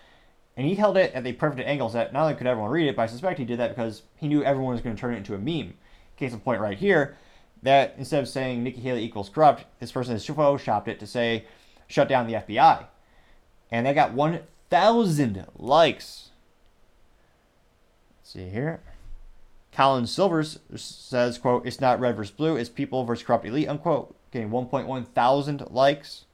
And 0.56 0.68
he 0.68 0.76
held 0.76 0.98
it 0.98 1.14
at 1.14 1.24
the 1.24 1.34
perfect 1.34 1.68
angles 1.68 1.94
that 1.94 2.14
not 2.14 2.24
only 2.24 2.36
could 2.36 2.46
everyone 2.46 2.70
read 2.70 2.88
it, 2.88 2.96
but 2.96 3.04
I 3.04 3.08
suspect 3.08 3.40
he 3.40 3.46
did 3.46 3.60
that 3.60 3.76
because 3.76 4.04
he 4.18 4.28
knew 4.28 4.44
everyone 4.44 4.74
was 4.74 4.82
going 4.82 4.96
to 4.96 5.00
turn 5.00 5.16
it 5.16 5.18
into 5.18 5.34
a 5.34 5.40
meme. 5.40 5.74
Case 6.16 6.32
in 6.32 6.40
point, 6.40 6.62
right 6.62 6.78
here, 6.78 7.18
that 7.64 7.96
instead 7.98 8.22
of 8.22 8.30
saying 8.30 8.64
Nikki 8.64 8.82
Haley 8.82 9.04
equals 9.04 9.30
corrupt, 9.30 9.66
this 9.80 9.92
person 9.92 10.14
has 10.14 10.26
photoshopped 10.28 10.88
it 10.88 11.00
to 11.00 11.08
say 11.08 11.46
shut 11.88 12.08
down 12.08 12.28
the 12.28 12.34
FBI. 12.34 12.86
And 13.72 13.88
that 13.88 13.96
got 13.96 14.14
1,000 14.14 15.48
likes. 15.58 16.30
Let's 18.20 18.32
see 18.32 18.50
here. 18.50 18.82
Colin 19.72 20.06
Silvers 20.06 20.60
says, 20.76 21.40
quote, 21.40 21.66
it's 21.66 21.82
not 21.82 22.00
red 22.00 22.16
versus 22.16 22.32
blue, 22.32 22.56
it's 22.56 22.70
people 22.70 23.06
versus 23.06 23.26
corrupt 23.26 23.46
elite, 23.46 23.68
unquote, 23.68 24.16
getting 24.32 24.50
1.1 24.50 25.08
thousand 25.08 25.64
likes. 25.72 26.26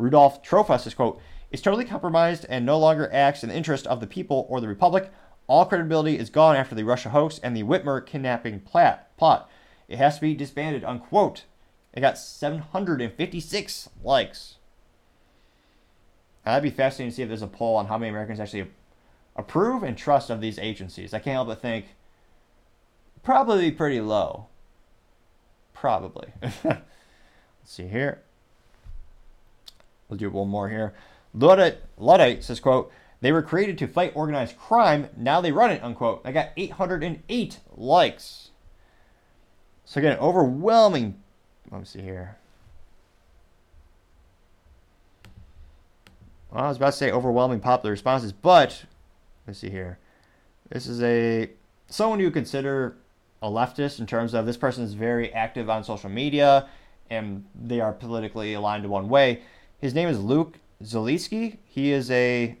Rudolph 0.00 0.42
Trofus 0.42 0.94
quote, 0.94 1.20
is 1.50 1.62
totally 1.62 1.84
compromised 1.84 2.46
and 2.48 2.64
no 2.64 2.78
longer 2.78 3.10
acts 3.12 3.42
in 3.42 3.48
the 3.48 3.56
interest 3.56 3.86
of 3.86 4.00
the 4.00 4.06
people 4.06 4.46
or 4.48 4.60
the 4.60 4.68
republic. 4.68 5.10
All 5.46 5.64
credibility 5.64 6.18
is 6.18 6.30
gone 6.30 6.56
after 6.56 6.74
the 6.74 6.84
Russia 6.84 7.10
hoax 7.10 7.38
and 7.40 7.56
the 7.56 7.64
Whitmer 7.64 8.04
kidnapping 8.04 8.60
plot. 8.60 9.50
It 9.88 9.98
has 9.98 10.16
to 10.16 10.20
be 10.20 10.34
disbanded, 10.34 10.84
unquote. 10.84 11.44
It 11.92 12.00
got 12.00 12.18
756 12.18 13.88
likes. 14.04 14.56
Now, 16.46 16.52
That'd 16.52 16.70
be 16.70 16.76
fascinating 16.76 17.10
to 17.10 17.16
see 17.16 17.22
if 17.22 17.28
there's 17.28 17.42
a 17.42 17.48
poll 17.48 17.76
on 17.76 17.86
how 17.86 17.98
many 17.98 18.10
Americans 18.10 18.40
actually 18.40 18.70
approve 19.36 19.82
and 19.82 19.96
trust 19.98 20.30
of 20.30 20.40
these 20.40 20.58
agencies. 20.58 21.12
I 21.12 21.18
can't 21.18 21.34
help 21.34 21.48
but 21.48 21.60
think 21.60 21.86
probably 23.22 23.70
pretty 23.70 24.00
low. 24.00 24.46
Probably. 25.74 26.28
Let's 26.42 26.82
see 27.64 27.88
here. 27.88 28.22
We'll 30.10 30.18
do 30.18 30.28
one 30.28 30.48
more 30.48 30.68
here. 30.68 30.92
Luddite, 31.32 31.78
Luddite 31.96 32.42
says, 32.42 32.58
quote, 32.58 32.92
they 33.20 33.30
were 33.32 33.42
created 33.42 33.78
to 33.78 33.86
fight 33.86 34.12
organized 34.16 34.58
crime. 34.58 35.08
Now 35.16 35.40
they 35.40 35.52
run 35.52 35.70
it, 35.70 35.82
unquote. 35.82 36.22
I 36.24 36.32
got 36.32 36.50
808 36.56 37.60
likes. 37.76 38.50
So 39.84 40.00
again, 40.00 40.18
overwhelming. 40.18 41.20
Let 41.70 41.80
me 41.80 41.84
see 41.84 42.02
here. 42.02 42.36
Well, 46.50 46.64
I 46.64 46.68
was 46.68 46.78
about 46.78 46.90
to 46.90 46.96
say 46.96 47.12
overwhelming 47.12 47.60
popular 47.60 47.92
responses, 47.92 48.32
but 48.32 48.84
let's 49.46 49.60
see 49.60 49.70
here. 49.70 49.98
This 50.68 50.86
is 50.86 51.02
a 51.02 51.50
someone 51.88 52.20
you 52.20 52.30
consider 52.30 52.96
a 53.42 53.48
leftist 53.48 54.00
in 54.00 54.06
terms 54.06 54.34
of 54.34 54.46
this 54.46 54.56
person 54.56 54.82
is 54.84 54.94
very 54.94 55.32
active 55.32 55.70
on 55.70 55.84
social 55.84 56.10
media 56.10 56.68
and 57.10 57.44
they 57.60 57.80
are 57.80 57.92
politically 57.92 58.54
aligned 58.54 58.84
to 58.84 58.88
one 58.88 59.08
way. 59.08 59.42
His 59.80 59.94
name 59.94 60.08
is 60.08 60.20
Luke 60.20 60.58
Zaleski. 60.82 61.56
He 61.64 61.90
is 61.90 62.10
a 62.10 62.56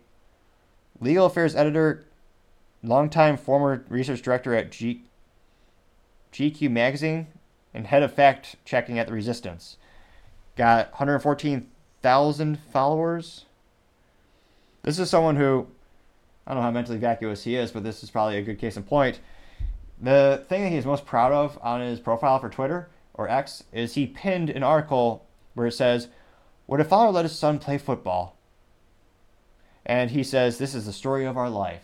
legal 1.00 1.26
affairs 1.26 1.54
editor, 1.54 2.04
longtime 2.82 3.36
former 3.36 3.84
research 3.90 4.22
director 4.22 4.54
at 4.54 4.70
G- 4.70 5.02
GQ 6.32 6.70
magazine, 6.70 7.26
and 7.74 7.86
head 7.86 8.02
of 8.02 8.14
fact 8.14 8.56
checking 8.64 8.98
at 8.98 9.06
the 9.06 9.12
Resistance. 9.12 9.76
Got 10.56 10.92
114,000 10.92 12.58
followers. 12.72 13.44
This 14.82 14.98
is 14.98 15.10
someone 15.10 15.36
who 15.36 15.66
I 16.46 16.54
don't 16.54 16.62
know 16.62 16.66
how 16.66 16.70
mentally 16.70 16.98
vacuous 16.98 17.44
he 17.44 17.54
is, 17.54 17.70
but 17.70 17.84
this 17.84 18.02
is 18.02 18.10
probably 18.10 18.38
a 18.38 18.42
good 18.42 18.58
case 18.58 18.78
in 18.78 18.82
point. 18.82 19.20
The 20.00 20.44
thing 20.48 20.62
that 20.62 20.70
he's 20.70 20.86
most 20.86 21.04
proud 21.04 21.32
of 21.32 21.58
on 21.60 21.82
his 21.82 22.00
profile 22.00 22.38
for 22.38 22.48
Twitter 22.48 22.88
or 23.12 23.28
X 23.28 23.64
is 23.72 23.94
he 23.94 24.06
pinned 24.06 24.48
an 24.48 24.62
article 24.62 25.26
where 25.52 25.66
it 25.66 25.72
says, 25.72 26.08
Would 26.70 26.78
a 26.78 26.84
father 26.84 27.10
let 27.10 27.24
his 27.24 27.36
son 27.36 27.58
play 27.58 27.78
football? 27.78 28.36
And 29.84 30.12
he 30.12 30.22
says, 30.22 30.56
This 30.56 30.72
is 30.72 30.86
the 30.86 30.92
story 30.92 31.24
of 31.24 31.36
our 31.36 31.50
life. 31.50 31.82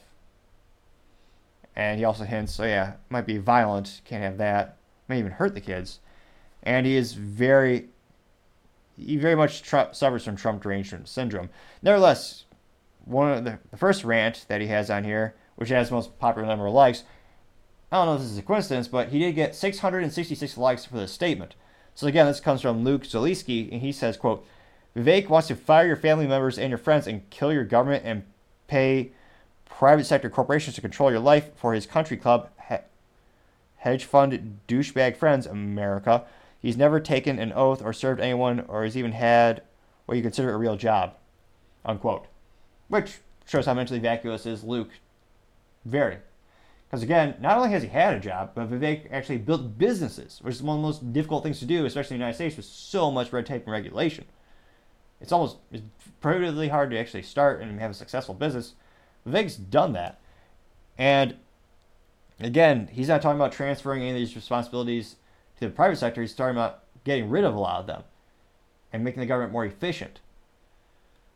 And 1.74 1.98
he 1.98 2.04
also 2.04 2.22
hints, 2.22 2.54
so 2.54 2.62
yeah, 2.62 2.92
might 3.10 3.26
be 3.26 3.36
violent, 3.36 4.00
can't 4.04 4.22
have 4.22 4.38
that, 4.38 4.76
may 5.08 5.18
even 5.18 5.32
hurt 5.32 5.54
the 5.54 5.60
kids. 5.60 5.98
And 6.62 6.86
he 6.86 6.94
is 6.94 7.14
very, 7.14 7.88
he 8.96 9.16
very 9.16 9.34
much 9.34 9.62
tr- 9.62 9.90
suffers 9.92 10.24
from 10.24 10.36
Trump 10.36 10.62
derangement 10.62 11.08
syndrome. 11.08 11.50
Nevertheless, 11.82 12.44
one 13.04 13.32
of 13.32 13.44
the, 13.44 13.58
the 13.72 13.76
first 13.76 14.04
rant 14.04 14.44
that 14.46 14.60
he 14.60 14.68
has 14.68 14.88
on 14.88 15.02
here, 15.02 15.34
which 15.56 15.70
has 15.70 15.88
the 15.88 15.96
most 15.96 16.16
popular 16.20 16.46
number 16.46 16.66
of 16.66 16.74
likes, 16.74 17.02
I 17.90 17.96
don't 17.96 18.06
know 18.06 18.14
if 18.14 18.20
this 18.20 18.30
is 18.30 18.38
a 18.38 18.42
coincidence, 18.42 18.86
but 18.86 19.08
he 19.08 19.18
did 19.18 19.34
get 19.34 19.56
666 19.56 20.56
likes 20.56 20.84
for 20.84 20.96
this 20.96 21.10
statement. 21.10 21.56
So 21.96 22.06
again, 22.06 22.26
this 22.26 22.38
comes 22.38 22.62
from 22.62 22.84
Luke 22.84 23.02
Zaleski, 23.02 23.72
and 23.72 23.82
he 23.82 23.90
says, 23.90 24.16
quote, 24.16 24.46
Vivek 24.96 25.28
wants 25.28 25.48
to 25.48 25.56
fire 25.56 25.86
your 25.86 25.96
family 25.96 26.26
members 26.26 26.58
and 26.58 26.70
your 26.70 26.78
friends 26.78 27.06
and 27.06 27.28
kill 27.28 27.52
your 27.52 27.64
government 27.64 28.04
and 28.06 28.22
pay 28.66 29.12
private 29.66 30.06
sector 30.06 30.30
corporations 30.30 30.74
to 30.74 30.80
control 30.80 31.10
your 31.10 31.20
life 31.20 31.50
for 31.54 31.74
his 31.74 31.84
country 31.84 32.16
club, 32.16 32.48
he- 32.68 32.76
hedge 33.76 34.04
fund 34.04 34.60
douchebag 34.66 35.16
friends, 35.16 35.46
America. 35.46 36.24
He's 36.58 36.78
never 36.78 36.98
taken 36.98 37.38
an 37.38 37.52
oath 37.52 37.82
or 37.82 37.92
served 37.92 38.20
anyone 38.20 38.60
or 38.68 38.84
has 38.84 38.96
even 38.96 39.12
had 39.12 39.62
what 40.06 40.16
you 40.16 40.22
consider 40.22 40.52
a 40.52 40.56
real 40.56 40.76
job. 40.76 41.14
Unquote. 41.84 42.26
Which 42.88 43.18
shows 43.46 43.66
how 43.66 43.74
mentally 43.74 44.00
vacuous 44.00 44.46
is 44.46 44.64
Luke. 44.64 44.90
Very. 45.84 46.18
Because 46.88 47.02
again, 47.02 47.34
not 47.40 47.58
only 47.58 47.70
has 47.70 47.82
he 47.82 47.88
had 47.88 48.14
a 48.14 48.20
job, 48.20 48.52
but 48.54 48.70
Vivek 48.70 49.12
actually 49.12 49.38
built 49.38 49.76
businesses, 49.76 50.38
which 50.40 50.54
is 50.54 50.62
one 50.62 50.76
of 50.76 50.82
the 50.82 50.86
most 50.86 51.12
difficult 51.12 51.42
things 51.42 51.58
to 51.58 51.66
do, 51.66 51.84
especially 51.84 52.14
in 52.14 52.20
the 52.20 52.24
United 52.24 52.36
States 52.36 52.56
with 52.56 52.64
so 52.64 53.10
much 53.10 53.32
red 53.32 53.44
tape 53.44 53.64
and 53.64 53.72
regulation. 53.72 54.24
It's 55.20 55.32
almost 55.32 55.56
it's 55.72 55.82
prohibitively 56.20 56.68
hard 56.68 56.90
to 56.90 56.98
actually 56.98 57.22
start 57.22 57.60
and 57.60 57.80
have 57.80 57.90
a 57.90 57.94
successful 57.94 58.34
business. 58.34 58.74
Vivek's 59.26 59.56
done 59.56 59.92
that. 59.94 60.20
And 60.98 61.36
again, 62.40 62.88
he's 62.92 63.08
not 63.08 63.22
talking 63.22 63.38
about 63.38 63.52
transferring 63.52 64.02
any 64.02 64.10
of 64.10 64.16
these 64.16 64.36
responsibilities 64.36 65.16
to 65.58 65.66
the 65.66 65.74
private 65.74 65.96
sector. 65.96 66.20
He's 66.20 66.34
talking 66.34 66.56
about 66.56 66.84
getting 67.04 67.30
rid 67.30 67.44
of 67.44 67.54
a 67.54 67.58
lot 67.58 67.80
of 67.80 67.86
them 67.86 68.02
and 68.92 69.04
making 69.04 69.20
the 69.20 69.26
government 69.26 69.52
more 69.52 69.64
efficient. 69.64 70.20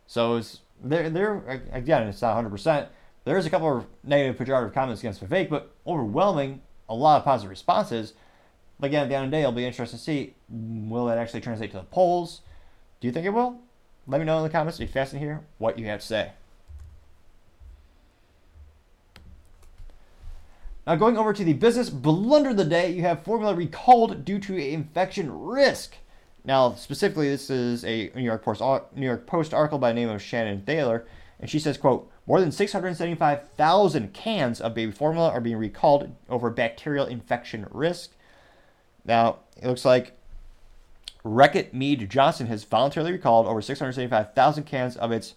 So 0.06 0.36
it's 0.36 0.60
there. 0.82 1.08
There 1.08 1.62
again, 1.72 2.06
it's 2.08 2.22
not 2.22 2.34
100. 2.34 2.50
percent 2.50 2.88
There's 3.24 3.46
a 3.46 3.50
couple 3.50 3.78
of 3.78 3.86
negative, 4.04 4.36
pejorative 4.36 4.74
comments 4.74 5.00
against 5.00 5.24
Vivek, 5.24 5.48
but 5.48 5.74
overwhelming, 5.86 6.62
a 6.88 6.94
lot 6.94 7.18
of 7.18 7.24
positive 7.24 7.50
responses. 7.50 8.14
But 8.78 8.88
again, 8.88 9.04
at 9.04 9.08
the 9.08 9.14
end 9.14 9.26
of 9.26 9.30
the 9.30 9.36
day, 9.36 9.40
it'll 9.42 9.52
be 9.52 9.66
interesting 9.66 9.98
to 9.98 10.04
see 10.04 10.34
will 10.48 11.06
that 11.06 11.18
actually 11.18 11.42
translate 11.42 11.70
to 11.72 11.78
the 11.78 11.84
polls. 11.84 12.40
Do 13.00 13.06
you 13.06 13.12
think 13.12 13.26
it 13.26 13.30
will? 13.30 13.60
Let 14.10 14.18
me 14.18 14.24
know 14.24 14.38
in 14.38 14.42
the 14.42 14.50
comments. 14.50 14.78
Be 14.78 14.86
fascinating 14.86 15.28
to 15.28 15.34
hear 15.34 15.44
what 15.58 15.78
you 15.78 15.86
have 15.86 16.00
to 16.00 16.06
say. 16.06 16.32
Now, 20.84 20.96
going 20.96 21.16
over 21.16 21.32
to 21.32 21.44
the 21.44 21.52
business 21.52 21.90
blunder 21.90 22.50
of 22.50 22.56
the 22.56 22.64
day, 22.64 22.90
you 22.90 23.02
have 23.02 23.22
formula 23.22 23.54
recalled 23.54 24.24
due 24.24 24.40
to 24.40 24.56
infection 24.56 25.30
risk. 25.30 25.94
Now, 26.44 26.74
specifically, 26.74 27.28
this 27.28 27.50
is 27.50 27.84
a 27.84 28.10
New 28.16 28.22
York 28.22 28.42
Post 28.42 28.60
New 28.96 29.06
York 29.06 29.26
Post 29.26 29.54
article 29.54 29.78
by 29.78 29.92
name 29.92 30.08
of 30.08 30.20
Shannon 30.20 30.62
Thaler, 30.62 31.06
and 31.38 31.48
she 31.48 31.60
says, 31.60 31.78
"quote 31.78 32.10
More 32.26 32.40
than 32.40 32.50
675,000 32.50 34.12
cans 34.12 34.60
of 34.60 34.74
baby 34.74 34.90
formula 34.90 35.30
are 35.30 35.40
being 35.40 35.56
recalled 35.56 36.10
over 36.28 36.50
bacterial 36.50 37.06
infection 37.06 37.68
risk." 37.70 38.10
Now, 39.04 39.38
it 39.56 39.68
looks 39.68 39.84
like 39.84 40.16
Reckitt 41.24 41.72
Mead 41.72 42.08
Johnson 42.08 42.46
has 42.46 42.64
voluntarily 42.64 43.12
recalled 43.12 43.46
over 43.46 43.60
675,000 43.60 44.64
cans 44.64 44.96
of 44.96 45.12
its 45.12 45.34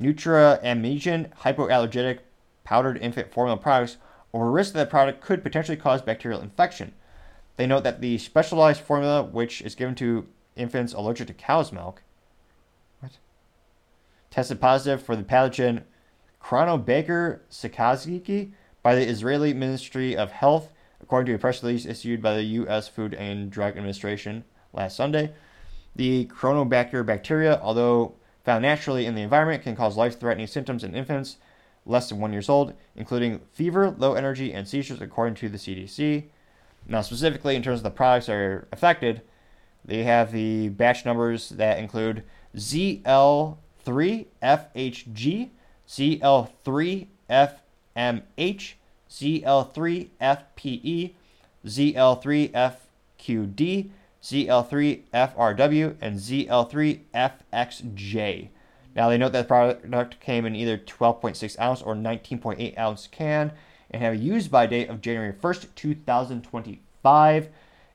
Nutramigen 0.00 1.30
hypoallergenic 1.40 2.20
powdered 2.64 2.96
infant 2.98 3.32
formula 3.32 3.58
products 3.58 3.98
over 4.32 4.50
risk 4.50 4.72
that 4.72 4.78
the 4.78 4.90
product 4.90 5.20
could 5.20 5.42
potentially 5.42 5.76
cause 5.76 6.00
bacterial 6.00 6.40
infection. 6.40 6.92
They 7.56 7.66
note 7.66 7.84
that 7.84 8.00
the 8.00 8.16
specialized 8.18 8.80
formula, 8.80 9.22
which 9.22 9.60
is 9.60 9.74
given 9.74 9.94
to 9.96 10.26
infants 10.56 10.94
allergic 10.94 11.26
to 11.26 11.34
cow's 11.34 11.72
milk, 11.72 12.02
what? 13.00 13.18
tested 14.30 14.60
positive 14.60 15.02
for 15.02 15.16
the 15.16 15.22
pathogen 15.22 15.82
Cronobacter 16.42 17.40
sakazakii 17.50 18.52
by 18.82 18.94
the 18.94 19.06
Israeli 19.06 19.52
Ministry 19.52 20.16
of 20.16 20.30
Health, 20.30 20.72
according 21.02 21.26
to 21.26 21.34
a 21.34 21.38
press 21.38 21.62
release 21.62 21.84
issued 21.84 22.22
by 22.22 22.34
the 22.34 22.44
U.S. 22.44 22.88
Food 22.88 23.12
and 23.12 23.50
Drug 23.50 23.76
Administration 23.76 24.44
last 24.72 24.96
Sunday. 24.96 25.32
The 25.96 26.26
Cronobacter 26.26 27.04
bacteria, 27.04 27.58
although 27.62 28.14
found 28.44 28.62
naturally 28.62 29.06
in 29.06 29.14
the 29.14 29.22
environment, 29.22 29.62
can 29.62 29.76
cause 29.76 29.96
life-threatening 29.96 30.46
symptoms 30.46 30.84
in 30.84 30.94
infants 30.94 31.36
less 31.86 32.08
than 32.08 32.20
one 32.20 32.32
years 32.32 32.48
old, 32.48 32.72
including 32.94 33.40
fever, 33.52 33.94
low 33.98 34.14
energy, 34.14 34.52
and 34.52 34.68
seizures, 34.68 35.00
according 35.00 35.34
to 35.34 35.48
the 35.48 35.58
CDC. 35.58 36.24
Now, 36.86 37.00
specifically 37.02 37.56
in 37.56 37.62
terms 37.62 37.80
of 37.80 37.84
the 37.84 37.90
products 37.90 38.26
that 38.26 38.34
are 38.34 38.68
affected, 38.72 39.22
they 39.84 40.04
have 40.04 40.32
the 40.32 40.68
batch 40.68 41.04
numbers 41.04 41.48
that 41.50 41.78
include 41.78 42.22
ZL3FHG, 42.56 45.50
ZL3FMH, 45.88 48.74
ZL3FPE, 49.10 51.12
ZL3FQD, 51.66 53.90
ZL3FRW, 54.22 55.96
and 56.00 56.18
ZL3FXJ. 56.18 58.48
Now 58.94 59.08
they 59.08 59.18
note 59.18 59.32
that 59.32 59.48
the 59.48 59.48
product 59.48 60.20
came 60.20 60.44
in 60.44 60.54
either 60.56 60.76
12.6 60.76 61.58
ounce 61.60 61.80
or 61.82 61.94
19.8 61.94 62.78
ounce 62.78 63.06
can 63.06 63.52
and 63.90 64.02
have 64.02 64.14
a 64.14 64.16
use 64.16 64.48
by 64.48 64.66
date 64.66 64.88
of 64.88 65.00
January 65.00 65.32
1st, 65.32 65.68
2025, 65.74 67.48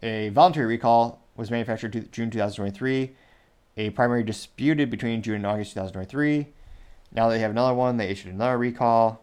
a 0.03 0.29
voluntary 0.29 0.67
recall 0.67 1.23
was 1.37 1.51
manufactured 1.51 1.93
to 1.95 2.01
June 2.03 2.31
2023. 2.31 3.13
A 3.79 3.91
primary 3.91 4.25
disputed 4.25 4.91
between 4.91 5.23
June 5.23 5.37
and 5.37 5.47
August 5.47 5.73
2023. 5.73 6.49
Now 7.13 7.29
they 7.29 7.39
have 7.39 7.53
another 7.53 7.75
one. 7.75 7.97
They 7.97 8.09
issued 8.09 8.35
another 8.35 8.59
recall. 8.59 9.23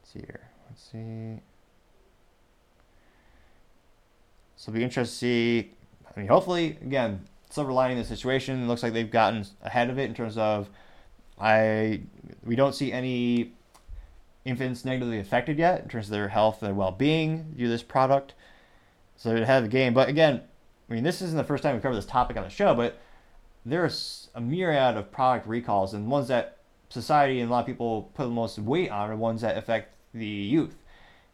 Let's 0.00 0.12
see 0.12 0.20
here. 0.20 0.50
Let's 0.68 0.82
see. 0.82 1.40
So 4.56 4.70
it'll 4.70 4.78
be 4.78 4.84
interesting 4.84 5.04
to 5.04 5.10
see. 5.10 5.70
I 6.14 6.20
mean, 6.20 6.28
hopefully, 6.28 6.78
again, 6.82 7.26
silver 7.50 7.72
lining 7.72 7.98
the 7.98 8.04
situation. 8.04 8.62
It 8.62 8.66
looks 8.66 8.82
like 8.82 8.92
they've 8.92 9.10
gotten 9.10 9.44
ahead 9.62 9.90
of 9.90 9.98
it 9.98 10.04
in 10.04 10.14
terms 10.14 10.38
of 10.38 10.70
I 11.38 12.02
we 12.44 12.56
don't 12.56 12.74
see 12.74 12.92
any 12.92 13.52
infants 14.44 14.84
negatively 14.84 15.18
affected 15.18 15.58
yet 15.58 15.82
in 15.82 15.88
terms 15.88 16.06
of 16.06 16.12
their 16.12 16.28
health 16.28 16.62
and 16.62 16.76
well-being 16.76 17.54
due 17.56 17.64
to 17.64 17.70
this 17.70 17.82
product. 17.82 18.34
So 19.16 19.28
they're 19.28 19.42
ahead 19.42 19.58
of 19.58 19.64
the 19.64 19.76
game. 19.76 19.92
But 19.92 20.08
again, 20.08 20.42
I 20.88 20.94
mean, 20.94 21.04
this 21.04 21.20
isn't 21.20 21.36
the 21.36 21.44
first 21.44 21.62
time 21.62 21.74
we 21.74 21.82
cover 21.82 21.94
this 21.94 22.06
topic 22.06 22.36
on 22.36 22.44
the 22.44 22.50
show, 22.50 22.74
but 22.74 22.98
there's 23.64 24.28
a 24.34 24.40
myriad 24.40 24.96
of 24.96 25.12
product 25.12 25.46
recalls, 25.46 25.92
and 25.92 26.10
ones 26.10 26.28
that 26.28 26.56
society 26.88 27.40
and 27.40 27.50
a 27.50 27.52
lot 27.52 27.60
of 27.60 27.66
people 27.66 28.10
put 28.14 28.24
the 28.24 28.30
most 28.30 28.58
weight 28.58 28.90
on 28.90 29.10
are 29.10 29.16
ones 29.16 29.42
that 29.42 29.56
affect 29.56 29.92
the 30.14 30.26
youth. 30.26 30.76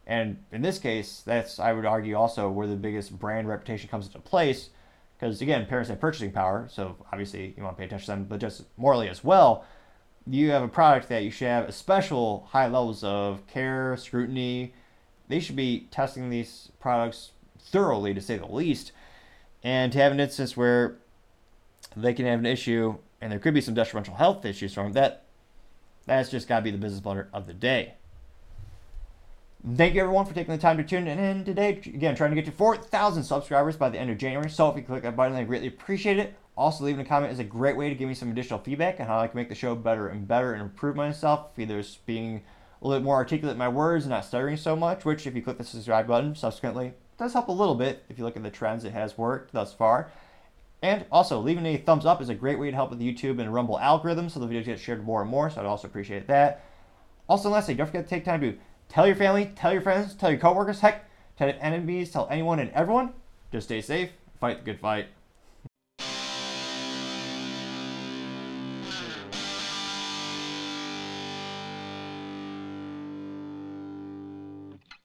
And 0.05 0.43
in 0.51 0.61
this 0.61 0.79
case, 0.79 1.21
that's 1.25 1.59
I 1.59 1.73
would 1.73 1.85
argue 1.85 2.15
also 2.15 2.49
where 2.49 2.67
the 2.67 2.75
biggest 2.75 3.17
brand 3.17 3.47
reputation 3.47 3.89
comes 3.89 4.07
into 4.07 4.19
place, 4.19 4.69
because 5.17 5.41
again, 5.41 5.65
parents 5.65 5.89
have 5.89 5.99
purchasing 5.99 6.31
power, 6.31 6.67
so 6.71 6.95
obviously 7.11 7.53
you 7.57 7.63
want 7.63 7.75
to 7.75 7.79
pay 7.79 7.85
attention 7.85 8.05
to 8.05 8.11
them, 8.11 8.25
but 8.25 8.39
just 8.39 8.63
morally 8.77 9.09
as 9.09 9.23
well. 9.23 9.65
You 10.29 10.51
have 10.51 10.61
a 10.61 10.67
product 10.67 11.09
that 11.09 11.23
you 11.23 11.31
should 11.31 11.47
have 11.47 11.69
a 11.69 11.71
special 11.71 12.47
high 12.51 12.67
levels 12.67 13.03
of 13.03 13.45
care, 13.47 13.95
scrutiny. 13.97 14.73
They 15.27 15.39
should 15.39 15.55
be 15.55 15.87
testing 15.89 16.29
these 16.29 16.71
products 16.79 17.31
thoroughly, 17.59 18.13
to 18.13 18.21
say 18.21 18.37
the 18.37 18.45
least. 18.45 18.91
And 19.63 19.91
to 19.93 19.99
have 19.99 20.11
an 20.11 20.19
instance 20.19 20.55
where 20.55 20.97
they 21.95 22.13
can 22.13 22.25
have 22.25 22.39
an 22.39 22.45
issue 22.45 22.97
and 23.19 23.31
there 23.31 23.39
could 23.39 23.53
be 23.53 23.61
some 23.61 23.73
detrimental 23.73 24.15
health 24.15 24.45
issues 24.45 24.73
from 24.73 24.93
that, 24.93 25.23
that's 26.05 26.29
just 26.29 26.47
got 26.47 26.57
to 26.57 26.63
be 26.63 26.71
the 26.71 26.77
business 26.77 27.01
blunder 27.01 27.29
of 27.33 27.47
the 27.47 27.53
day. 27.53 27.95
Thank 29.65 29.95
you 29.95 30.01
everyone 30.01 30.25
for 30.25 30.35
taking 30.35 30.53
the 30.53 30.61
time 30.61 30.77
to 30.77 30.83
tune 30.83 31.07
in 31.07 31.43
today. 31.43 31.69
Again, 31.69 32.15
trying 32.15 32.29
to 32.29 32.35
get 32.35 32.45
to 32.45 32.51
4,000 32.51 33.23
subscribers 33.23 33.75
by 33.75 33.89
the 33.89 33.97
end 33.97 34.11
of 34.11 34.17
January. 34.17 34.51
So 34.51 34.69
if 34.69 34.77
you 34.77 34.83
click 34.83 35.01
that 35.01 35.15
button, 35.15 35.35
I 35.35 35.43
greatly 35.43 35.67
appreciate 35.67 36.19
it. 36.19 36.35
Also, 36.55 36.83
leaving 36.83 37.03
a 37.03 37.09
comment 37.09 37.33
is 37.33 37.39
a 37.39 37.43
great 37.43 37.75
way 37.75 37.89
to 37.89 37.95
give 37.95 38.07
me 38.07 38.13
some 38.13 38.29
additional 38.29 38.59
feedback 38.59 38.99
on 38.99 39.07
how 39.07 39.19
I 39.19 39.27
can 39.27 39.35
make 39.35 39.49
the 39.49 39.55
show 39.55 39.73
better 39.73 40.09
and 40.09 40.27
better 40.27 40.53
and 40.53 40.61
improve 40.61 40.95
myself. 40.95 41.57
Either 41.57 41.83
being 42.05 42.43
a 42.81 42.87
little 42.87 43.01
bit 43.01 43.05
more 43.05 43.15
articulate 43.15 43.53
in 43.53 43.57
my 43.57 43.67
words 43.67 44.05
and 44.05 44.11
not 44.11 44.25
stuttering 44.25 44.57
so 44.57 44.75
much, 44.75 45.05
which 45.05 45.25
if 45.25 45.35
you 45.35 45.41
click 45.41 45.57
the 45.57 45.63
subscribe 45.63 46.07
button 46.07 46.35
subsequently 46.35 46.93
does 47.17 47.33
help 47.33 47.47
a 47.47 47.51
little 47.51 47.75
bit. 47.75 48.05
If 48.09 48.19
you 48.19 48.25
look 48.25 48.37
at 48.37 48.43
the 48.43 48.51
trends, 48.51 48.85
it 48.85 48.93
has 48.93 49.17
worked 49.17 49.53
thus 49.53 49.73
far. 49.73 50.11
And 50.83 51.05
also, 51.11 51.39
leaving 51.39 51.65
a 51.65 51.77
thumbs 51.77 52.05
up 52.05 52.21
is 52.21 52.29
a 52.29 52.35
great 52.35 52.59
way 52.59 52.69
to 52.69 52.75
help 52.75 52.91
with 52.91 52.99
the 52.99 53.11
YouTube 53.11 53.41
and 53.41 53.51
Rumble 53.51 53.79
algorithm 53.79 54.29
so 54.29 54.39
the 54.39 54.47
videos 54.47 54.65
get 54.65 54.79
shared 54.79 55.03
more 55.03 55.23
and 55.23 55.31
more, 55.31 55.49
so 55.49 55.59
I'd 55.59 55.65
also 55.65 55.87
appreciate 55.87 56.27
that. 56.27 56.63
Also, 57.27 57.49
lastly, 57.49 57.73
don't 57.73 57.87
forget 57.87 58.05
to 58.05 58.09
take 58.09 58.23
time 58.23 58.41
to 58.41 58.55
tell 58.89 59.07
your 59.07 59.15
family, 59.15 59.51
tell 59.55 59.73
your 59.73 59.81
friends, 59.81 60.13
tell 60.15 60.31
your 60.31 60.39
coworkers, 60.39 60.79
heck, 60.79 61.09
tell 61.37 61.47
your 61.47 61.57
enemies, 61.59 62.11
tell 62.11 62.27
anyone 62.29 62.59
and 62.59 62.71
everyone. 62.71 63.13
Just 63.51 63.67
stay 63.67 63.81
safe, 63.81 64.11
fight 64.39 64.59
the 64.59 64.71
good 64.71 64.79
fight. 64.79 65.07